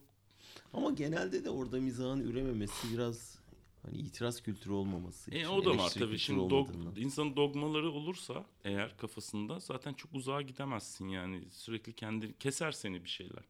ama 0.72 0.90
genelde 0.90 1.44
de 1.44 1.50
orada 1.50 1.80
mizahın 1.80 2.20
ürememesi 2.20 2.92
biraz 2.92 3.38
hani 3.82 3.96
itiraz 3.96 4.42
kültürü 4.42 4.72
olmaması. 4.72 5.30
E, 5.34 5.48
o 5.48 5.64
da 5.64 5.78
var 5.78 5.90
tabii. 5.90 6.18
Şimdi 6.18 6.50
dog, 6.50 6.70
insanın 6.96 7.36
dogmaları 7.36 7.90
olursa 7.90 8.44
eğer 8.64 8.96
kafasında 8.96 9.58
zaten 9.58 9.94
çok 9.94 10.14
uzağa 10.14 10.42
gidemezsin 10.42 11.08
yani. 11.08 11.44
Sürekli 11.50 11.92
kendi 11.92 12.38
keser 12.38 12.72
seni 12.72 13.04
bir 13.04 13.08
şeyler. 13.08 13.44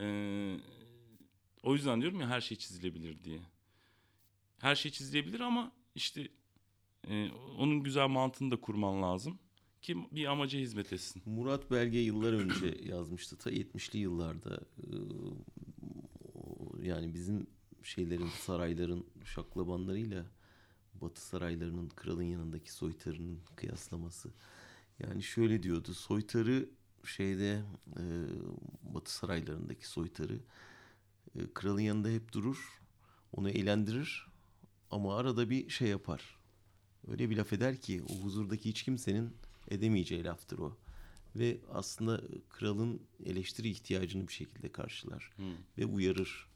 Ee, 0.00 0.58
o 1.68 1.74
yüzden 1.74 2.00
diyorum 2.00 2.20
ya 2.20 2.28
her 2.28 2.40
şey 2.40 2.58
çizilebilir 2.58 3.24
diye. 3.24 3.40
Her 4.58 4.74
şey 4.74 4.92
çizilebilir 4.92 5.40
ama 5.40 5.72
işte 5.94 6.28
e, 7.08 7.30
onun 7.30 7.82
güzel 7.82 8.08
mantığını 8.08 8.50
da 8.50 8.60
kurman 8.60 9.02
lazım 9.02 9.38
ki 9.82 9.96
bir 10.12 10.26
amaca 10.26 10.58
hizmet 10.58 10.92
etsin. 10.92 11.22
Murat 11.26 11.70
Belge 11.70 11.98
yıllar 11.98 12.32
önce 12.32 12.78
yazmıştı. 12.88 13.36
Ta 13.36 13.50
70'li 13.50 13.98
yıllarda 13.98 14.60
yani 16.82 17.14
bizim 17.14 17.46
şeylerin 17.82 18.28
sarayların 18.28 19.06
şaklabanlarıyla 19.24 20.26
Batı 20.94 21.20
saraylarının 21.26 21.88
kralın 21.88 22.22
yanındaki 22.22 22.72
soytarının 22.72 23.40
kıyaslaması. 23.56 24.30
Yani 24.98 25.22
şöyle 25.22 25.62
diyordu. 25.62 25.94
Soytarı 25.94 26.68
şeyde 27.04 27.62
Batı 28.82 29.12
saraylarındaki 29.12 29.88
soytarı 29.88 30.40
kralın 31.54 31.80
yanında 31.80 32.08
hep 32.08 32.32
durur. 32.32 32.80
Onu 33.32 33.50
eğlendirir 33.50 34.26
ama 34.90 35.16
arada 35.16 35.50
bir 35.50 35.70
şey 35.70 35.88
yapar. 35.88 36.38
Öyle 37.08 37.30
bir 37.30 37.36
laf 37.36 37.52
eder 37.52 37.80
ki 37.80 38.02
o 38.08 38.24
huzurdaki 38.24 38.68
hiç 38.68 38.82
kimsenin 38.82 39.36
edemeyeceği 39.70 40.24
laftır 40.24 40.58
o. 40.58 40.76
Ve 41.36 41.58
aslında 41.72 42.20
kralın 42.50 43.02
eleştiri 43.24 43.68
ihtiyacını 43.68 44.28
bir 44.28 44.32
şekilde 44.32 44.72
karşılar. 44.72 45.32
Hmm. 45.36 45.46
Ve 45.78 45.86
uyarır. 45.86 46.48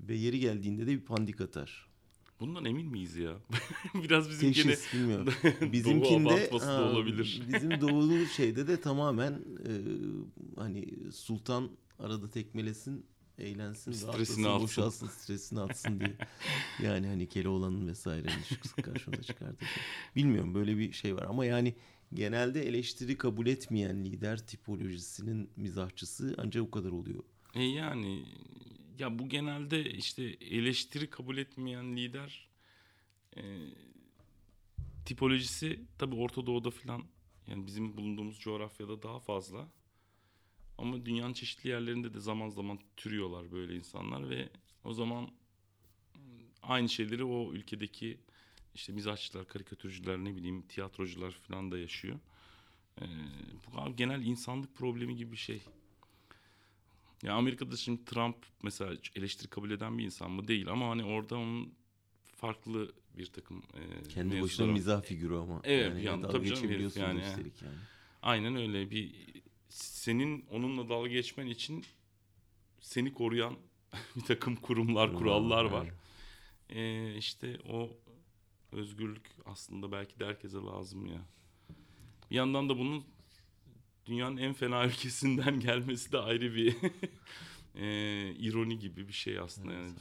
Ve 0.00 0.14
yeri 0.14 0.40
geldiğinde 0.40 0.86
de 0.86 0.90
bir 0.90 1.04
pandik 1.04 1.40
atar. 1.40 1.88
Bundan 2.40 2.64
emin 2.64 2.86
miyiz 2.86 3.16
ya? 3.16 3.36
Biraz 3.94 4.30
bizim 4.30 4.52
Teşhis, 4.52 4.92
gene 4.92 5.02
bilmiyorum. 5.02 5.34
Bizimkinde 5.72 6.48
doğu 6.50 6.60
ha, 6.60 6.82
olabilir. 6.82 7.42
bizim 7.54 7.80
doğulu 7.80 8.26
şeyde 8.26 8.66
de 8.66 8.80
tamamen 8.80 9.32
e, 9.32 9.72
hani 10.56 11.12
sultan 11.12 11.70
arada 11.98 12.30
tekmelesin 12.30 13.06
eğlensin, 13.38 13.92
stresini 13.92 14.48
atsın, 14.48 14.62
boşalsın, 14.62 15.06
stresini 15.08 15.60
atsın 15.60 16.00
diye. 16.00 16.16
Yani 16.82 17.06
hani 17.06 17.28
Keloğlan'ın 17.28 17.88
vesaire 17.88 18.28
karşımıza 18.82 19.22
çıkardı. 19.22 19.56
Bilmiyorum 20.16 20.54
böyle 20.54 20.78
bir 20.78 20.92
şey 20.92 21.16
var 21.16 21.22
ama 21.22 21.44
yani 21.44 21.74
genelde 22.14 22.62
eleştiri 22.68 23.18
kabul 23.18 23.46
etmeyen 23.46 24.04
lider 24.04 24.46
tipolojisinin 24.46 25.50
mizahçısı 25.56 26.34
ancak 26.38 26.62
o 26.62 26.70
kadar 26.70 26.90
oluyor. 26.90 27.24
E 27.54 27.62
yani 27.62 28.24
ya 28.98 29.18
bu 29.18 29.28
genelde 29.28 29.90
işte 29.90 30.22
eleştiri 30.24 31.10
kabul 31.10 31.36
etmeyen 31.36 31.96
lider 31.96 32.48
E, 33.36 33.42
tipolojisi 35.04 35.80
tabii 35.98 36.14
Orta 36.14 36.46
Doğu'da 36.46 36.70
falan 36.70 37.02
yani 37.46 37.66
bizim 37.66 37.96
bulunduğumuz 37.96 38.38
coğrafyada 38.40 39.02
daha 39.02 39.20
fazla. 39.20 39.68
Ama 40.78 41.06
dünyanın 41.06 41.32
çeşitli 41.32 41.70
yerlerinde 41.70 42.14
de 42.14 42.20
zaman 42.20 42.48
zaman 42.48 42.78
türüyorlar 42.96 43.52
böyle 43.52 43.74
insanlar 43.76 44.30
ve 44.30 44.48
o 44.84 44.92
zaman 44.92 45.30
aynı 46.62 46.88
şeyleri 46.88 47.24
o 47.24 47.52
ülkedeki 47.52 48.18
işte 48.74 48.92
mizahçılar, 48.92 49.46
karikatürcüler, 49.46 50.18
ne 50.18 50.36
bileyim 50.36 50.62
tiyatrocular 50.62 51.30
falan 51.30 51.70
da 51.72 51.78
yaşıyor. 51.78 52.18
Ee, 53.00 53.04
bu 53.66 53.96
genel 53.96 54.24
insanlık 54.24 54.74
problemi 54.74 55.16
gibi 55.16 55.32
bir 55.32 55.36
şey. 55.36 55.62
Ya 57.22 57.34
Amerika'da 57.34 57.76
şimdi 57.76 58.04
Trump 58.04 58.36
mesela 58.62 58.96
eleştiri 59.14 59.48
kabul 59.48 59.70
eden 59.70 59.98
bir 59.98 60.04
insan 60.04 60.30
mı? 60.30 60.48
Değil 60.48 60.68
ama 60.68 60.88
hani 60.88 61.04
orada 61.04 61.36
onun 61.36 61.74
farklı 62.36 62.92
bir 63.16 63.26
takım 63.26 63.62
e, 63.74 64.08
kendi 64.08 64.42
başına 64.42 64.66
mizah 64.66 65.02
figürü 65.02 65.34
ama. 65.34 65.60
Evet 65.64 65.94
yani, 65.94 66.04
yani 66.04 66.22
tabii 66.22 66.54
canım 66.54 66.70
herif 66.70 66.96
yani. 66.96 67.20
yani. 67.20 67.50
Aynen 68.22 68.56
öyle 68.56 68.90
bir 68.90 69.14
senin 69.68 70.46
onunla 70.50 70.88
dalga 70.88 71.08
geçmen 71.08 71.46
için 71.46 71.84
seni 72.80 73.12
koruyan 73.12 73.56
bir 74.16 74.20
takım 74.20 74.56
kurumlar, 74.56 75.14
kurallar 75.14 75.64
var. 75.64 75.88
Ee, 76.68 77.14
işte 77.16 77.58
o 77.68 77.90
özgürlük 78.72 79.30
aslında 79.44 79.92
belki 79.92 80.20
de 80.20 80.26
herkese 80.26 80.58
lazım 80.58 81.06
ya. 81.06 81.20
Bir 82.30 82.36
yandan 82.36 82.68
da 82.68 82.78
bunun 82.78 83.04
dünyanın 84.06 84.36
en 84.36 84.52
fena 84.52 84.86
ülkesinden 84.86 85.60
gelmesi 85.60 86.12
de 86.12 86.18
ayrı 86.18 86.54
bir 86.54 86.76
e, 87.74 87.86
ironi 88.34 88.78
gibi 88.78 89.08
bir 89.08 89.12
şey 89.12 89.38
aslında 89.38 89.72
evet, 89.72 89.90
yani. 89.90 89.98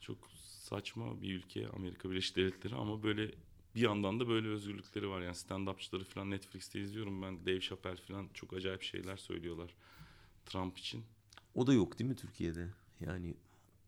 Çok, 0.00 0.18
çok 0.20 0.30
saçma 0.66 1.22
bir 1.22 1.34
ülke 1.34 1.68
Amerika 1.68 2.10
Birleşik 2.10 2.36
Devletleri 2.36 2.74
ama 2.74 3.02
böyle 3.02 3.30
bir 3.76 3.80
yandan 3.80 4.20
da 4.20 4.28
böyle 4.28 4.48
özgürlükleri 4.48 5.08
var. 5.08 5.20
Yani 5.20 5.34
stand-upçıları 5.34 6.04
falan 6.04 6.30
Netflix'te 6.30 6.80
izliyorum 6.80 7.22
ben. 7.22 7.46
Dave 7.46 7.60
Chappelle 7.60 7.96
falan 7.96 8.28
çok 8.34 8.52
acayip 8.52 8.82
şeyler 8.82 9.16
söylüyorlar 9.16 9.74
Trump 10.46 10.78
için. 10.78 11.04
O 11.54 11.66
da 11.66 11.72
yok 11.72 11.98
değil 11.98 12.10
mi 12.10 12.16
Türkiye'de? 12.16 12.68
Yani 13.00 13.34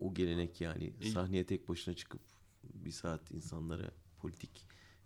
o 0.01 0.15
gelenek 0.15 0.61
yani 0.61 0.93
e, 1.01 1.11
sahneye 1.11 1.45
tek 1.45 1.69
başına 1.69 1.95
çıkıp 1.95 2.21
bir 2.65 2.91
saat 2.91 3.31
insanlara 3.31 3.91
politik 4.19 4.51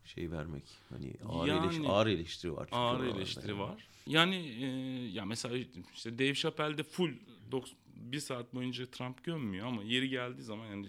şey 0.04 0.30
vermek. 0.30 0.64
Hani 0.88 1.14
ağır, 1.28 1.48
yani, 1.48 1.66
eleştiri, 1.66 1.88
ağır 1.88 2.06
eleştiri 2.06 2.56
var. 2.56 2.68
Ağır 2.72 3.04
eleştiri 3.04 3.50
yani. 3.50 3.60
var. 3.60 3.88
Yani 4.06 4.36
e, 4.36 4.66
ya 5.10 5.24
mesela 5.24 5.64
işte 5.94 6.18
Dave 6.18 6.34
Chappelle'de 6.34 6.82
full 6.82 7.12
bir 7.96 8.20
saat 8.20 8.54
boyunca 8.54 8.86
Trump 8.86 9.24
gömmüyor 9.24 9.66
ama 9.66 9.82
yeri 9.82 10.08
geldiği 10.08 10.42
zaman 10.42 10.66
yani 10.66 10.88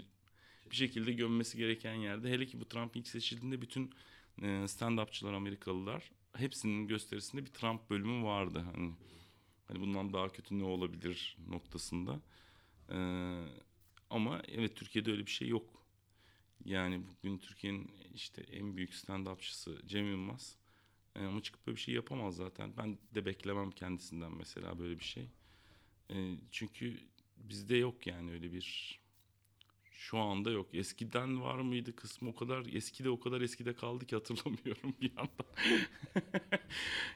bir 0.74 0.78
şekilde 0.78 1.14
gömmesi 1.14 1.58
gereken 1.58 1.94
yerde. 1.94 2.30
Hele 2.30 2.46
ki 2.46 2.60
bu 2.60 2.66
Trump 2.66 2.96
ilk 2.96 3.08
seçildiğinde 3.08 3.62
bütün 3.62 3.92
e, 4.42 4.48
stand-upçılar 4.48 5.36
Amerikalılar 5.36 6.12
hepsinin 6.36 6.88
gösterisinde 6.88 7.46
bir 7.46 7.52
Trump 7.52 7.90
bölümü 7.90 8.24
vardı. 8.24 8.66
Hani, 8.74 8.94
hani 9.68 9.80
bundan 9.80 10.14
daha 10.14 10.30
kötü 10.30 10.60
ne 10.60 10.64
olabilir 10.64 11.38
noktasında. 11.50 12.22
Ee, 12.90 13.46
ama 14.10 14.42
evet 14.48 14.76
Türkiye'de 14.76 15.12
öyle 15.12 15.26
bir 15.26 15.32
şey 15.32 15.48
yok. 15.48 15.86
Yani 16.66 17.02
bugün 17.08 17.38
Türkiye'nin 17.38 17.92
işte 18.14 18.42
en 18.42 18.78
büyük 18.78 18.94
stand-upçısı 18.94 19.88
Cem 19.88 20.08
Yılmaz. 20.08 20.58
Ee, 21.16 21.26
ama 21.26 21.42
çıkıp 21.42 21.68
böyle 21.68 21.76
bir 21.76 21.82
şey 21.82 21.96
yapamaz 21.96 22.36
zaten. 22.36 22.78
Ben 22.78 22.98
de 23.16 23.26
beklemem 23.26 23.72
kendisinden 23.72 24.32
mesela 24.32 24.80
böyle 24.80 25.00
bir 25.00 25.04
şey. 25.04 25.30
Ee, 26.12 26.36
çünkü 26.52 27.00
bizde 27.38 27.76
yok 27.76 28.08
yani 28.08 28.32
öyle 28.32 28.54
bir 28.54 29.00
şu 29.94 30.18
anda 30.18 30.52
yok. 30.52 30.68
Eskiden 30.74 31.42
var 31.42 31.60
mıydı 31.60 31.96
kısmı 31.96 32.30
o 32.30 32.36
kadar 32.36 32.66
eskide 32.74 33.10
o 33.10 33.20
kadar 33.20 33.42
eskide 33.42 33.74
kaldı 33.76 34.06
ki 34.06 34.16
hatırlamıyorum 34.16 34.96
bir 35.02 35.12
yandan. 35.18 35.46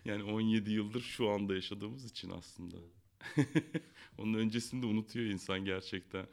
yani 0.05 0.23
17 0.23 0.71
yıldır 0.71 1.01
şu 1.01 1.29
anda 1.29 1.55
yaşadığımız 1.55 2.05
için 2.05 2.29
aslında. 2.29 2.77
Onun 4.17 4.33
öncesinde 4.33 4.85
unutuyor 4.85 5.25
insan 5.25 5.65
gerçekten. 5.65 6.27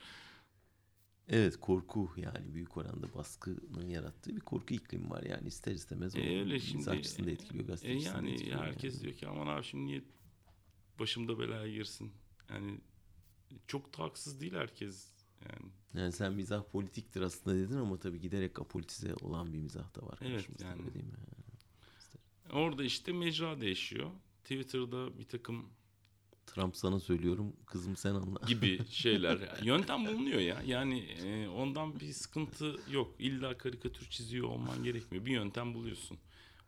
Evet 1.29 1.57
korku 1.61 2.11
yani 2.17 2.55
büyük 2.55 2.77
oranda 2.77 3.15
baskının 3.15 3.89
yarattığı 3.89 4.37
bir 4.37 4.41
korku 4.41 4.75
iklimi 4.75 5.11
var 5.11 5.23
yani 5.23 5.49
ister 5.49 5.73
istemez 5.73 6.17
e, 6.17 6.41
öyle 6.41 6.61
şimdi, 6.61 6.91
açısında 6.91 7.31
etkiliyor 7.31 7.67
gazetecisin 7.67 8.11
e, 8.11 8.31
yani 8.31 8.53
herkes 8.53 8.95
yani. 8.95 9.03
diyor 9.03 9.15
ki 9.15 9.29
aman 9.29 9.47
abi 9.47 9.65
şimdi 9.65 9.87
niye 9.87 10.03
başımda 10.99 11.39
belaya 11.39 11.73
girsin 11.73 12.13
yani 12.51 12.81
çok 13.67 13.99
da 13.99 14.03
haksız 14.03 14.41
değil 14.41 14.55
herkes 14.55 15.14
yani. 15.53 15.73
Yani 15.95 16.13
sen 16.13 16.33
mizah 16.33 16.63
politiktir 16.73 17.21
aslında 17.21 17.57
dedin 17.57 17.77
ama 17.77 17.99
tabii 17.99 18.21
giderek 18.21 18.59
apolitize 18.59 19.15
olan 19.15 19.53
bir 19.53 19.59
mizah 19.59 19.95
da 19.95 20.07
var. 20.07 20.19
Evet 20.23 20.49
yani. 20.63 20.95
Değil 20.95 21.05
mi? 21.05 21.13
Orada 22.53 22.85
işte 22.85 23.13
mecra 23.13 23.61
değişiyor. 23.61 24.11
Twitter'da 24.45 25.19
bir 25.19 25.25
takım 25.25 25.67
Trump 26.47 26.77
sana 26.77 27.01
söylüyorum 27.01 27.57
kızım 27.67 27.97
sen 27.97 28.15
anla. 28.15 28.41
Gibi 28.47 28.81
şeyler. 28.91 29.63
Yöntem 29.63 30.07
bulunuyor 30.07 30.41
ya. 30.41 30.63
Yani 30.67 30.99
e, 31.01 31.49
ondan 31.49 32.01
bir 32.01 32.13
sıkıntı 32.13 32.77
yok. 32.91 33.15
İlla 33.19 33.59
karikatür 33.59 34.11
çiziyor 34.11 34.49
olman 34.49 34.85
gerekmiyor. 34.85 35.27
Bir 35.27 35.33
yöntem 35.33 35.75
buluyorsun. 35.75 36.19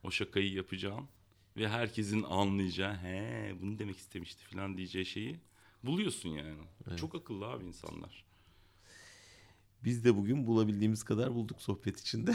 O 0.03 0.11
şakayı 0.11 0.53
yapacağın 0.53 1.09
ve 1.57 1.69
herkesin 1.69 2.23
anlayacağı 2.23 2.95
he 2.95 3.55
bunu 3.61 3.79
demek 3.79 3.97
istemişti 3.97 4.45
falan 4.45 4.77
diyeceği 4.77 5.07
şeyi 5.07 5.41
buluyorsun 5.83 6.29
yani. 6.29 6.63
Evet. 6.89 6.99
Çok 6.99 7.15
akıllı 7.15 7.47
abi 7.47 7.65
insanlar. 7.65 8.26
Biz 9.87 10.05
de 10.05 10.17
bugün 10.17 10.47
bulabildiğimiz 10.47 11.03
kadar 11.03 11.35
bulduk 11.35 11.63
sohbet 11.63 12.01
içinde. 12.01 12.35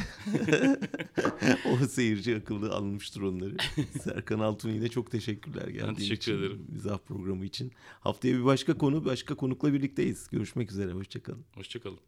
o 1.71 1.87
seyirci 1.87 2.35
akıllı 2.35 2.73
almıştır 2.73 3.21
onları. 3.21 3.57
Serkan 4.03 4.39
Altun 4.39 4.69
yine 4.69 4.87
çok 4.87 5.11
teşekkürler 5.11 5.67
geldiğin 5.67 5.87
ben 5.87 5.95
teşekkür 5.95 6.15
için. 6.15 6.37
ederim. 6.37 6.65
Mizah 6.69 6.97
programı 6.97 7.45
için. 7.45 7.71
Haftaya 7.99 8.37
bir 8.37 8.45
başka 8.45 8.77
konu, 8.77 9.05
başka 9.05 9.35
konukla 9.35 9.73
birlikteyiz. 9.73 10.27
Görüşmek 10.31 10.71
üzere. 10.71 10.91
Hoşçakalın. 10.91 11.45
Hoşçakalın. 11.55 11.99